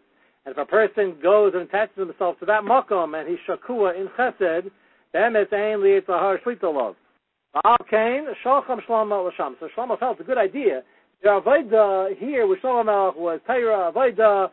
And 0.46 0.52
if 0.54 0.58
a 0.58 0.64
person 0.64 1.16
goes 1.22 1.52
and 1.54 1.62
attaches 1.62 1.98
himself 1.98 2.38
to 2.40 2.46
that 2.46 2.62
makom 2.62 3.18
and 3.18 3.28
he's 3.28 3.38
shakua 3.48 3.98
in 4.00 4.08
chesed, 4.18 4.70
then 5.12 5.36
it's 5.36 5.52
ein 5.52 5.78
liyitzahar 5.80 6.42
shlitalov. 6.42 6.64
Baal 6.64 6.96
Ah, 7.64 7.76
Kain, 7.88 8.26
Shalcham 8.44 8.80
Shlomo 8.88 9.30
Lasham. 9.30 9.54
So 9.60 9.68
Shlomo 9.76 9.98
felt 9.98 10.20
a 10.20 10.24
good 10.24 10.38
idea 10.38 10.82
the 11.22 11.28
Avodah 11.28 12.16
here 12.18 12.46
with 12.46 12.60
Shlomo 12.60 12.84
Melech 12.84 13.16
was 13.16 13.40
Torah, 13.46 13.92
Avodah, 13.92 14.50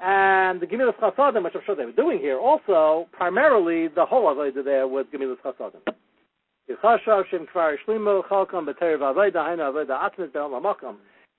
and 0.00 0.60
the 0.60 0.66
Gemilas 0.66 0.96
Chasadim, 0.98 1.44
which 1.44 1.54
I'm 1.54 1.60
sure 1.64 1.76
they 1.76 1.84
were 1.84 1.92
doing 1.92 2.18
here, 2.18 2.38
also, 2.38 3.08
primarily, 3.12 3.88
the 3.94 4.04
whole 4.04 4.34
Avodah 4.34 4.64
there 4.64 4.88
was 4.88 5.06
Gemilas 5.12 5.36
Chasadim. 5.44 5.80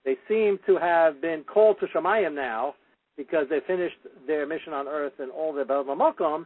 They 0.06 0.16
seem 0.28 0.60
to 0.66 0.78
have 0.78 1.22
been 1.22 1.44
called 1.44 1.78
to 1.80 1.88
Shemayim 1.88 2.36
now 2.36 2.76
because 3.16 3.48
they 3.50 3.60
finished 3.66 3.96
their 4.28 4.46
mission 4.46 4.74
on 4.74 4.88
earth 4.88 5.14
and 5.20 5.32
all 5.32 5.54
their 5.54 5.66
Bel 5.66 5.84
Makom, 5.86 6.46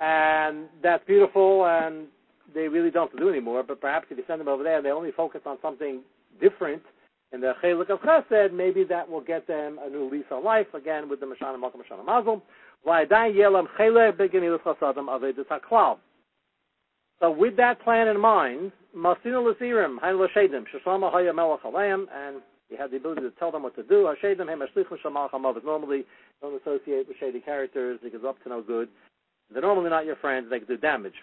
and 0.00 0.66
that's 0.82 1.04
beautiful, 1.06 1.66
and 1.66 2.06
they 2.54 2.68
really 2.68 2.90
don't 2.90 3.14
do 3.16 3.28
anymore. 3.28 3.62
But 3.62 3.80
perhaps 3.80 4.06
if 4.10 4.18
you 4.18 4.24
send 4.26 4.40
them 4.40 4.48
over 4.48 4.62
there, 4.62 4.82
they 4.82 4.90
only 4.90 5.12
focus 5.12 5.42
on 5.46 5.58
something 5.62 6.02
different 6.40 6.82
in 7.32 7.40
the 7.40 7.52
Chelik 7.62 7.90
of 7.90 8.00
Chesed, 8.00 8.52
maybe 8.52 8.84
that 8.84 9.08
will 9.08 9.20
get 9.20 9.46
them 9.46 9.78
a 9.84 9.90
new 9.90 10.08
lease 10.08 10.24
on 10.30 10.44
life, 10.44 10.66
again, 10.74 11.08
with 11.08 11.20
the 11.20 11.26
Mashana 11.26 11.58
Malka 11.60 11.78
Mashana 11.78 12.04
Mazel. 12.04 12.42
So 17.20 17.30
with 17.30 17.56
that 17.56 17.80
plan 17.82 18.08
in 18.08 18.20
mind, 18.20 18.72
Masina 18.96 19.42
Lasirim, 19.42 19.98
Hain 20.00 20.14
Lashedim, 20.14 20.64
Shashama 20.72 21.10
Haya 21.10 21.32
Melech 21.32 21.60
and 21.64 22.42
he 22.68 22.76
had 22.76 22.90
the 22.90 22.96
ability 22.96 23.22
to 23.22 23.30
tell 23.32 23.50
them 23.50 23.62
what 23.62 23.74
to 23.76 23.82
do. 23.82 24.02
Normally 25.64 26.04
don't 26.42 26.60
associate 26.60 27.08
with 27.08 27.16
shady 27.18 27.40
characters 27.40 27.98
because 28.02 28.24
up 28.24 28.42
to 28.42 28.48
no 28.48 28.62
good. 28.62 28.88
They're 29.52 29.62
normally 29.62 29.90
not 29.90 30.04
your 30.06 30.16
friends, 30.16 30.48
they 30.50 30.58
can 30.58 30.68
do 30.68 30.76
damage. 30.76 31.14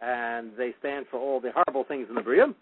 And 0.00 0.50
they 0.56 0.74
stand 0.78 1.06
for 1.10 1.18
all 1.18 1.40
the 1.40 1.52
horrible 1.52 1.84
things 1.84 2.06
in 2.08 2.14
the 2.14 2.20
Bria. 2.20 2.54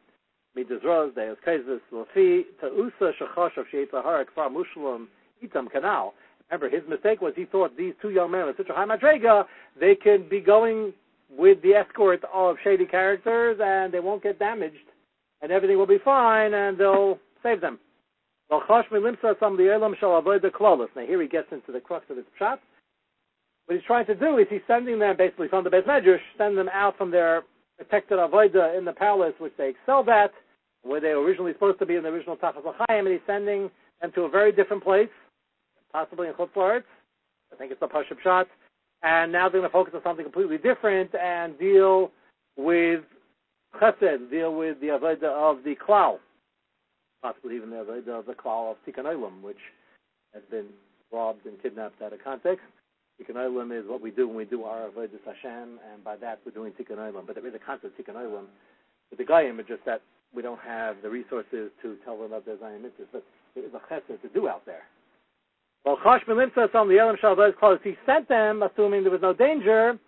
Remember, 6.50 6.68
his 6.68 6.88
mistake 6.88 7.20
was 7.20 7.32
he 7.34 7.44
thought 7.46 7.76
these 7.76 7.94
two 8.00 8.10
young 8.10 8.30
men 8.30 8.42
are 8.42 8.54
such 8.56 8.68
a 8.68 8.74
high 8.74 8.84
madrega, 8.84 9.44
they 9.80 9.94
can 9.96 10.28
be 10.28 10.40
going 10.40 10.92
with 11.30 11.60
the 11.62 11.74
escort 11.74 12.22
of 12.32 12.56
shady 12.62 12.86
characters 12.86 13.58
and 13.62 13.92
they 13.92 14.00
won't 14.00 14.22
get 14.22 14.38
damaged 14.38 14.76
and 15.42 15.50
everything 15.50 15.76
will 15.78 15.86
be 15.86 15.98
fine 16.04 16.54
and 16.54 16.78
they'll 16.78 17.18
save 17.42 17.60
them. 17.60 17.78
Now 18.50 18.60
here 21.06 21.22
he 21.22 21.28
gets 21.28 21.50
into 21.50 21.72
the 21.72 21.80
crux 21.80 22.04
of 22.10 22.16
his 22.16 22.26
shot. 22.38 22.60
What 23.66 23.76
he's 23.76 23.86
trying 23.86 24.06
to 24.06 24.14
do 24.14 24.38
is 24.38 24.46
he's 24.50 24.60
sending 24.66 24.98
them 24.98 25.16
basically 25.16 25.48
from 25.48 25.64
the 25.64 25.70
Beit 25.70 25.86
Medrash, 25.86 26.18
send 26.36 26.58
them 26.58 26.68
out 26.72 26.98
from 26.98 27.10
their 27.10 27.42
protected 27.78 28.18
avodah 28.18 28.76
in 28.76 28.84
the 28.84 28.92
palace, 28.92 29.34
which 29.38 29.54
they 29.56 29.70
excelled 29.70 30.08
at, 30.08 30.32
where 30.82 31.00
they 31.00 31.14
were 31.14 31.22
originally 31.24 31.52
supposed 31.54 31.78
to 31.78 31.86
be 31.86 31.96
in 31.96 32.02
the 32.02 32.10
original 32.10 32.36
Tachas 32.36 32.64
L'chaim, 32.64 33.06
and 33.06 33.08
he's 33.08 33.26
sending 33.26 33.70
them 34.00 34.12
to 34.14 34.22
a 34.22 34.28
very 34.28 34.52
different 34.52 34.84
place, 34.84 35.08
possibly 35.92 36.28
in 36.28 36.34
Chutzlaritz. 36.34 36.84
I 37.52 37.56
think 37.56 37.70
it's 37.70 37.80
the 37.80 37.86
Pashup 37.86 38.20
Shot. 38.22 38.48
And 39.02 39.32
now 39.32 39.48
they're 39.48 39.60
going 39.60 39.70
to 39.70 39.72
focus 39.72 39.92
on 39.94 40.02
something 40.02 40.24
completely 40.24 40.58
different 40.58 41.14
and 41.14 41.58
deal 41.58 42.10
with 42.56 43.00
Chesed, 43.80 44.30
deal 44.30 44.54
with 44.54 44.80
the 44.80 44.88
Avodah 44.88 45.24
of 45.24 45.62
the 45.62 45.74
Klal. 45.76 46.18
Possibly 47.22 47.56
even 47.56 47.70
the 47.70 47.76
Avodah 47.76 48.20
of 48.20 48.26
the 48.26 48.32
Klal 48.32 48.72
of 48.72 48.76
Tikkun 48.86 49.42
which 49.42 49.58
has 50.32 50.42
been 50.50 50.66
robbed 51.12 51.44
and 51.46 51.60
kidnapped 51.62 52.00
out 52.02 52.12
of 52.12 52.24
context. 52.24 52.64
Tikkun 53.20 53.36
Olam 53.36 53.78
is 53.78 53.88
what 53.88 54.00
we 54.00 54.10
do 54.10 54.26
when 54.26 54.36
we 54.36 54.44
do 54.44 54.64
our 54.64 54.88
Avodah 54.88 55.20
Hashem, 55.24 55.78
and 55.92 56.02
by 56.02 56.16
that 56.16 56.40
we're 56.44 56.52
doing 56.52 56.72
Tikkun 56.72 56.98
Olam. 56.98 57.26
But 57.26 57.36
there 57.36 57.46
is 57.46 57.54
a 57.54 57.58
concept 57.58 57.98
of 57.98 58.04
Tikkun 58.04 58.16
Olam. 58.16 58.46
With 59.10 59.18
the 59.18 59.24
Goyim, 59.24 59.60
it's 59.60 59.68
just 59.68 59.84
that 59.84 60.02
we 60.34 60.42
don't 60.42 60.60
have 60.60 60.96
the 61.02 61.10
resources 61.10 61.70
to 61.82 61.96
tell 62.04 62.16
them 62.16 62.26
about 62.26 62.44
their 62.44 62.58
Zion 62.58 62.82
mitzvahs, 62.82 63.06
but 63.12 63.24
there 63.54 63.64
is 63.64 63.70
a 63.74 63.92
chesed 63.92 64.20
to 64.20 64.28
do 64.34 64.48
out 64.48 64.66
there. 64.66 64.82
Well, 65.84 65.98
Chosh 66.04 66.24
Melimsa 66.26 66.74
on 66.74 66.88
the 66.88 66.98
Elam 66.98 67.16
Shalvaz 67.22 67.56
close. 67.58 67.78
He 67.84 67.94
sent 68.06 68.28
them, 68.28 68.62
assuming 68.62 69.02
there 69.02 69.12
was 69.12 69.22
no 69.22 69.34
danger. 69.34 69.98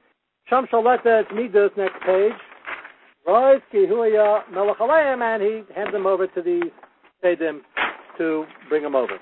Sham 0.48 0.66
Shaleta 0.72 1.32
Midas, 1.34 1.70
next 1.76 2.00
page. 2.04 2.32
Rois 3.26 3.60
Kihuya 3.72 4.50
Melech 4.52 4.76
and 4.80 5.42
he 5.42 5.74
hands 5.74 5.92
them 5.92 6.06
over 6.06 6.26
to 6.28 6.42
the 6.42 6.70
Sedim 7.22 7.60
to 8.18 8.46
bring 8.68 8.82
them 8.82 8.94
over. 8.94 9.18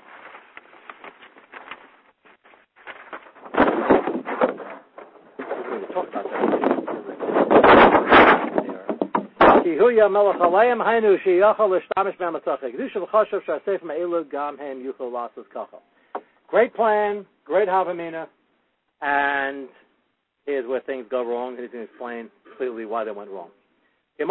Great 16.47 16.73
plan, 16.73 17.25
great 17.43 17.67
Havamina, 17.67 18.27
and 19.01 19.67
here's 20.45 20.65
where 20.65 20.79
things 20.81 21.05
go 21.11 21.25
wrong. 21.25 21.57
He's 21.59 21.69
going 21.71 21.85
to 21.85 21.91
explain 21.91 22.29
clearly 22.55 22.85
why 22.85 23.03
they 23.03 23.11
went 23.11 23.29
wrong. 23.29 23.49
So 24.17 24.25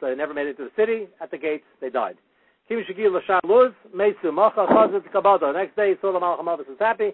they 0.00 0.14
never 0.16 0.34
made 0.34 0.48
it 0.48 0.56
to 0.56 0.64
the 0.64 0.70
city. 0.76 1.06
At 1.20 1.30
the 1.30 1.38
gates, 1.38 1.64
they 1.80 1.90
died. 1.90 2.16
The 2.68 2.76
next 5.54 5.76
day, 5.76 5.94
Sulam 6.02 6.22
Al-Hamavis 6.22 6.68
is 6.68 6.78
happy. 6.80 7.12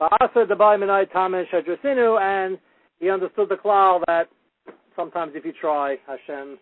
Ba'asa 0.00 0.46
Dabai 0.46 0.78
Minai 0.78 1.10
Tamen 1.12 1.44
Shadrasinu, 1.52 2.18
and 2.18 2.58
he 2.98 3.10
understood 3.10 3.50
the 3.50 3.56
cloud 3.56 4.04
that 4.06 4.28
sometimes 4.96 5.32
if 5.34 5.44
you 5.44 5.52
try, 5.60 5.96
Hashem 6.06 6.58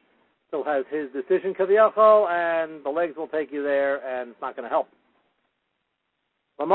still 0.49 0.65
has 0.65 0.85
his 0.91 1.09
decision, 1.13 1.55
kaviyachol, 1.55 2.29
and 2.29 2.85
the 2.85 2.91
legs 2.91 3.17
will 3.17 3.29
take 3.29 3.51
you 3.53 3.63
there, 3.63 4.05
and 4.07 4.31
it's 4.31 4.41
not 4.41 4.57
going 4.57 4.65
to 4.65 4.69
help. 4.69 4.89
Now, 6.59 6.67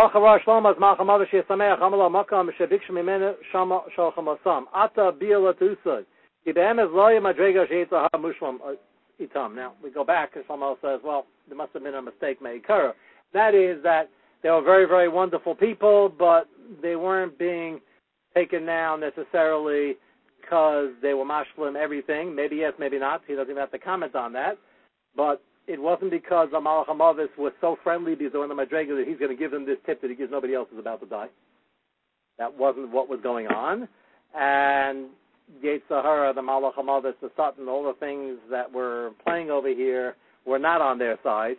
we 9.84 9.92
go 9.92 10.04
back, 10.04 10.36
and 10.36 10.44
says, 10.82 11.00
well, 11.04 11.26
there 11.48 11.58
must 11.58 11.74
have 11.74 11.84
been 11.84 11.96
a 11.96 12.02
mistake 12.02 12.42
made. 12.42 12.62
That 13.34 13.56
is 13.56 13.84
that 13.84 14.10
they 14.44 14.50
were 14.50 14.62
very, 14.62 14.86
very 14.86 15.08
wonderful 15.08 15.56
people, 15.56 16.10
but 16.18 16.48
they 16.82 16.96
weren't 16.96 17.38
being 17.38 17.80
taken 18.36 18.66
now 18.66 18.96
necessarily 18.96 19.96
because 20.50 20.90
they 21.02 21.14
were 21.14 21.26
mashlim 21.26 21.76
everything. 21.76 22.36
Maybe 22.36 22.58
yes, 22.58 22.74
maybe 22.80 23.00
not. 23.00 23.22
He 23.28 23.36
doesn't 23.36 23.52
even 23.52 23.62
have 23.62 23.72
to 23.72 23.80
comment 23.80 24.16
on 24.16 24.34
that. 24.34 24.58
But 25.16 25.42
it 25.68 25.80
wasn't 25.80 26.12
because 26.12 26.50
Amalach 26.50 26.88
Hamavis 26.88 27.30
was 27.38 27.54
so 27.62 27.78
friendly 27.84 28.16
because 28.16 28.34
they 28.34 28.40
were 28.40 28.46
in 28.46 28.56
the 28.56 28.56
Madrega 28.56 28.98
that 28.98 29.06
he's 29.08 29.20
going 29.20 29.32
to 29.32 29.38
give 29.38 29.52
them 29.52 29.66
this 29.66 29.78
tip 29.86 30.02
that 30.02 30.10
he 30.10 30.16
gives 30.16 30.32
nobody 30.32 30.56
else 30.56 30.68
is 30.74 30.80
about 30.80 31.02
to 31.02 31.06
die. 31.06 31.28
That 32.40 32.58
wasn't 32.58 32.92
what 32.92 33.10
was 33.10 33.20
going 33.22 33.48
on. 33.48 33.88
And 34.36 35.10
Yetzirah, 35.64 36.36
the 36.36 36.42
Malach 36.42 36.76
Hamavis, 36.76 37.14
the 37.22 37.30
Sutton, 37.36 37.68
all 37.68 37.84
the 37.84 38.00
things 38.00 38.40
that 38.50 38.72
were 38.72 39.12
playing 39.26 39.52
over 39.52 39.70
here 39.70 40.16
were 40.46 40.60
not 40.60 40.82
on 40.82 40.98
their 40.98 41.18
side 41.24 41.58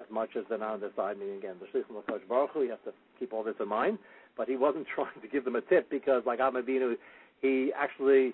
as 0.00 0.06
much 0.10 0.30
as 0.36 0.44
they're 0.48 0.58
not 0.58 0.74
on 0.74 0.80
their 0.80 0.90
side. 0.96 1.18
Meaning, 1.18 1.38
again, 1.38 1.56
the 1.60 1.66
Shlichim 1.66 2.06
Kosh 2.06 2.20
Baruch 2.28 2.50
Hu, 2.52 2.62
you 2.62 2.70
have 2.70 2.84
to 2.84 2.92
keep 3.18 3.32
all 3.32 3.42
this 3.42 3.54
in 3.60 3.68
mind. 3.68 3.98
But 4.36 4.48
he 4.48 4.56
wasn't 4.56 4.86
trying 4.94 5.20
to 5.20 5.28
give 5.28 5.44
them 5.44 5.56
a 5.56 5.60
tip 5.60 5.90
because, 5.90 6.22
like 6.26 6.38
Ahmadino, 6.38 6.94
he 7.40 7.72
actually 7.76 8.32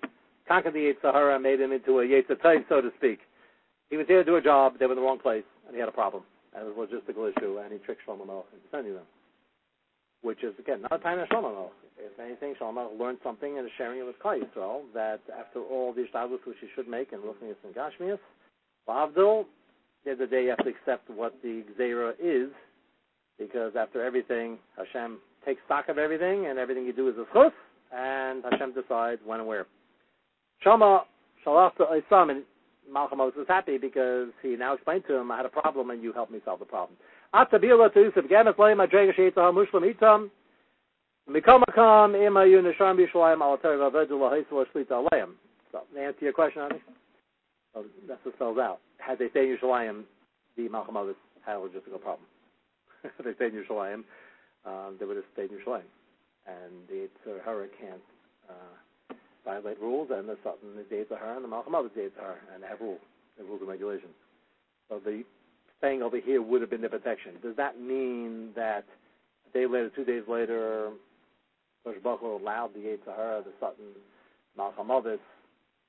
conquered 0.48 0.74
the 0.74 0.94
and 1.04 1.42
made 1.42 1.60
him 1.60 1.72
into 1.72 2.00
a 2.00 2.04
Yetzirah, 2.04 2.68
so 2.68 2.80
to 2.80 2.90
speak. 2.96 3.20
He 3.90 3.96
was 3.96 4.06
there 4.08 4.18
to 4.18 4.24
do 4.24 4.36
a 4.36 4.42
job, 4.42 4.78
they 4.78 4.86
were 4.86 4.92
in 4.92 4.98
the 4.98 5.04
wrong 5.04 5.18
place, 5.18 5.44
and 5.66 5.74
he 5.74 5.80
had 5.80 5.88
a 5.88 5.92
problem. 5.92 6.22
And 6.54 6.66
it 6.66 6.76
was 6.76 6.88
a 6.90 6.94
logistical 6.94 7.30
issue, 7.30 7.58
and 7.58 7.72
he 7.72 7.78
tricked 7.78 8.02
Shlomo 8.06 8.26
Melech 8.26 8.46
into 8.52 8.66
sending 8.70 8.94
them. 8.94 9.04
Which 10.22 10.42
is, 10.42 10.54
again, 10.58 10.82
not 10.82 10.94
a 10.94 10.98
time 10.98 11.18
of 11.18 11.28
Shlomo 11.28 11.52
Melech. 11.54 11.72
If 11.98 12.18
anything, 12.18 12.54
Shlomo 12.60 12.98
learned 12.98 13.18
something 13.22 13.58
and 13.58 13.66
is 13.66 13.72
sharing 13.78 14.00
it 14.00 14.06
with 14.06 14.18
Klal 14.18 14.40
Yisrael, 14.40 14.82
that 14.94 15.20
after 15.38 15.60
all 15.60 15.92
the 15.92 16.02
Ishtadlus 16.02 16.44
which 16.46 16.56
he 16.60 16.68
should 16.74 16.88
make 16.88 17.12
in 17.12 17.20
Ruchnius 17.20 17.56
and 17.64 17.74
Gashmias, 17.74 18.18
Lavdil, 18.88 19.44
the 20.04 20.12
other 20.12 20.26
day 20.26 20.44
you 20.44 20.50
have 20.50 20.64
to 20.64 20.70
accept 20.70 21.10
what 21.10 21.34
the 21.42 21.64
Gzera 21.78 22.12
is, 22.22 22.50
because 23.38 23.72
after 23.78 24.04
everything, 24.04 24.58
Hashem 24.76 25.18
takes 25.44 25.60
stock 25.66 25.88
of 25.88 25.98
everything, 25.98 26.46
and 26.46 26.58
everything 26.58 26.86
you 26.86 26.92
do 26.92 27.08
is 27.08 27.14
a 27.16 27.26
chus, 27.32 27.52
and 27.92 28.44
Hashem 28.50 28.74
decides 28.74 29.20
when 29.24 29.40
and 29.40 29.48
where. 29.48 29.66
Shama 30.62 31.04
Shalachta 31.44 31.86
Isam, 31.90 32.30
and 32.30 32.42
Malcolm 32.90 33.18
was 33.18 33.32
happy 33.48 33.78
because 33.78 34.28
he 34.42 34.56
now 34.56 34.74
explained 34.74 35.04
to 35.08 35.16
him, 35.16 35.30
I 35.30 35.38
had 35.38 35.46
a 35.46 35.50
problem 35.50 35.90
and 35.90 36.02
you 36.02 36.12
helped 36.12 36.32
me 36.32 36.40
solve 36.44 36.60
the 36.60 36.64
problem. 36.64 36.96
Atabila 37.34 37.92
to 37.92 38.00
Yusuf, 38.00 38.24
Gamas 38.30 38.56
Leim, 38.56 38.84
Adrega 38.86 39.14
Sheitah, 39.14 39.52
Mushlim 39.52 39.92
Itam, 39.94 40.30
Mikamakam, 41.28 42.14
Ima 42.26 42.40
Yunasham 42.40 42.98
Yishalayim, 42.98 43.38
Alatari 43.38 43.78
Vavedula, 43.78 44.40
Haisla 44.40 44.64
Shlita 44.74 45.06
Aleim. 45.06 45.32
So, 45.72 45.80
to 45.94 46.00
answer 46.00 46.18
your 46.24 46.32
question, 46.32 46.62
honey? 46.62 46.80
So 47.74 47.84
that's 48.08 48.24
what 48.24 48.34
spells 48.36 48.58
out. 48.58 48.78
Had 48.98 49.18
they 49.18 49.28
stayed 49.30 49.50
in 49.50 49.58
Yerushalayim, 49.58 50.04
the 50.56 50.68
Malcolm 50.68 50.96
had 51.44 51.56
a 51.56 51.58
logistical 51.58 52.00
problem. 52.00 52.26
they 53.24 53.34
stayed 53.34 53.52
in 53.52 53.62
Yerushalayim, 53.62 54.04
um, 54.64 54.96
they 54.98 55.04
would 55.04 55.16
have 55.16 55.26
stayed 55.34 55.50
in 55.50 55.58
Yerushalayim. 55.58 55.82
And 56.46 56.86
the 56.88 57.08
Yitzhara 57.08 57.66
can't 57.80 58.02
uh, 58.48 59.14
violate 59.44 59.80
rules, 59.80 60.10
and 60.12 60.28
the 60.28 60.36
Sutton 60.42 60.70
is 60.78 61.06
of 61.10 61.18
her, 61.18 61.34
and 61.34 61.44
the 61.44 61.48
Malcolm 61.48 61.74
is 61.74 62.12
of 62.16 62.22
her, 62.22 62.36
and 62.54 62.62
they 62.62 62.68
have 62.68 62.80
rules, 62.80 63.00
have 63.38 63.46
rules 63.46 63.60
and 63.60 63.68
regulations. 63.68 64.14
So 64.88 65.00
the 65.04 65.24
staying 65.78 66.02
over 66.02 66.18
here 66.18 66.42
would 66.42 66.60
have 66.60 66.70
been 66.70 66.80
the 66.80 66.88
protection. 66.88 67.34
Does 67.42 67.56
that 67.56 67.80
mean 67.80 68.50
that 68.54 68.84
a 69.48 69.52
day 69.52 69.66
later, 69.66 69.90
two 69.94 70.04
days 70.04 70.22
later, 70.28 70.90
Rosh 71.84 71.96
Baruch 72.02 72.22
allowed 72.22 72.74
the 72.74 72.80
Yitzhara, 72.80 73.44
the 73.44 73.52
Sutton, 73.60 73.94
Malcolm 74.56 74.90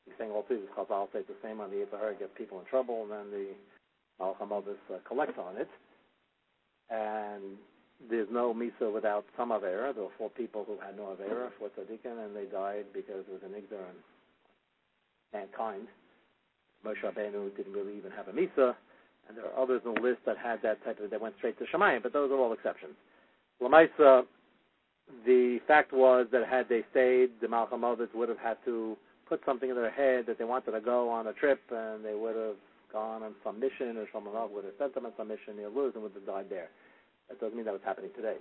He's 0.05 0.13
saying 0.17 0.31
all 0.31 0.43
through 0.47 0.63
I'll 0.77 1.09
say 1.11 1.19
the 1.27 1.35
same 1.43 1.59
on 1.59 1.69
the 1.69 1.77
Yitzhara, 1.77 2.17
gets 2.17 2.31
people 2.37 2.59
in 2.59 2.65
trouble, 2.65 3.03
and 3.03 3.11
then 3.11 3.31
the 3.31 3.47
Malcolm 4.19 4.51
uh, 4.53 4.61
collects 5.07 5.37
on 5.37 5.57
it. 5.57 5.69
And 6.89 7.57
there's 8.09 8.27
no 8.31 8.53
Misa 8.53 8.93
without 8.93 9.25
some 9.35 9.49
Avera. 9.49 9.93
There 9.93 10.03
were 10.03 10.17
four 10.17 10.29
people 10.29 10.63
who 10.65 10.77
had 10.83 10.95
no 10.97 11.15
Avera, 11.17 11.49
four 11.57 11.69
Tzaddikim, 11.69 12.25
and 12.25 12.35
they 12.35 12.45
died 12.45 12.85
because 12.93 13.25
it 13.27 13.31
was 13.31 13.41
an 13.43 13.51
Igdar 13.51 13.83
and 13.89 13.97
mankind. 15.33 15.87
Moshe 16.85 17.03
Rabbeinu 17.03 17.55
didn't 17.57 17.73
really 17.73 17.97
even 17.97 18.11
have 18.11 18.27
a 18.27 18.31
Misa, 18.31 18.75
and 19.27 19.37
there 19.37 19.45
are 19.45 19.61
others 19.61 19.81
on 19.85 19.95
the 19.95 20.01
list 20.01 20.19
that 20.25 20.37
had 20.37 20.61
that 20.61 20.83
type 20.85 20.99
of, 20.99 21.09
that 21.09 21.19
went 21.19 21.35
straight 21.37 21.57
to 21.59 21.65
Shemayim, 21.65 22.03
but 22.03 22.13
those 22.13 22.31
are 22.31 22.37
all 22.37 22.53
exceptions. 22.53 22.93
Lamaisa, 23.61 24.25
the 25.25 25.59
fact 25.67 25.91
was 25.91 26.27
that 26.31 26.47
had 26.47 26.69
they 26.69 26.83
stayed, 26.91 27.31
the 27.41 27.47
Malcolm 27.47 27.81
would 27.81 28.29
have 28.29 28.37
had 28.37 28.57
to 28.65 28.95
put 29.27 29.41
something 29.45 29.69
in 29.69 29.75
their 29.75 29.91
head 29.91 30.25
that 30.27 30.37
they 30.37 30.45
wanted 30.45 30.71
to 30.71 30.79
go 30.79 31.09
on 31.09 31.27
a 31.27 31.33
trip, 31.33 31.59
and 31.71 32.05
they 32.05 32.13
would 32.13 32.35
have 32.35 32.55
gone 32.93 33.23
on 33.23 33.33
some 33.43 33.59
mission, 33.59 33.97
or 33.97 34.07
someone 34.13 34.33
would 34.53 34.63
have 34.63 34.73
sent 34.77 34.93
them 34.93 35.05
on 35.05 35.13
some 35.17 35.27
mission 35.27 35.59
and 35.59 35.73
would 35.73 35.93
have 35.95 36.25
died 36.25 36.45
there. 36.49 36.69
That 37.29 37.39
doesn't 37.39 37.55
mean 37.55 37.65
that 37.65 37.73
was 37.73 37.85
happening 37.85 38.11
today. 38.15 38.37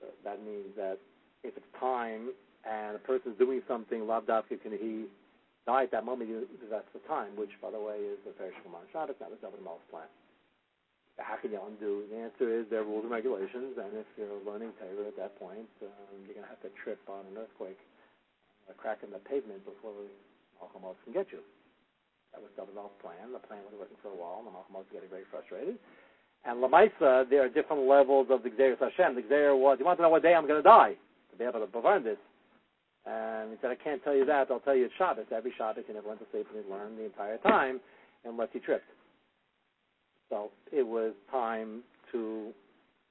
So 0.00 0.08
that 0.24 0.42
means 0.44 0.74
that 0.76 0.98
if 1.44 1.56
it's 1.56 1.66
time 1.78 2.32
and 2.64 2.96
a 2.96 3.02
person's 3.02 3.38
doing 3.38 3.62
something, 3.66 4.06
Lav 4.06 4.24
Dafka 4.24 4.60
can 4.62 4.72
he 4.72 5.06
die 5.66 5.84
at 5.86 5.94
that 5.94 6.04
moment, 6.04 6.30
that's 6.70 6.90
the 6.90 7.02
time, 7.06 7.38
which, 7.38 7.54
by 7.62 7.70
the 7.70 7.78
way, 7.78 8.02
is 8.02 8.18
the 8.26 8.34
Perish 8.34 8.58
Kaman 8.66 8.82
Shabbos, 8.90 9.14
not 9.22 9.30
the 9.30 9.38
David 9.38 9.62
Mal's 9.62 9.82
plan. 9.90 10.10
How 11.20 11.38
can 11.38 11.52
you 11.52 11.60
undo? 11.60 12.08
The 12.10 12.18
answer 12.18 12.50
is 12.50 12.66
there 12.66 12.82
are 12.82 12.88
rules 12.88 13.04
and 13.04 13.12
regulations, 13.12 13.78
and 13.78 13.94
if 13.94 14.08
you're 14.18 14.42
learning 14.42 14.74
Torah 14.80 15.06
at 15.06 15.14
that 15.20 15.38
point, 15.38 15.70
um, 15.84 16.18
you're 16.26 16.34
going 16.34 16.48
to 16.48 16.50
have 16.50 16.64
to 16.66 16.72
trip 16.82 16.98
on 17.06 17.28
an 17.30 17.36
earthquake, 17.38 17.78
a 18.66 18.74
crack 18.74 19.04
in 19.04 19.12
the 19.12 19.22
pavement 19.22 19.62
before 19.62 19.92
the 19.92 20.08
Malchamos 20.58 20.98
can 21.04 21.12
get 21.12 21.30
you. 21.30 21.44
That 22.32 22.40
was 22.40 22.50
David 22.56 22.74
Mal's 22.74 22.96
plan. 22.98 23.30
The 23.30 23.44
plan 23.44 23.60
was 23.68 23.76
working 23.76 24.00
for 24.00 24.10
a 24.10 24.18
while, 24.18 24.40
and 24.42 24.48
the 24.50 24.54
Malchamos 24.56 24.88
were 24.88 24.94
getting 24.98 25.12
very 25.12 25.28
frustrated. 25.28 25.76
And 26.44 26.62
Lamaisa, 26.62 27.28
there 27.30 27.44
are 27.44 27.48
different 27.48 27.86
levels 27.86 28.26
of 28.30 28.42
the 28.42 28.50
Xeris 28.50 28.80
Hashem. 28.80 29.14
The 29.14 29.22
Xer 29.22 29.56
was, 29.56 29.76
you 29.78 29.84
want 29.84 29.98
to 29.98 30.02
know 30.02 30.08
what 30.08 30.22
day 30.22 30.34
I'm 30.34 30.46
going 30.46 30.58
to 30.58 30.68
die 30.68 30.94
to 31.30 31.36
be 31.38 31.44
able 31.44 31.60
to 31.60 31.66
prevent 31.66 32.04
this. 32.04 32.18
And 33.06 33.50
he 33.50 33.56
said, 33.60 33.70
I 33.70 33.76
can't 33.76 34.02
tell 34.02 34.14
you 34.14 34.24
that. 34.26 34.50
I'll 34.50 34.60
tell 34.60 34.74
you 34.74 34.86
it's 34.86 34.94
Shabbos. 34.98 35.26
Every 35.34 35.52
Shabbos 35.56 35.84
you 35.86 35.94
never 35.94 36.08
went 36.08 36.20
to 36.20 36.26
sleep 36.30 36.46
and 36.54 36.64
you 36.64 36.70
learned 36.70 36.98
the 36.98 37.04
entire 37.04 37.38
time 37.38 37.80
unless 38.24 38.48
you 38.52 38.60
tripped. 38.60 38.90
So 40.30 40.50
it 40.72 40.86
was 40.86 41.12
time 41.30 41.82
to 42.10 42.50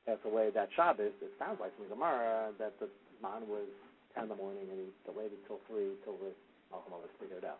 pass 0.05 0.17
away 0.25 0.49
that 0.53 0.69
Shabbos. 0.75 1.11
It 1.21 1.31
sounds 1.39 1.59
like 1.59 1.75
from 1.77 1.87
Gemara 1.87 2.51
that 2.59 2.73
the 2.79 2.87
man 3.21 3.47
was 3.47 3.67
10 4.15 4.23
in 4.23 4.29
the 4.29 4.35
morning 4.35 4.63
and 4.69 4.79
he 4.79 5.11
delayed 5.11 5.31
it 5.31 5.39
till 5.47 5.59
3 5.67 5.87
till 6.03 6.17
the 6.17 6.31
Malcolm 6.71 6.93
figured 7.19 7.45
out 7.45 7.59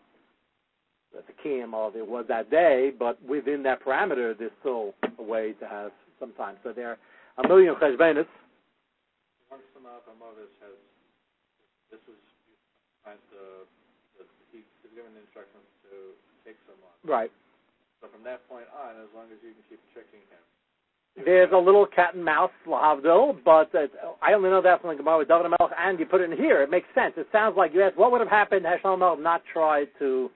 that 1.14 1.26
the 1.28 1.34
kiyum 1.44 1.74
of 1.74 1.96
it 1.96 2.08
was 2.08 2.26
that 2.28 2.50
day, 2.50 2.92
but 2.98 3.22
within 3.28 3.64
that 3.64 3.84
parameter, 3.84 4.38
there's 4.38 4.52
still 4.62 4.94
a 5.22 5.24
way 5.24 5.54
to 5.62 5.66
have 5.70 5.94
some 6.18 6.34
time. 6.34 6.58
So 6.66 6.74
there 6.74 6.98
are 6.98 7.00
a 7.38 7.48
million 7.48 7.78
cheshbenis. 7.78 8.26
Once 9.54 9.62
the 9.78 9.82
Malcolm 9.86 10.18
has, 10.18 10.76
this 11.94 12.02
is 12.10 12.22
trying 13.06 13.22
to, 13.30 13.70
he's 14.50 14.66
given 14.98 15.14
instructions 15.22 15.68
to 15.86 16.18
take 16.42 16.58
someone. 16.66 16.96
Right. 17.06 17.30
So 18.02 18.10
from 18.10 18.26
that 18.26 18.42
point 18.50 18.66
on, 18.74 18.98
as 18.98 19.14
long 19.14 19.30
as 19.30 19.38
you 19.46 19.54
can 19.54 19.66
keep 19.70 19.82
tricking 19.94 20.26
him. 20.34 20.42
There's 21.26 21.52
a 21.54 21.58
little 21.58 21.86
cat 21.86 22.16
and 22.16 22.24
mouse 22.24 22.56
lahavdil, 22.66 23.44
but 23.44 23.70
uh, 23.76 23.88
I 24.24 24.34
only 24.34 24.50
know 24.50 24.62
that 24.62 24.82
from 24.82 24.92
the 24.92 24.96
Gemara 24.96 25.20
with 25.20 25.28
David 25.28 25.52
Melech, 25.52 25.76
and 25.78 26.00
you 26.00 26.06
put 26.06 26.22
it 26.22 26.32
in 26.32 26.38
here. 26.38 26.64
It 26.64 26.72
makes 26.72 26.88
sense. 26.96 27.14
It 27.18 27.28
sounds 27.32 27.56
like 27.58 27.74
you 27.74 27.84
asked, 27.84 27.98
what 27.98 28.12
would 28.12 28.22
have 28.22 28.30
happened 28.30 28.66
had 28.66 28.82
Shlomo 28.82 29.22
not 29.22 29.44
tried 29.52 29.90
to 30.00 30.32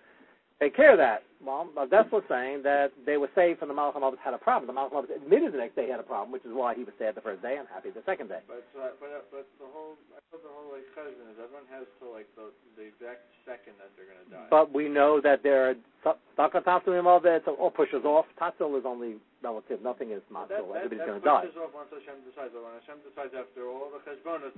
take 0.59 0.75
care 0.75 0.91
of 0.91 0.99
that. 0.99 1.23
Well, 1.45 1.69
that's 1.91 2.09
what's 2.09 2.25
saying 2.25 2.65
that 2.65 2.89
they 3.05 3.21
were 3.21 3.29
saved 3.37 3.61
from 3.61 3.69
the 3.69 3.77
Malachim 3.77 4.01
had 4.17 4.33
a 4.33 4.41
problem. 4.41 4.65
The 4.65 4.73
Malachim 4.73 5.05
admitted 5.13 5.53
the 5.53 5.61
next 5.61 5.77
day 5.77 5.85
he 5.85 5.91
had 5.93 6.01
a 6.01 6.07
problem, 6.07 6.33
which 6.33 6.41
is 6.41 6.49
why 6.49 6.73
he 6.73 6.81
was 6.81 6.97
sad 6.97 7.13
the 7.13 7.21
first 7.21 7.45
day 7.45 7.61
and 7.61 7.69
happy 7.69 7.93
the 7.93 8.01
second 8.01 8.33
day. 8.33 8.41
But 8.49 8.65
uh, 8.73 8.97
but 8.97 9.13
uh, 9.13 9.21
but 9.29 9.45
the 9.61 9.69
whole 9.69 9.93
I 10.17 10.25
thought 10.33 10.41
the 10.41 10.49
whole 10.49 10.73
like 10.73 10.89
cousin 10.97 11.21
is 11.29 11.37
everyone 11.37 11.69
has 11.69 11.85
to 12.01 12.09
like 12.09 12.25
the 12.33 12.49
the 12.73 12.89
exact 12.89 13.29
second 13.45 13.77
that 13.77 13.93
they're 13.93 14.09
going 14.09 14.25
to 14.25 14.31
die. 14.33 14.49
But 14.49 14.73
we 14.73 14.89
know 14.89 15.21
that 15.21 15.45
there 15.45 15.69
are 15.69 15.77
on 16.09 16.49
Tatsulim 16.65 17.05
it, 17.05 17.45
all 17.45 17.69
pushes 17.69 18.01
off. 18.01 18.25
Tatsul 18.41 18.73
is 18.73 18.85
only 18.89 19.21
relative. 19.45 19.85
Nothing 19.85 20.17
is 20.17 20.25
matzil. 20.33 20.65
Everybody's 20.73 21.05
going 21.05 21.21
to 21.21 21.25
die. 21.25 21.45
Off 21.61 21.77
once 21.77 21.93
Hashem 21.93 22.25
decides. 22.25 22.57
But 22.57 22.65
when 22.65 22.73
Hashem 22.81 23.05
decides 23.05 23.37
after 23.37 23.69
all 23.69 23.93
the. 23.93 24.01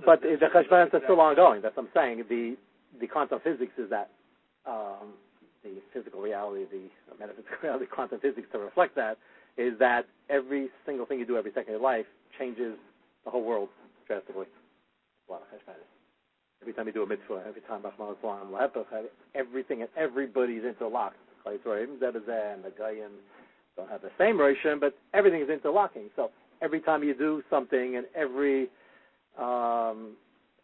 But 0.08 0.24
the 0.24 0.40
cheshbonos 0.40 0.96
are 0.96 1.04
still 1.04 1.20
ongoing. 1.20 1.60
That's 1.60 1.76
what 1.76 1.84
I'm 1.84 1.92
saying. 1.92 2.24
The 2.32 2.56
the 2.96 3.06
quantum 3.06 3.44
physics 3.44 3.76
is 3.76 3.92
that. 3.92 4.08
Um, 4.64 5.20
the 5.62 5.80
physical 5.92 6.20
reality, 6.20 6.64
the 6.70 7.18
metaphysical 7.18 7.56
reality, 7.62 7.86
quantum 7.86 8.20
physics 8.20 8.48
to 8.52 8.58
reflect 8.58 8.94
that, 8.96 9.18
is 9.56 9.78
that 9.78 10.06
every 10.30 10.68
single 10.86 11.06
thing 11.06 11.18
you 11.18 11.26
do 11.26 11.36
every 11.36 11.50
second 11.52 11.74
of 11.74 11.80
your 11.80 11.90
life 11.90 12.06
changes 12.38 12.76
the 13.24 13.30
whole 13.30 13.44
world 13.44 13.68
drastically. 14.06 14.46
Every 16.60 16.72
time 16.72 16.86
you 16.86 16.92
do 16.92 17.02
a 17.02 17.06
mitzvah, 17.06 17.44
every 17.46 17.60
time 17.62 17.82
everything 19.34 19.82
and 19.82 19.90
everybody's 19.96 20.64
interlocked 20.64 21.16
and 21.46 22.64
the 22.64 22.72
Goyim 22.76 23.12
don't 23.76 23.88
have 23.88 24.02
the 24.02 24.10
same 24.18 24.36
Rishon, 24.36 24.80
but 24.80 24.94
everything 25.14 25.40
is 25.40 25.48
interlocking. 25.48 26.10
So 26.16 26.30
every 26.60 26.80
time 26.80 27.02
you 27.02 27.14
do 27.14 27.42
something, 27.48 27.96
and 27.96 28.06
every 28.14 28.68
um, 29.38 30.16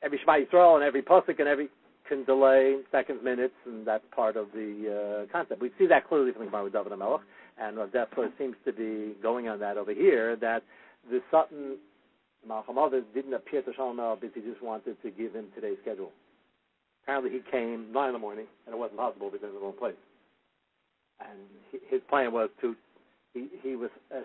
every 0.02 0.18
Shema 0.18 0.38
Yisrael, 0.38 0.74
and 0.74 0.84
every 0.84 1.02
pasuk, 1.02 1.38
and 1.38 1.48
every 1.48 1.68
can 2.08 2.24
delay 2.24 2.76
seconds, 2.92 3.20
minutes, 3.22 3.54
and 3.66 3.86
that's 3.86 4.04
part 4.14 4.36
of 4.36 4.48
the 4.52 5.26
uh, 5.28 5.32
concept. 5.32 5.60
We 5.60 5.70
see 5.78 5.86
that 5.86 6.08
clearly 6.08 6.32
from 6.32 6.42
the 6.42 6.46
Gemara 6.46 6.64
with 6.64 6.72
David 6.72 6.98
Melech, 6.98 7.20
and 7.58 7.76
Rav 7.76 7.90
Dessler 7.90 8.30
seems 8.38 8.56
to 8.64 8.72
be 8.72 9.14
going 9.22 9.48
on 9.48 9.58
that 9.60 9.76
over 9.76 9.94
here, 9.94 10.36
that 10.36 10.62
the 11.10 11.20
Satan 11.30 11.78
Malchamavis 12.48 13.04
didn't 13.14 13.34
appear 13.34 13.62
to 13.62 13.72
Shalom 13.74 14.18
because 14.20 14.34
he 14.34 14.48
just 14.48 14.62
wanted 14.62 15.00
to 15.02 15.10
give 15.10 15.34
him 15.34 15.46
today's 15.54 15.78
schedule. 15.82 16.10
Apparently 17.04 17.30
he 17.30 17.40
came 17.50 17.92
9 17.92 18.06
in 18.08 18.12
the 18.12 18.18
morning, 18.18 18.46
and 18.66 18.74
it 18.74 18.78
wasn't 18.78 18.98
possible 18.98 19.30
because 19.30 19.48
of 19.48 19.54
the 19.54 19.60
wrong 19.60 19.76
place. 19.78 19.94
And 21.20 21.38
he, 21.70 21.78
his 21.88 22.00
plan 22.08 22.32
was 22.32 22.50
to, 22.60 22.74
he, 23.32 23.48
he 23.62 23.76
was, 23.76 23.90
uh, 24.14 24.20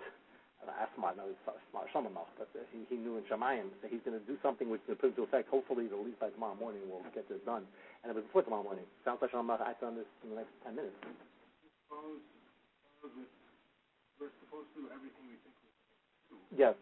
smart, 0.96 1.16
no, 1.16 1.24
smart, 1.70 1.88
Shalom 1.92 2.12
but 2.12 2.48
uh, 2.52 2.60
he, 2.72 2.84
he 2.92 2.96
knew 3.00 3.16
in 3.16 3.24
Shemayim 3.24 3.72
that 3.80 3.90
he's 3.90 4.04
going 4.04 4.18
to 4.18 4.24
do 4.28 4.36
something 4.44 4.68
which 4.68 4.84
is 4.84 4.92
going 4.92 4.96
to 4.96 5.02
put 5.02 5.10
into 5.16 5.24
effect, 5.24 5.48
hopefully, 5.48 5.88
at 5.88 5.96
least 6.04 6.20
by 6.20 6.28
tomorrow 6.30 6.54
morning, 6.56 6.84
we'll 6.86 7.00
get 7.16 7.28
this 7.28 7.40
done. 7.48 7.64
And 8.04 8.12
it 8.12 8.16
was 8.16 8.24
before 8.28 8.44
tomorrow 8.44 8.64
morning. 8.64 8.84
Sounds 9.04 9.18
like 9.24 9.32
Shalom 9.32 9.48
acted 9.48 9.86
on 9.86 9.96
this 9.96 10.08
in 10.24 10.30
the 10.30 10.38
next 10.44 10.52
10 10.64 10.76
minutes. 10.76 10.96
We're 14.20 14.28
supposed 14.44 14.68
to 14.76 14.84
do 14.84 14.92
everything 14.92 15.24
we 15.24 15.40
think 15.40 15.56
we. 16.28 16.60
Yes 16.60 16.76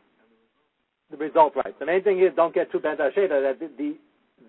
the 1.10 1.16
result 1.16 1.54
right. 1.56 1.78
The 1.78 1.86
main 1.86 2.02
thing 2.02 2.20
is 2.20 2.32
don't 2.36 2.54
get 2.54 2.70
too 2.70 2.80
bent 2.80 3.00
out 3.00 3.14
That 3.14 3.56
the, 3.60 3.70
the 3.78 3.96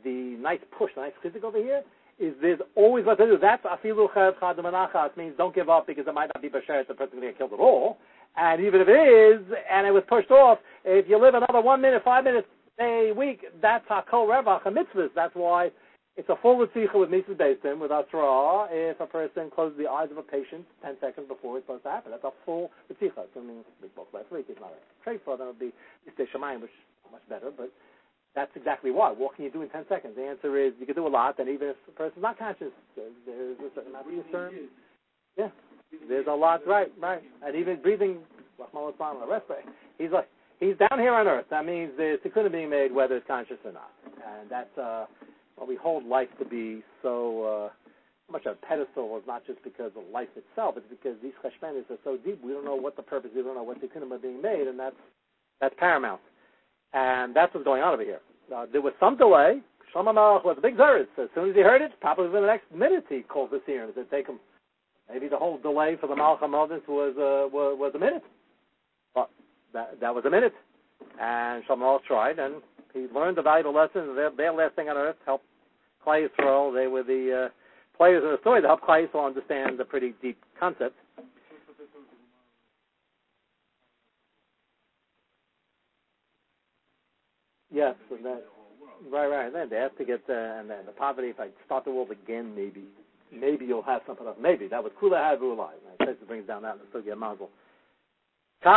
the 0.03 0.37
nice 0.39 0.59
push, 0.77 0.91
the 0.95 1.01
nice 1.01 1.13
physical 1.23 1.49
over 1.49 1.57
here 1.57 1.81
is 2.19 2.33
there's 2.41 2.59
always 2.75 3.05
what 3.05 3.17
to 3.17 3.25
do. 3.25 3.37
That's 3.39 3.63
afilu 3.63 4.11
chav 4.11 4.39
chad 4.39 5.17
means 5.17 5.35
don't 5.37 5.55
give 5.55 5.69
up 5.69 5.87
because 5.87 6.05
it 6.07 6.13
might 6.13 6.29
not 6.33 6.41
be 6.41 6.49
bashert 6.49 6.87
the 6.87 6.93
person 6.93 7.19
going 7.19 7.21
to 7.21 7.27
get 7.31 7.37
killed 7.37 7.53
at 7.53 7.59
all. 7.59 7.97
And 8.37 8.61
even 8.63 8.81
if 8.81 8.87
it 8.87 8.91
is, 8.91 9.41
and 9.71 9.87
it 9.87 9.91
was 9.91 10.03
pushed 10.07 10.31
off, 10.31 10.59
if 10.85 11.09
you 11.09 11.19
live 11.19 11.35
another 11.35 11.61
one 11.61 11.81
minute, 11.81 12.01
five 12.03 12.23
minutes, 12.23 12.47
a 12.79 13.11
week, 13.11 13.43
that's 13.61 13.85
hakol 13.89 14.27
revach 14.27 14.65
a 14.65 14.71
mitzvah. 14.71 15.09
That's 15.13 15.35
why 15.35 15.69
it's 16.15 16.29
a 16.29 16.35
full 16.41 16.55
ritzicha 16.55 16.95
with 16.95 17.09
mitzvah 17.09 17.35
based 17.35 17.65
in 17.65 17.79
with 17.79 17.91
asra 17.91 18.67
if 18.71 18.99
a 18.99 19.05
person 19.05 19.51
closes 19.53 19.77
the 19.77 19.87
eyes 19.87 20.07
of 20.11 20.17
a 20.17 20.23
patient 20.23 20.65
ten 20.81 20.95
seconds 21.01 21.27
before 21.27 21.57
it's 21.57 21.65
supposed 21.67 21.83
to 21.83 21.91
happen. 21.91 22.11
That's 22.11 22.23
a 22.23 22.31
full 22.45 22.71
ritzicha. 22.91 23.27
Assuming 23.31 23.63
we 23.81 23.89
spoke 23.89 24.07
last 24.13 24.31
week, 24.31 24.45
it's 24.47 24.59
not 24.59 24.71
a 24.71 25.03
trade 25.03 25.19
for, 25.25 25.37
then 25.37 25.47
it 25.47 25.55
would 25.55 25.59
be 25.59 25.73
Yistei 26.07 26.27
Shemayim, 26.31 26.61
which 26.61 26.71
is 26.71 27.11
much 27.11 27.27
better, 27.27 27.51
but 27.55 27.71
that's 28.35 28.51
exactly 28.55 28.91
why. 28.91 29.11
What 29.11 29.35
can 29.35 29.45
you 29.45 29.51
do 29.51 29.61
in 29.61 29.69
10 29.69 29.85
seconds? 29.89 30.13
The 30.15 30.23
answer 30.23 30.55
is 30.57 30.73
you 30.79 30.85
can 30.85 30.95
do 30.95 31.07
a 31.07 31.09
lot, 31.09 31.39
and 31.39 31.49
even 31.49 31.69
if 31.69 31.75
the 31.85 31.91
person's 31.91 32.21
not 32.21 32.37
conscious, 32.37 32.71
there's, 32.95 33.11
there's 33.25 33.57
a 33.59 33.75
certain 33.75 33.91
amount 33.91 34.07
of 34.07 34.23
concern. 34.23 34.69
Yeah, 35.37 35.49
there's 36.07 36.27
a 36.27 36.33
lot, 36.33 36.65
right, 36.67 36.91
right. 36.99 37.21
And 37.43 37.55
even 37.55 37.81
breathing, 37.81 38.19
he's 39.97 40.11
like, 40.11 40.27
he's 40.59 40.75
down 40.77 40.99
here 40.99 41.13
on 41.13 41.27
earth. 41.27 41.45
That 41.49 41.65
means 41.65 41.91
there's 41.97 42.19
tikkun 42.19 42.51
being 42.51 42.69
made 42.69 42.93
whether 42.93 43.17
it's 43.17 43.27
conscious 43.27 43.57
or 43.65 43.71
not. 43.71 43.91
And 44.05 44.49
that's, 44.49 44.77
uh, 44.77 45.05
well, 45.57 45.67
we 45.67 45.75
hold 45.75 46.05
life 46.05 46.29
to 46.39 46.45
be 46.45 46.83
so 47.01 47.43
uh, 47.43 47.69
much 48.31 48.45
a 48.45 48.53
pedestal 48.65 49.17
is 49.17 49.23
not 49.27 49.45
just 49.45 49.63
because 49.63 49.91
of 49.97 50.03
life 50.11 50.29
itself, 50.35 50.75
it's 50.77 50.85
because 50.89 51.15
these 51.21 51.33
cheshmenis 51.43 51.89
are 51.89 51.97
so 52.03 52.17
deep, 52.17 52.43
we 52.43 52.51
don't 52.51 52.65
know 52.65 52.75
what 52.75 52.95
the 52.95 53.01
purpose, 53.01 53.31
is, 53.31 53.37
we 53.37 53.43
don't 53.43 53.55
know 53.55 53.63
what 53.63 53.81
tikkunim 53.81 54.11
are 54.11 54.19
being 54.19 54.41
made, 54.41 54.67
and 54.67 54.79
that's, 54.79 54.95
that's 55.59 55.75
paramount. 55.77 56.21
And 56.93 57.35
that's 57.35 57.53
what's 57.53 57.65
going 57.65 57.81
on 57.83 57.93
over 57.93 58.03
here. 58.03 58.19
Uh, 58.55 58.65
there 58.71 58.81
was 58.81 58.93
some 58.99 59.17
delay. 59.17 59.61
Shlomo 59.93 60.13
Melech 60.13 60.43
was 60.43 60.55
a 60.57 60.61
big 60.61 60.77
zeres. 60.77 61.07
As 61.21 61.29
soon 61.35 61.49
as 61.49 61.55
he 61.55 61.61
heard 61.61 61.81
it, 61.81 61.91
probably 62.01 62.25
within 62.25 62.41
the 62.41 62.47
next 62.47 62.65
minute 62.73 63.05
he 63.09 63.21
called 63.21 63.51
the 63.51 63.61
seer 63.65 63.83
and 63.83 63.93
said, 63.95 64.09
take 64.11 64.27
him. 64.27 64.39
Maybe 65.11 65.27
the 65.27 65.37
whole 65.37 65.57
delay 65.57 65.97
for 65.99 66.07
the 66.07 66.15
Malach 66.15 66.41
was, 66.41 67.15
uh, 67.17 67.49
was, 67.49 67.77
was 67.79 67.91
a 67.95 67.99
minute. 67.99 68.23
But 69.15 69.29
that, 69.73 69.99
that 69.99 70.13
was 70.13 70.25
a 70.25 70.29
minute. 70.29 70.53
And 71.19 71.63
Shlomo 71.65 71.99
tried, 72.07 72.39
and 72.39 72.55
he 72.93 73.07
learned 73.13 73.37
the 73.37 73.41
valuable 73.41 73.73
lesson. 73.73 74.15
Their, 74.15 74.29
their 74.35 74.53
last 74.53 74.75
thing 74.75 74.89
on 74.89 74.97
earth 74.97 75.15
helped 75.25 75.45
Klal 76.05 76.27
Yisrael. 76.27 76.73
They 76.73 76.87
were 76.87 77.03
the 77.03 77.47
uh, 77.47 77.49
players 77.97 78.23
in 78.23 78.31
the 78.31 78.37
story 78.41 78.61
that 78.61 78.67
helped 78.67 78.83
Yisrael 78.83 79.25
understand 79.25 79.79
the 79.79 79.85
pretty 79.85 80.13
deep 80.21 80.37
concept. 80.59 80.95
Yes, 87.71 87.95
and 88.11 88.25
that, 88.25 88.43
right, 89.11 89.27
right. 89.27 89.45
And 89.45 89.55
then 89.55 89.69
they 89.69 89.75
have 89.77 89.95
to 89.97 90.05
get 90.05 90.27
and 90.27 90.69
then 90.69 90.85
the 90.85 90.91
poverty. 90.91 91.29
If 91.29 91.39
I 91.39 91.49
start 91.65 91.85
the 91.85 91.91
world 91.91 92.09
again, 92.11 92.55
maybe, 92.55 92.83
maybe 93.31 93.65
you'll 93.65 93.83
have 93.83 94.01
something 94.07 94.25
else. 94.25 94.37
Maybe 94.41 94.67
that 94.67 94.83
was 94.83 94.91
Kula 95.01 95.17
Havulai. 95.17 95.71
Right? 95.99 96.09
It 96.09 96.27
brings 96.27 96.47
down 96.47 96.63
that 96.63 96.77
the 96.79 96.99
Sugya 96.99 97.17
Mazel. 97.17 97.49
So 98.61 98.69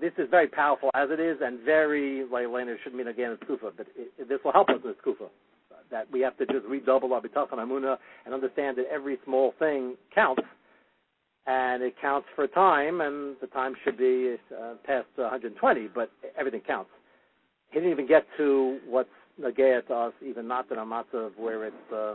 this 0.00 0.12
is 0.16 0.28
very 0.30 0.46
powerful 0.46 0.90
as 0.94 1.10
it 1.10 1.18
is, 1.18 1.38
and 1.42 1.60
very 1.64 2.24
like 2.30 2.46
later 2.48 2.78
shouldn't 2.84 2.96
mean 2.98 3.08
again 3.08 3.32
it's 3.32 3.42
kufa, 3.46 3.72
but 3.76 3.86
it, 3.96 4.12
it, 4.16 4.28
this 4.28 4.38
will 4.44 4.52
help 4.52 4.68
us 4.68 4.76
with 4.84 4.96
kufa. 5.02 5.26
That 5.90 6.10
we 6.12 6.20
have 6.20 6.36
to 6.38 6.46
just 6.46 6.64
redouble 6.66 7.12
our 7.14 7.20
bitachon 7.20 7.58
amuna 7.58 7.96
and 8.24 8.32
understand 8.32 8.78
that 8.78 8.86
every 8.90 9.18
small 9.24 9.54
thing 9.58 9.96
counts, 10.14 10.42
and 11.46 11.82
it 11.82 11.94
counts 12.00 12.28
for 12.36 12.46
time, 12.46 13.00
and 13.00 13.36
the 13.40 13.48
time 13.48 13.74
should 13.84 13.98
be 13.98 14.36
uh, 14.56 14.74
past 14.84 15.08
120, 15.16 15.88
but 15.92 16.12
everything 16.38 16.60
counts. 16.64 16.90
He 17.70 17.80
didn't 17.80 17.90
even 17.90 18.06
get 18.06 18.24
to 18.36 18.78
what's 18.86 19.10
nagaya 19.40 19.86
to 19.86 19.94
us, 19.94 20.12
even 20.24 20.48
not 20.48 20.68
that 20.68 20.78
of 20.78 21.32
where 21.36 21.66
it's 21.66 21.92
uh, 21.92 22.14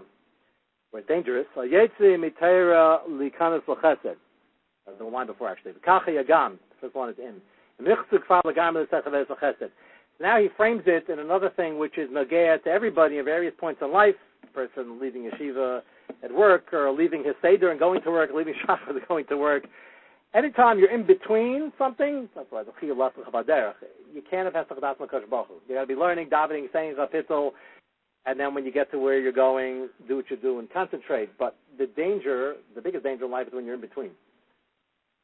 where 0.91 1.01
it's 1.01 1.07
dangerous. 1.07 1.45
Yetzi 1.55 2.17
mitera 2.17 2.99
likanas 3.09 3.67
l'chesed 3.67 4.15
the 4.97 5.03
line 5.03 5.27
before 5.27 5.49
actually. 5.49 5.73
Kacha 5.83 6.11
Yagam, 6.11 6.53
the 6.53 6.75
first 6.81 6.95
one 6.95 7.09
is 7.09 7.15
in. 7.19 7.41
Now 10.19 10.39
he 10.39 10.47
frames 10.57 10.81
it 10.87 11.09
in 11.09 11.19
another 11.19 11.51
thing 11.55 11.77
which 11.77 11.97
is 11.97 12.09
nagea 12.09 12.63
to 12.63 12.69
everybody 12.69 13.19
at 13.19 13.25
various 13.25 13.53
points 13.59 13.81
in 13.83 13.91
life. 13.91 14.15
A 14.43 14.47
person 14.47 14.99
leaving 14.99 15.29
yeshiva 15.29 15.81
at 16.23 16.33
work, 16.33 16.73
or 16.73 16.91
leaving 16.91 17.23
his 17.23 17.35
seder 17.41 17.69
and 17.69 17.79
going 17.79 18.01
to 18.01 18.09
work, 18.09 18.31
leaving 18.33 18.55
shachar 18.67 18.89
and 18.89 19.07
going 19.07 19.25
to 19.27 19.37
work. 19.37 19.65
Anytime 20.33 20.77
you're 20.77 20.93
in 20.93 21.05
between 21.05 21.71
something, 21.77 22.29
you 22.35 24.21
can't 24.29 24.53
have 24.53 24.67
hesach 24.67 24.97
makash 24.99 25.25
bachu. 25.29 25.55
You 25.67 25.75
got 25.75 25.81
to 25.81 25.87
be 25.87 25.95
learning, 25.95 26.29
davening, 26.29 26.71
saying 26.73 26.95
chapitel, 26.95 27.51
and 28.25 28.39
then 28.39 28.53
when 28.53 28.65
you 28.65 28.71
get 28.71 28.91
to 28.91 28.99
where 28.99 29.19
you're 29.19 29.31
going, 29.31 29.89
do 30.07 30.17
what 30.17 30.29
you 30.29 30.35
do 30.37 30.59
and 30.59 30.69
concentrate. 30.69 31.29
But 31.39 31.55
the 31.77 31.87
danger, 31.87 32.55
the 32.75 32.81
biggest 32.81 33.03
danger 33.03 33.25
in 33.25 33.31
life 33.31 33.47
is 33.47 33.53
when 33.53 33.65
you're 33.65 33.75
in 33.75 33.81
between. 33.81 34.11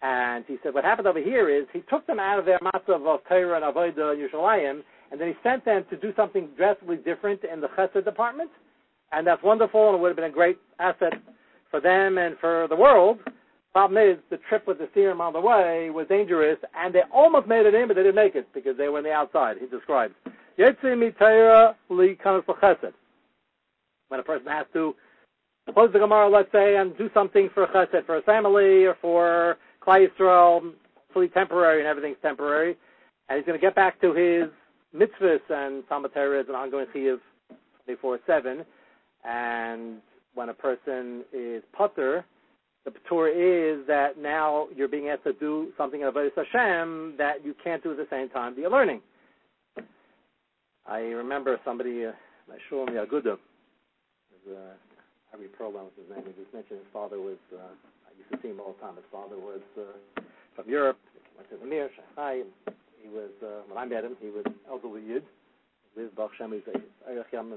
And 0.02 0.46
he 0.48 0.58
said, 0.64 0.74
what 0.74 0.84
happened 0.84 1.08
over 1.08 1.22
here 1.22 1.50
is 1.50 1.66
he 1.74 1.82
took 1.90 2.08
them 2.08 2.20
out 2.20 2.40
of 2.40 2.46
their 2.46 2.60
matzav 2.60 3.06
of 3.06 3.20
Torah 3.28 3.56
and 3.56 3.76
Avodah 3.76 4.14
and 4.14 4.22
Yerushalayim, 4.22 4.82
and 5.12 5.20
then 5.22 5.28
he 5.28 5.34
sent 5.44 5.64
them 5.66 5.86
to 5.90 5.98
do 5.98 6.14
something 6.16 6.50
drastically 6.58 6.98
different 6.98 7.42
in 7.44 7.62
the 7.62 7.68
Chesed 7.78 8.04
department. 8.04 8.52
And 9.12 9.28
that's 9.28 9.44
wonderful, 9.44 9.90
and 9.90 9.98
it 9.98 10.02
would 10.02 10.10
have 10.10 10.16
been 10.16 10.26
a 10.26 10.30
great 10.30 10.58
asset 10.80 11.14
for 11.70 11.80
them 11.80 12.18
and 12.18 12.38
for 12.40 12.68
the 12.70 12.76
world. 12.76 13.20
Problem 13.74 14.08
is, 14.08 14.18
the 14.30 14.38
trip 14.50 14.68
with 14.68 14.78
the 14.78 14.88
serum 14.94 15.20
on 15.20 15.34
the 15.34 15.42
way 15.42 15.90
was 15.90 16.08
dangerous, 16.08 16.60
and 16.78 16.94
they 16.94 17.02
almost 17.12 17.48
made 17.48 17.66
it 17.66 17.74
in, 17.74 17.88
but 17.88 17.96
they 17.96 18.04
didn't 18.04 18.16
make 18.16 18.36
it 18.36 18.48
because 18.54 18.78
they 18.78 18.88
were 18.88 19.00
on 19.00 19.04
the 19.04 19.12
outside. 19.12 19.58
He 19.60 19.66
describes 19.66 20.14
when 20.56 20.70
a 24.20 24.24
person 24.24 24.48
has 24.48 24.68
to 24.74 24.96
close 25.74 25.92
the 25.92 25.98
Gemara, 25.98 26.30
let's 26.30 26.52
say, 26.52 26.76
and 26.76 26.96
do 26.98 27.10
something 27.16 27.50
for 27.54 27.66
chesed, 27.68 28.06
for 28.06 28.18
a 28.18 28.22
family, 28.22 28.86
or 28.86 28.96
for 29.02 29.58
Yisrael, 29.88 30.72
fully 31.12 31.30
temporary 31.30 31.80
and 31.80 31.88
everything's 31.88 32.18
temporary, 32.22 32.78
and 33.28 33.38
he's 33.38 33.46
going 33.46 33.60
to 33.60 33.66
get 33.66 33.74
back 33.74 34.00
to 34.02 34.14
his 34.14 34.50
mitzvahs 34.96 35.42
and 35.50 35.84
Talmud 35.90 36.12
is 36.16 36.48
an 36.48 36.56
ongoing 36.56 36.86
chiyuv 36.96 37.20
24-7, 37.90 38.64
and 39.26 39.98
when 40.36 40.50
a 40.50 40.54
person 40.54 41.24
is 41.34 41.64
putter, 41.76 42.24
the 42.86 42.92
patur 42.92 43.30
is 43.30 43.86
that 43.88 44.18
now 44.18 44.68
you're 44.76 44.88
being 44.88 45.10
asked 45.10 45.24
to 45.24 45.34
do 45.34 45.72
something 45.78 46.02
in 46.02 46.08
Avodah 46.08 46.30
Hashem 46.36 47.16
that 47.18 47.46
you 47.46 47.56
can't 47.64 47.82
do 47.82 47.92
at 47.92 47.98
the 47.98 48.08
same 48.10 48.30
time 48.30 48.56
that 48.56 48.62
you're 48.62 48.72
learning. 48.72 49.02
I 50.86 51.00
remember 51.00 51.58
somebody, 51.64 52.06
uh, 52.06 52.12
Shulem 52.70 52.90
Yaguda, 52.90 53.34
uh, 53.34 54.58
every 55.34 55.48
program 55.48 55.86
was 55.86 55.94
his 55.96 56.10
name, 56.14 56.26
he 56.28 56.44
just 56.44 56.54
mentioned 56.54 56.80
his 56.80 56.92
father 56.92 57.22
was 57.22 57.38
uh, 57.54 57.72
I 58.14 58.18
used 58.18 58.30
to 58.32 58.38
see 58.42 58.52
him 58.52 58.60
all 58.60 58.76
the 58.78 58.82
time. 58.86 58.96
His 58.96 59.06
father 59.12 59.38
was 59.38 59.64
uh, 59.80 60.22
from 60.56 60.70
Europe. 60.70 60.98
He 61.14 61.20
went 61.38 61.50
to 61.50 61.58
the 61.58 61.66
Mir, 61.66 61.90
Shanghai. 61.96 62.44
He 63.02 63.10
was, 63.10 63.32
uh, 63.42 63.64
when 63.68 63.78
I 63.78 63.86
met 63.86 64.04
him, 64.04 64.16
he 64.22 64.28
was 64.28 64.46
elderly 64.70 65.02
Yid. 65.02 65.24
Liz 65.96 66.10
Baruch 66.16 66.32
Shem, 66.38 66.54
he's 66.54 66.62
a 66.68 66.80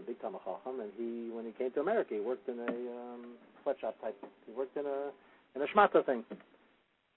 big 0.07 0.21
time 0.21 0.37
Chacham, 0.45 0.81
and 0.81 0.91
he, 0.97 1.31
when 1.33 1.47
he 1.47 1.53
came 1.53 1.71
to 1.73 1.81
America, 1.81 2.15
he 2.15 2.21
worked 2.21 2.49
in 2.49 2.59
a 2.61 2.69
um, 2.69 3.33
sweatshop 3.63 4.01
type. 4.01 4.17
He 4.47 4.53
worked 4.53 4.77
in 4.77 4.85
a 4.85 5.11
in 5.55 5.63
a 5.63 5.67
shmata 5.73 6.05
thing. 6.05 6.23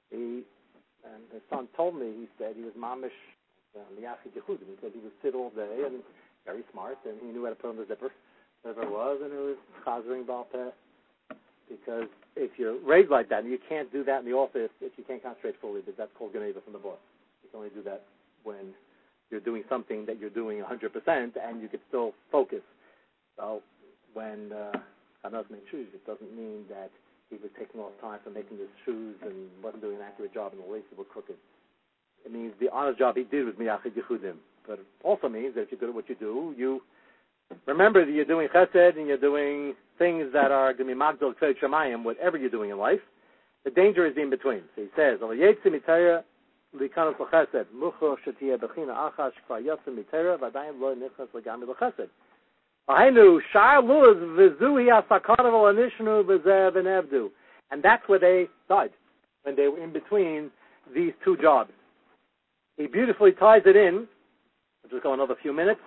He 0.10 0.44
and 1.04 1.24
his 1.32 1.42
son 1.50 1.68
told 1.76 1.96
me 1.96 2.08
he 2.08 2.28
said 2.38 2.56
he 2.56 2.64
was 2.64 2.74
mamish 2.74 3.16
liyachi 3.76 4.32
um, 4.32 4.36
Yehudim. 4.36 4.68
He 4.72 4.78
said 4.82 4.92
he 4.94 5.00
would 5.00 5.16
sit 5.22 5.36
all 5.36 5.50
day 5.52 5.84
and 5.86 6.02
very 6.46 6.64
smart, 6.72 6.98
and 7.06 7.20
he 7.22 7.28
knew 7.28 7.44
how 7.44 7.50
to 7.50 7.56
put 7.56 7.70
on 7.70 7.78
the 7.78 7.86
zipper, 7.86 8.10
whatever 8.62 8.84
it 8.84 8.92
was, 8.92 9.20
and 9.24 9.34
it 9.34 9.38
was 9.38 9.58
chazering 9.86 10.26
balpeh 10.26 10.72
Because 11.70 12.08
if 12.36 12.52
you're 12.58 12.80
raised 12.80 13.10
like 13.12 13.30
that, 13.30 13.44
and 13.44 13.52
you 13.52 13.60
can't 13.68 13.92
do 13.92 14.04
that 14.06 14.20
in 14.20 14.26
the 14.26 14.34
office 14.34 14.72
if 14.82 14.94
you 14.98 15.04
can't 15.04 15.22
concentrate 15.22 15.56
fully, 15.62 15.82
because 15.82 15.98
that's 15.98 16.12
called 16.18 16.34
Geneva 16.34 16.62
from 16.62 16.74
the 16.74 16.80
boss. 16.80 16.98
You 17.44 17.50
can 17.50 17.58
only 17.60 17.70
do 17.70 17.84
that 17.84 18.06
when 18.44 18.74
you're 19.32 19.40
doing 19.40 19.64
something 19.70 20.06
that 20.06 20.20
you're 20.20 20.30
doing 20.30 20.62
100% 20.62 20.88
and 21.08 21.62
you 21.62 21.68
can 21.68 21.80
still 21.88 22.14
focus. 22.32 22.62
So 23.38 23.62
when 24.14 24.52
uh, 24.52 24.80
Hanas 25.26 25.50
made 25.50 25.62
shoes, 25.72 25.88
it 25.94 26.06
doesn't 26.06 26.36
mean 26.36 26.64
that 26.70 26.92
he 27.30 27.38
was 27.38 27.52
taking 27.58 27.80
off 27.80 27.92
time 28.02 28.20
for 28.24 28.32
making 28.32 28.58
his 28.58 28.68
shoes 28.86 29.16
and 29.22 29.34
wasn't 29.64 29.84
doing 29.84 29.98
an 29.98 30.02
accurate 30.02 30.34
job 30.34 30.54
and 30.54 30.62
the 30.62 30.72
laces 30.72 30.90
were 30.98 31.04
crooked. 31.04 31.36
It 32.26 32.32
means 32.32 32.54
the 32.60 32.70
honest 32.72 33.00
job 33.00 33.16
he 33.16 33.24
did 33.24 33.46
was 33.46 33.56
miyachid 33.56 33.94
yichudim. 33.96 34.36
But 34.68 34.80
it 34.80 34.86
also 35.04 35.30
means 35.30 35.56
that 35.56 35.62
if 35.62 35.72
you're 35.72 35.80
good 35.80 35.90
at 35.90 35.96
what 35.96 36.10
you 36.10 36.16
do, 36.16 36.54
you 36.58 36.82
remember 37.66 38.06
that 38.06 38.12
you're 38.12 38.26
doing 38.26 38.48
chesed 38.54 38.98
and 38.98 39.08
you're 39.08 39.18
doing 39.18 39.74
things 39.98 40.32
that 40.34 40.52
are 40.52 40.74
going 40.74 40.90
to 40.90 40.96
be 40.96 41.00
magdal 41.00 41.34
kfed 41.42 41.56
shemayim, 41.62 42.04
whatever 42.04 42.38
you're 42.38 42.50
doing 42.50 42.72
in 42.72 42.78
life. 42.78 43.00
The 43.66 43.72
danger 43.72 44.06
is 44.06 44.16
in 44.18 44.30
between. 44.30 44.62
So 44.76 44.82
he 44.84 44.88
says, 44.96 45.20
And 57.72 57.84
that's 57.84 58.08
where 58.08 58.20
they 58.20 58.48
died, 58.68 58.90
when 59.44 59.56
they 59.56 59.68
were 59.68 59.84
in 59.84 59.94
between 59.94 60.52
these 60.96 61.14
two 61.24 61.38
jobs. 61.38 61.72
He 62.78 62.88
beautifully 62.88 63.32
ties 63.32 63.62
it 63.66 63.76
in. 63.76 64.08
I'll 64.84 64.90
just 64.90 65.04
go 65.04 65.14
another 65.14 65.36
few 65.42 65.54
minutes, 65.54 65.82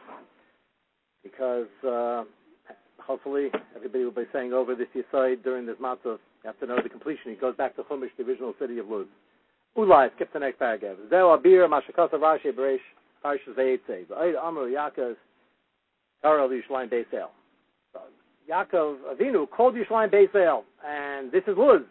because 1.24 1.66
uh, 1.84 2.24
hopefully 3.00 3.50
everybody 3.74 4.04
will 4.04 4.12
be 4.12 4.22
saying 4.32 4.52
over 4.52 4.74
this 4.74 4.86
Yisai 4.94 5.42
during 5.42 5.66
this 5.66 5.76
month 5.80 6.00
of, 6.04 6.20
you 6.44 6.48
have 6.48 6.58
to 6.60 6.66
know 6.66 6.76
the 6.82 6.88
completion. 6.88 7.30
He 7.30 7.36
goes 7.36 7.56
back 7.56 7.74
to 7.76 7.82
Chumash, 7.82 8.10
the 8.16 8.24
original 8.24 8.54
city 8.60 8.78
of 8.78 8.88
Luz. 8.88 9.06
Ulai, 9.76 10.10
skip 10.16 10.32
the 10.32 10.38
next 10.38 10.58
paragraph. 10.58 10.96
Zeo 11.10 11.38
abir 11.38 11.66
mashakasa 11.66 12.14
Rashi 12.14 12.52
bereish 12.52 12.80
parshas 13.24 13.54
vayetze. 13.56 14.06
V'ayid 14.06 14.34
amru 14.42 14.70
Yaakov 14.70 15.16
Karel 16.22 16.48
Yishlein 16.50 16.90
Beisel. 16.90 17.28
Yaakov 18.50 18.96
Avinu 19.14 19.48
called 19.48 19.74
Yishlein 19.74 20.10
Beisel, 20.12 20.64
and 20.86 21.32
this 21.32 21.42
is 21.46 21.56
Luz. 21.56 21.82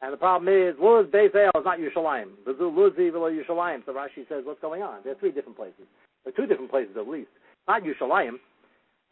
And 0.00 0.12
the 0.12 0.16
problem 0.16 0.48
is, 0.48 0.76
Luz 0.80 1.06
Beisel 1.06 1.48
is 1.48 1.64
not 1.64 1.80
Yerushalayim. 1.80 2.28
V'zu 2.46 2.70
Luzi 2.72 3.10
v'lo 3.10 3.32
Yerushalayim. 3.32 3.84
So 3.84 3.92
Rashi 3.92 4.28
says, 4.28 4.44
what's 4.44 4.60
going 4.60 4.82
on? 4.82 5.00
There 5.02 5.12
are 5.12 5.18
three 5.18 5.32
different 5.32 5.56
places. 5.56 5.86
There 6.24 6.32
are 6.32 6.36
two 6.36 6.46
different 6.46 6.70
places 6.70 6.96
at 6.96 7.08
least. 7.08 7.30
Not 7.66 7.82
Yerushalayim. 7.82 8.38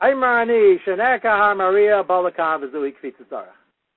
Aymarani 0.01 0.77
Sheneka 0.87 1.57
Maria 1.57 2.05
Balakan 2.05 2.71
V'zu 2.71 2.93
Ikvitzara. 2.93 3.47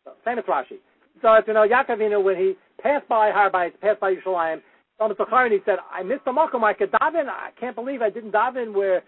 So, 0.04 0.14
famous 0.26 0.46
Rashi. 0.46 0.80
So, 1.22 1.40
you 1.48 1.54
know, 1.54 1.68
Yaakov 1.68 1.98
Avinu, 1.98 2.24
when 2.24 2.38
he 2.38 2.54
passed 2.82 3.08
by 3.08 3.32
Harbait, 3.32 3.80
passed 3.82 4.00
by 4.00 4.16
Yerushalayim. 4.16 4.62
Thomas 4.98 5.18
Zacharin, 5.18 5.52
he 5.52 5.60
said, 5.66 5.78
I 5.92 6.04
missed 6.04 6.26
the 6.26 6.34
Malcolm. 6.34 6.64
I 6.64 6.74
could 6.74 6.92
daven. 6.92 7.28
I 7.28 7.52
can't 7.60 7.76
believe 7.76 8.02
I 8.02 8.10
didn't 8.10 8.32
daven 8.32 8.74
where 8.74 9.04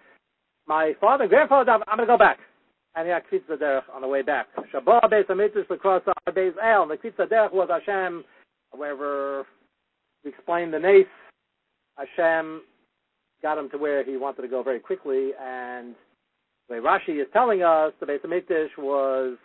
my 0.68 0.93
father 1.01 1.24
and 1.24 1.30
grandfather 1.30 1.70
daven. 1.70 1.84
I'm 1.88 1.97
going 1.97 2.07
to 2.07 2.14
go 2.14 2.18
back. 2.18 2.39
And 2.95 3.07
he 3.07 3.14
had 3.14 3.24
Kvitz 3.32 3.47
Derech 3.49 3.84
on 3.93 4.01
the 4.01 4.07
way 4.07 4.22
back. 4.22 4.47
Shabbat 4.74 5.03
Beis 5.03 5.28
Amitis 5.28 5.70
across 5.70 6.01
Beis 6.30 6.53
El. 6.62 6.88
The 6.88 6.97
Kvitz 6.97 7.16
Derech 7.18 7.53
was 7.53 7.70
Hashem, 7.70 8.24
wherever 8.72 9.45
we 10.24 10.32
explained 10.32 10.74
the 10.74 10.80
nace, 10.80 11.05
Hashem 11.97 12.62
got 13.41 13.57
him 13.57 13.70
to 13.72 13.78
where 13.78 14.03
he 14.03 14.18
wanted 14.18 14.41
to 14.41 14.47
go 14.47 14.62
very 14.62 14.80
quickly. 14.80 15.32
And 15.41 15.95
the 16.68 16.76
way 16.76 16.80
Rashi 16.80 17.22
is 17.22 17.28
telling 17.34 17.64
us, 17.64 17.93
the 17.99 18.05
Beis 18.05 18.22
Amitis 18.26 18.68
was 18.78 19.38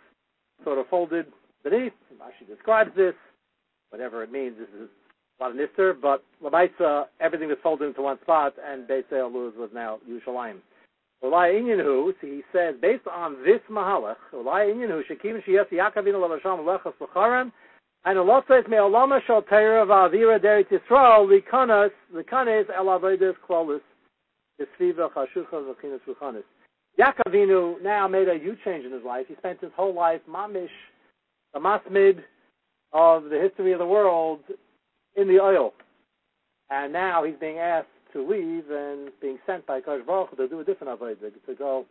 sort 0.63 0.77
of 0.77 0.87
folded 0.87 1.27
beneath. 1.69 1.93
Rashi 2.21 2.47
describes 2.47 2.91
this 2.95 3.13
whatever 3.89 4.23
it 4.23 4.31
means. 4.31 4.55
This 4.59 4.69
is 4.81 4.89
a 5.39 5.43
lot 5.43 5.51
of 5.51 5.57
nister, 5.57 5.93
but 5.99 6.23
Labaitza, 6.43 7.05
everything 7.19 7.47
was 7.49 7.57
folded 7.61 7.85
into 7.85 8.01
one 8.01 8.19
spot, 8.21 8.53
and 8.65 8.87
Luz 8.89 9.53
was 9.57 9.69
now 9.73 9.99
Yerushalayim. 10.09 10.57
Ulai 11.23 11.59
Inyanhu, 11.59 12.13
he 12.21 12.43
says, 12.53 12.75
based 12.79 13.07
on 13.07 13.37
this 13.43 13.61
Mahalach, 13.71 14.17
Ulai 14.33 14.71
Inyanhu, 14.71 15.01
Shekim 15.09 15.43
Shiyas 15.43 15.67
Yaakavinu 15.69 16.15
Lavasham 16.15 16.59
Lechas 16.63 16.93
L'charan, 17.01 17.51
and 18.05 18.19
Allah 18.19 18.43
says, 18.47 18.63
Me'olama 18.69 19.19
Shal 19.25 19.41
Teira 19.41 19.85
V'Avira 19.85 20.39
Deret 20.39 20.69
Yisrael, 20.69 21.27
Likanas, 21.27 21.91
Likanes 22.13 22.65
El 22.75 22.85
Avodas 22.85 23.35
Klolis, 23.49 23.81
Yisviva 24.61 25.11
Chashucha 25.11 25.53
V'Chinas 25.53 26.01
V'Chanis. 26.07 26.43
Now 27.83 28.07
made 28.07 28.27
a 28.29 28.37
huge 28.37 28.59
change 28.63 28.85
in 28.85 28.91
his 28.91 29.03
life. 29.03 29.25
He 29.27 29.35
spent 29.35 29.59
his 29.61 29.71
whole 29.75 29.93
life, 29.93 30.21
mamish, 30.29 30.69
a 31.53 31.59
masmid, 31.59 32.23
of 32.93 33.25
the 33.25 33.39
history 33.39 33.73
of 33.73 33.79
the 33.79 33.85
world 33.85 34.39
in 35.15 35.27
the 35.27 35.39
oil. 35.39 35.73
And 36.69 36.91
now 36.93 37.23
he's 37.23 37.35
being 37.39 37.59
asked 37.59 37.87
to 38.13 38.27
leave 38.27 38.65
and 38.69 39.09
being 39.21 39.37
sent 39.45 39.65
by 39.65 39.81
Kosh 39.81 40.05
Baruch 40.05 40.35
to 40.37 40.47
do 40.47 40.59
a 40.59 40.63
different 40.63 40.99
avodah, 40.99 41.31
to 41.45 41.55
go 41.55 41.85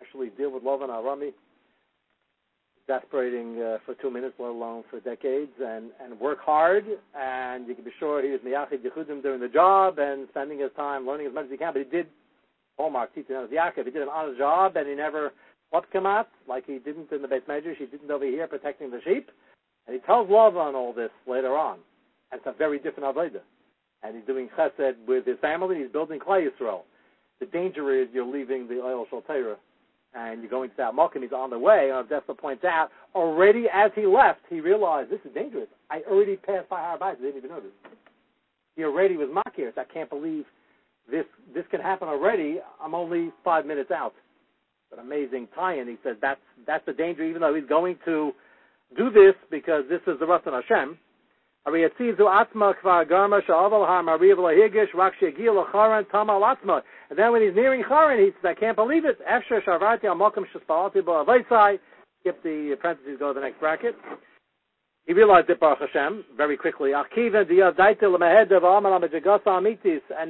actually 0.00 0.28
deal 0.30 0.52
with 0.52 0.62
Lavan 0.62 0.88
Arami, 0.88 1.32
exasperating 2.86 3.60
uh, 3.60 3.78
for 3.84 3.94
two 3.94 4.10
minutes, 4.10 4.34
let 4.38 4.48
alone 4.48 4.84
for 4.90 5.00
decades, 5.00 5.52
and, 5.62 5.90
and 6.02 6.18
work 6.18 6.38
hard. 6.40 6.84
And 7.14 7.68
you 7.68 7.74
can 7.74 7.84
be 7.84 7.92
sure 7.98 8.22
he 8.22 8.30
was 8.30 8.40
miyachid 8.40 8.84
yichudim 8.84 9.22
during 9.22 9.40
the 9.40 9.48
job 9.48 9.98
and 9.98 10.28
spending 10.30 10.60
his 10.60 10.70
time 10.76 11.06
learning 11.06 11.26
as 11.26 11.34
much 11.34 11.46
as 11.46 11.50
he 11.50 11.56
can. 11.56 11.72
But 11.72 11.82
he 11.84 11.90
did 11.90 12.06
hallmark 12.78 13.14
teaching 13.14 13.36
as 13.36 13.50
Yaakov. 13.50 13.84
He 13.84 13.90
did 13.90 14.02
an 14.02 14.08
honest 14.08 14.38
job, 14.38 14.76
and 14.76 14.88
he 14.88 14.94
never 14.94 15.32
what 15.70 15.84
out 16.06 16.28
like 16.48 16.66
he 16.66 16.78
didn't 16.78 17.12
in 17.12 17.22
the 17.22 17.28
base 17.28 17.42
measures. 17.48 17.76
He 17.78 17.86
didn't 17.86 18.10
over 18.10 18.24
here 18.24 18.46
protecting 18.46 18.90
the 18.90 19.00
sheep. 19.04 19.30
And 19.86 19.94
he 19.94 20.00
tells 20.06 20.28
Lavan 20.28 20.74
all 20.74 20.92
this 20.92 21.10
later 21.26 21.56
on. 21.56 21.78
And 22.30 22.40
it's 22.40 22.46
a 22.46 22.56
very 22.56 22.78
different 22.78 23.14
Avodah. 23.14 23.40
And 24.02 24.16
he's 24.16 24.26
doing 24.26 24.48
chesed 24.58 24.94
with 25.06 25.26
his 25.26 25.38
family. 25.40 25.78
He's 25.78 25.92
building 25.92 26.18
Klal 26.18 26.46
Yisrael. 26.46 26.82
The 27.40 27.46
danger 27.46 28.00
is 28.00 28.08
you're 28.12 28.26
leaving 28.26 28.68
the 28.68 28.80
oil 28.80 29.06
Shaltera 29.12 29.56
and 30.14 30.40
you're 30.40 30.50
going 30.50 30.70
to 30.70 30.76
that 30.78 30.92
Malkim. 30.92 31.22
He's 31.22 31.32
on 31.32 31.50
the 31.50 31.58
way. 31.58 31.90
And 31.92 32.08
Dessler 32.08 32.36
points 32.36 32.64
out, 32.64 32.88
already 33.14 33.66
as 33.72 33.90
he 33.94 34.06
left, 34.06 34.40
he 34.48 34.60
realized 34.60 35.10
this 35.10 35.20
is 35.24 35.32
dangerous. 35.34 35.68
I 35.90 36.00
already 36.10 36.36
passed 36.36 36.68
by 36.68 36.80
Har 36.80 36.98
I 37.02 37.14
didn't 37.14 37.36
even 37.36 37.50
notice. 37.50 37.70
He 38.76 38.84
already 38.84 39.16
was 39.16 39.28
makir. 39.28 39.70
I 39.76 39.84
can't 39.92 40.10
believe 40.10 40.44
this 41.10 41.24
this 41.54 41.64
can 41.70 41.80
happen 41.80 42.08
already. 42.08 42.58
I'm 42.82 42.94
only 42.94 43.30
five 43.44 43.66
minutes 43.66 43.90
out. 43.90 44.14
But 44.90 44.98
amazing 44.98 45.48
tie-in. 45.54 45.88
He 45.88 45.96
said 46.02 46.16
that's 46.20 46.40
that's 46.66 46.84
the 46.84 46.92
danger. 46.92 47.24
Even 47.24 47.40
though 47.40 47.54
he's 47.54 47.68
going 47.68 47.96
to 48.04 48.32
do 48.96 49.10
this 49.10 49.34
because 49.50 49.84
this 49.88 50.00
is 50.06 50.18
the 50.18 50.26
Ratzon 50.26 50.60
Hashem. 50.60 50.98
And 51.66 51.74
then 51.74 51.90
when 57.32 57.42
he's 57.42 57.54
nearing 57.54 57.84
Charan, 57.86 58.18
he 58.18 58.30
says, 58.30 58.44
I 58.44 58.54
can't 58.54 58.76
believe 58.76 59.04
it. 59.04 59.18
Skip 62.20 62.42
the 62.42 62.76
parentheses, 62.80 63.18
go 63.18 63.28
to 63.28 63.34
the 63.34 63.40
next 63.40 63.60
bracket. 63.60 63.94
He 65.06 65.12
realized 65.12 65.50
it, 65.50 65.60
Baruch 65.60 65.80
Hashem, 65.80 66.24
very 66.36 66.56
quickly. 66.56 66.92
And 66.94 67.04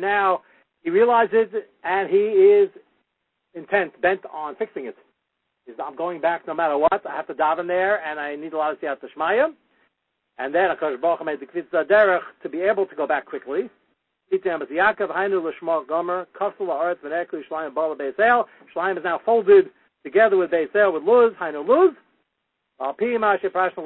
now 0.00 0.42
he 0.82 0.90
realizes 0.90 1.48
it, 1.52 1.70
and 1.84 2.10
he 2.10 2.16
is 2.16 2.70
intent, 3.54 4.00
bent 4.00 4.20
on 4.32 4.56
fixing 4.56 4.86
it. 4.86 4.96
Is 5.66 5.76
I'm 5.82 5.96
going 5.96 6.20
back 6.20 6.46
no 6.46 6.54
matter 6.54 6.78
what. 6.78 7.04
I 7.06 7.14
have 7.14 7.26
to 7.28 7.34
daven 7.34 7.66
there, 7.66 8.02
and 8.04 8.18
I 8.18 8.34
need 8.34 8.52
a 8.52 8.56
lot 8.56 8.72
of 8.72 8.80
siyat 8.80 8.96
shmaya. 9.16 9.52
And 10.38 10.54
then 10.54 10.70
Akash 10.74 11.00
Baruch 11.00 11.24
made 11.24 11.40
the 11.40 11.46
kvitza 11.46 11.84
derech 11.84 12.22
to 12.42 12.48
be 12.48 12.60
able 12.62 12.86
to 12.86 12.96
go 12.96 13.06
back 13.06 13.26
quickly. 13.26 13.68
Shlayim 14.32 14.62
is 18.96 19.04
now 19.04 19.20
folded 19.24 19.70
together 20.04 20.36
with 20.36 20.50
beisel 20.50 20.92
with 20.94 21.02
luz 21.02 21.32
Hainu 21.40 21.66
luz. 21.66 21.94
Al 22.80 22.94
pi 22.94 23.18
ma 23.18 23.36
she 23.40 23.48
achas 23.48 23.76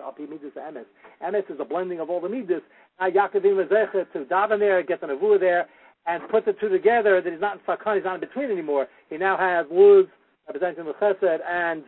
al 0.00 0.12
pi 0.12 0.22
emes. 0.22 0.84
Emes 1.22 1.50
is 1.50 1.60
a 1.60 1.64
blending 1.64 2.00
of 2.00 2.10
all 2.10 2.20
the 2.20 2.28
midas 2.28 2.62
now 3.00 3.10
Yaakovim 3.10 3.68
to 4.12 4.24
daven 4.24 4.58
there, 4.58 4.82
get 4.82 5.00
the 5.00 5.06
nevuah 5.06 5.40
there, 5.40 5.68
and 6.06 6.22
put 6.28 6.44
the 6.44 6.52
two 6.52 6.68
together. 6.68 7.20
That 7.20 7.32
he's 7.32 7.40
not 7.40 7.56
in 7.56 7.62
Sakhan, 7.66 7.96
he's 7.96 8.04
not 8.04 8.14
in 8.14 8.20
between 8.20 8.50
anymore. 8.50 8.86
He 9.10 9.16
now 9.16 9.36
has 9.36 9.66
Luz 9.70 10.06
representing 10.46 10.84
the 10.84 10.92
Chesed 10.94 11.40
and 11.48 11.84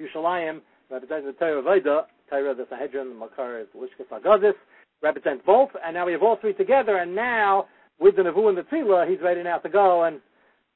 Yushalayim 0.00 0.60
representing 0.90 1.26
the 1.26 1.32
Torah 1.32 1.62
Veda. 1.62 2.06
Torah, 2.30 2.54
the 2.54 2.66
Sanhedrin, 2.70 3.18
Makar 3.18 3.60
is 3.60 3.66
Lishkas 3.76 4.08
Agazis, 4.10 4.54
represents 5.02 5.42
both, 5.44 5.68
and 5.84 5.94
now 5.94 6.06
we 6.06 6.12
have 6.12 6.22
all 6.22 6.38
three 6.40 6.54
together, 6.54 6.96
and 6.96 7.14
now, 7.14 7.66
with 8.00 8.16
the 8.16 8.22
Nevu 8.22 8.48
and 8.48 8.58
the 8.58 8.62
Tefillah, 8.62 9.08
he's 9.08 9.20
ready 9.22 9.42
now 9.42 9.58
to 9.58 9.68
go 9.68 10.04
and, 10.04 10.20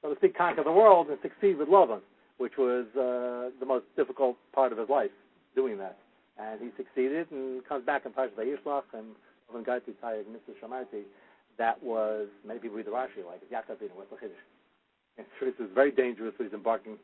so 0.02 0.10
to 0.10 0.16
speak, 0.16 0.36
conquer 0.36 0.64
the 0.64 0.72
world 0.72 1.08
and 1.08 1.18
succeed 1.22 1.58
with 1.58 1.68
Lavan, 1.68 2.00
which 2.38 2.52
was 2.58 2.86
uh, 2.94 3.50
the 3.58 3.66
most 3.66 3.84
difficult 3.96 4.36
part 4.52 4.72
of 4.72 4.78
his 4.78 4.88
life, 4.88 5.10
doing 5.54 5.78
that. 5.78 5.98
And 6.38 6.60
he 6.60 6.68
succeeded 6.76 7.30
and 7.30 7.66
comes 7.66 7.84
back 7.84 8.04
in 8.04 8.12
Parshat 8.12 8.36
Vayishlach 8.38 8.84
and 8.92 9.06
when 9.50 9.64
Gaiti 9.64 9.94
Tayag 10.02 10.24
Mr. 10.24 10.52
Shamarti, 10.62 11.02
that 11.58 11.82
was, 11.82 12.28
many 12.46 12.60
people 12.60 12.76
read 12.76 12.86
the 12.86 12.90
Rashi 12.90 13.24
like 13.24 13.40
Yaakov 13.50 13.78
Vino, 13.78 13.94
what's 13.94 14.10
the 14.10 14.16
Chiddush? 14.16 14.32
And 15.18 15.26
truth 15.38 15.54
is 15.58 15.70
very 15.74 15.90
dangerous 15.90 16.34
what 16.36 16.44
he's 16.44 16.52
embarking 16.52 16.98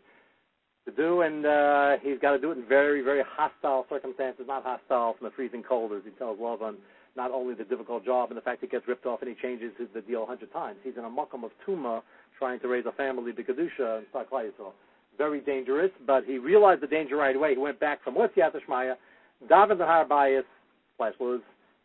to 0.85 0.93
do, 0.93 1.23
and 1.23 1.47
uh, 1.47 1.97
he's 2.03 2.19
got 2.19 2.33
to 2.33 2.39
do 2.39 2.51
it 2.51 2.59
in 2.59 2.67
very, 2.69 3.01
very 3.01 3.23
hostile 3.27 3.87
circumstances, 3.89 4.45
not 4.47 4.65
hostile 4.65 5.15
from 5.19 5.29
the 5.29 5.31
freezing 5.35 5.63
cold, 5.63 5.93
as 5.93 6.03
he 6.05 6.11
tells 6.11 6.39
Lavan, 6.39 6.75
not 7.17 7.31
only 7.31 7.55
the 7.55 7.65
difficult 7.65 8.05
job 8.05 8.31
and 8.31 8.37
the 8.37 8.43
fact 8.43 8.61
he 8.61 8.67
gets 8.67 8.87
ripped 8.89 9.07
off 9.07 9.21
and 9.21 9.29
he 9.29 9.37
changes 9.41 9.73
the 9.95 10.01
deal 10.01 10.23
a 10.23 10.27
hundred 10.27 10.53
times. 10.53 10.79
He's 10.83 10.95
in 10.97 11.05
a 11.05 11.11
makam 11.11 11.45
of 11.45 11.51
tuma 11.67 12.03
trying 12.39 12.61
to 12.61 12.69
raise 12.69 12.85
a 12.87 12.93
family, 12.93 13.33
Bikadusha, 13.33 13.99
and 13.99 14.07
Saklaiso. 14.15 14.73
Very 15.19 15.41
dangerous, 15.41 15.91
but 16.07 16.25
he 16.25 16.39
realized 16.39 16.81
the 16.81 16.87
danger 16.87 17.17
right 17.17 17.37
away. 17.37 17.53
He 17.53 17.59
went 17.59 17.79
back 17.79 18.03
from 18.03 18.15
West 18.15 18.35
Yatashmaya, 18.35 18.95
davened 19.49 19.79
the 19.79 20.05
Bias, 20.09 20.45
slash 20.97 21.13
Luz, 21.21 21.41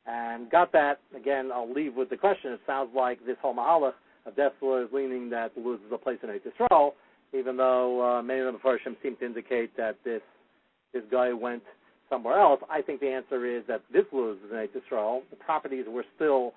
and 0.05 0.49
got 0.49 0.71
that. 0.71 0.99
Again, 1.15 1.51
I'll 1.53 1.71
leave 1.71 1.95
with 1.95 2.09
the 2.09 2.17
question. 2.17 2.53
It 2.53 2.61
sounds 2.65 2.89
like 2.95 3.25
this 3.25 3.36
whole 3.41 3.53
Mahalach 3.53 3.93
of 4.25 4.34
Dessler 4.36 4.86
is 4.86 4.89
leaning 4.93 5.30
that 5.32 5.51
Luz 5.57 5.80
is 5.86 5.91
a 5.91 5.97
place 5.97 6.19
in 6.23 6.30
Israel, 6.30 6.95
even 7.38 7.57
though 7.57 8.19
uh, 8.19 8.21
many 8.21 8.39
of 8.39 8.53
the 8.53 8.59
Mepharshim 8.59 8.95
seem 9.03 9.17
to 9.17 9.25
indicate 9.25 9.75
that 9.75 9.97
this 10.05 10.21
this 10.93 11.03
guy 11.11 11.34
went 11.34 11.63
somewhere 12.10 12.39
else. 12.39 12.62
I 12.70 12.82
think 12.82 12.99
the 12.99 13.10
answer 13.10 13.45
is 13.45 13.64
that 13.68 13.82
this 13.91 14.05
was 14.12 14.38
is 14.45 14.51
in 14.51 14.82
Israel. 14.82 15.22
The 15.30 15.36
properties 15.36 15.86
were 15.88 16.05
still 16.16 16.53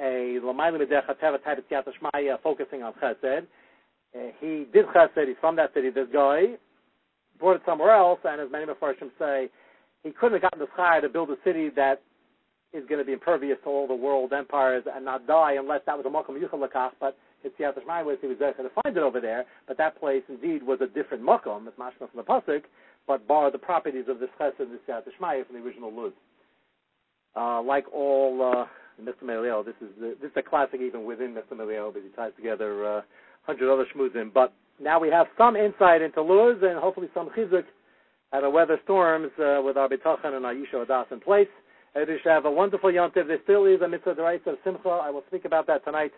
a 0.00 0.38
Lamayla 0.42 0.80
Medecha 0.80 1.16
Teva 1.22 1.42
type 1.42 1.58
of 1.58 2.40
focusing 2.42 2.82
on 2.82 2.92
Chesed. 2.94 3.46
Uh, 4.14 4.18
he 4.40 4.66
did 4.72 4.86
Chesed, 4.86 5.26
he's 5.26 5.36
from 5.40 5.56
that 5.56 5.74
city, 5.74 5.90
this 5.90 6.06
guy, 6.12 6.54
brought 7.38 7.56
it 7.56 7.62
somewhere 7.66 7.94
else, 7.94 8.20
and 8.24 8.40
as 8.40 8.48
many 8.50 8.64
Mepharshim 8.64 9.10
say, 9.18 9.48
he 10.02 10.10
couldn't 10.10 10.40
have 10.40 10.50
gotten 10.50 10.60
the 10.60 10.72
sky 10.74 11.00
to 11.00 11.08
build 11.08 11.30
a 11.30 11.36
city 11.44 11.68
that 11.76 12.00
is 12.72 12.84
going 12.88 12.98
to 12.98 13.04
be 13.04 13.12
impervious 13.12 13.58
to 13.64 13.70
all 13.70 13.86
the 13.86 13.94
world 13.94 14.32
empires 14.32 14.84
and 14.94 15.04
not 15.04 15.26
die 15.26 15.56
unless 15.58 15.80
that 15.86 15.96
was 15.96 16.06
a 16.06 16.10
Mokum 16.10 16.40
Yuchel 16.40 16.66
Lakach, 16.66 16.90
but 17.00 17.16
his 17.42 17.52
Siyat 17.52 17.74
Shmai 17.78 18.04
was 18.04 18.18
he 18.20 18.26
was 18.26 18.38
there 18.38 18.52
to 18.52 18.70
find 18.82 18.96
it 18.96 19.02
over 19.02 19.20
there, 19.20 19.44
but 19.66 19.78
that 19.78 19.98
place 19.98 20.22
indeed 20.28 20.62
was 20.62 20.78
a 20.80 20.86
different 20.86 21.22
Mokum, 21.22 21.66
it's 21.66 21.78
mashma 21.78 22.10
from 22.10 22.16
the 22.16 22.22
Pasuk, 22.22 22.62
but 23.08 23.26
borrowed 23.26 23.54
the 23.54 23.58
properties 23.58 24.04
of 24.08 24.20
this 24.20 24.28
Chesed 24.38 24.60
and 24.60 24.70
the 24.70 24.78
Siyat 24.86 25.02
Shmai 25.20 25.44
from 25.46 25.56
the 25.56 25.62
original 25.62 25.92
Luz. 25.92 26.12
Uh, 27.34 27.62
like 27.62 27.84
all 27.92 28.40
uh, 28.42 29.02
Mr. 29.02 29.64
This 29.64 29.74
is 29.80 29.88
this 29.98 30.30
is 30.30 30.36
a 30.36 30.42
classic 30.42 30.80
even 30.80 31.04
within 31.04 31.34
Mr. 31.34 31.56
Melio, 31.56 31.92
but 31.92 32.02
he 32.02 32.08
ties 32.10 32.32
together 32.36 32.84
a 32.84 32.98
uh, 32.98 33.02
hundred 33.42 33.72
other 33.72 33.86
shmuzim. 33.94 34.32
But 34.32 34.52
now 34.80 35.00
we 35.00 35.08
have 35.08 35.26
some 35.36 35.56
insight 35.56 36.02
into 36.02 36.22
Luz 36.22 36.58
and 36.62 36.78
hopefully 36.78 37.08
some 37.14 37.30
chizuk 37.30 37.64
at 38.32 38.44
a 38.44 38.50
weather 38.50 38.78
storms 38.84 39.30
uh, 39.38 39.60
with 39.64 39.76
our 39.76 39.88
bitachon 39.88 40.36
and 40.36 40.44
our 40.44 40.54
Yisho 40.54 41.12
in 41.12 41.20
place. 41.20 41.48
I 41.96 42.00
wish 42.00 42.20
have 42.24 42.44
a 42.44 42.50
wonderful 42.50 42.90
yontiv. 42.90 43.26
There 43.26 43.38
still 43.44 43.64
is 43.64 43.80
a 43.80 43.88
mitzvah 43.88 44.14
deraisa 44.14 44.48
of 44.48 44.58
simcha. 44.62 44.88
I 44.88 45.10
will 45.10 45.24
speak 45.28 45.44
about 45.46 45.66
that 45.68 45.84
tonight 45.84 46.12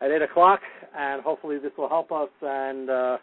at 0.00 0.10
8 0.10 0.22
o'clock, 0.22 0.60
and 0.96 1.22
hopefully 1.22 1.58
this 1.58 1.72
will 1.78 1.88
help 1.88 2.12
us, 2.12 2.28
and 2.42 2.90
uh, 2.90 3.16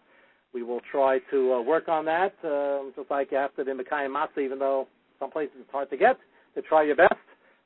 we 0.56 0.64
will 0.64 0.80
try 0.90 1.20
to 1.32 1.54
uh, 1.54 1.62
work 1.62 1.90
on 1.90 2.06
that, 2.06 2.34
uh, 2.42 2.80
just 2.96 3.12
like 3.12 3.30
you 3.30 3.38
have 3.38 3.54
to 3.58 3.70
in 3.70 3.78
Mekayim 3.78 4.16
Matzah, 4.16 4.44
even 4.44 4.58
though 4.58 4.88
some 5.20 5.30
places 5.30 5.56
it's 5.60 5.70
hard 5.70 5.90
to 5.90 5.98
get, 5.98 6.18
to 6.56 6.62
try 6.62 6.82
your 6.82 6.96
best. 6.96 7.14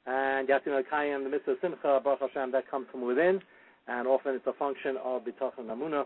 And 0.07 0.49
Yatim 0.49 0.69
Mekayim, 0.69 1.23
the 1.23 1.29
mitzvah 1.29 1.55
simcha, 1.61 2.01
Baruch 2.03 2.19
Hashem, 2.19 2.51
that 2.51 2.69
comes 2.69 2.87
from 2.91 3.05
within, 3.05 3.39
and 3.87 4.07
often 4.07 4.33
it's 4.33 4.47
a 4.47 4.53
function 4.53 4.97
of 5.05 5.21
bitachon 5.21 5.65
namuna. 5.65 6.05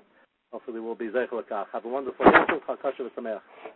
Hopefully 0.52 0.82
we'll 0.82 0.94
be 0.94 1.08
zeichel 1.08 1.42
Have 1.72 1.86
a 1.86 1.88
wonderful 1.88 2.26
day. 2.26 3.74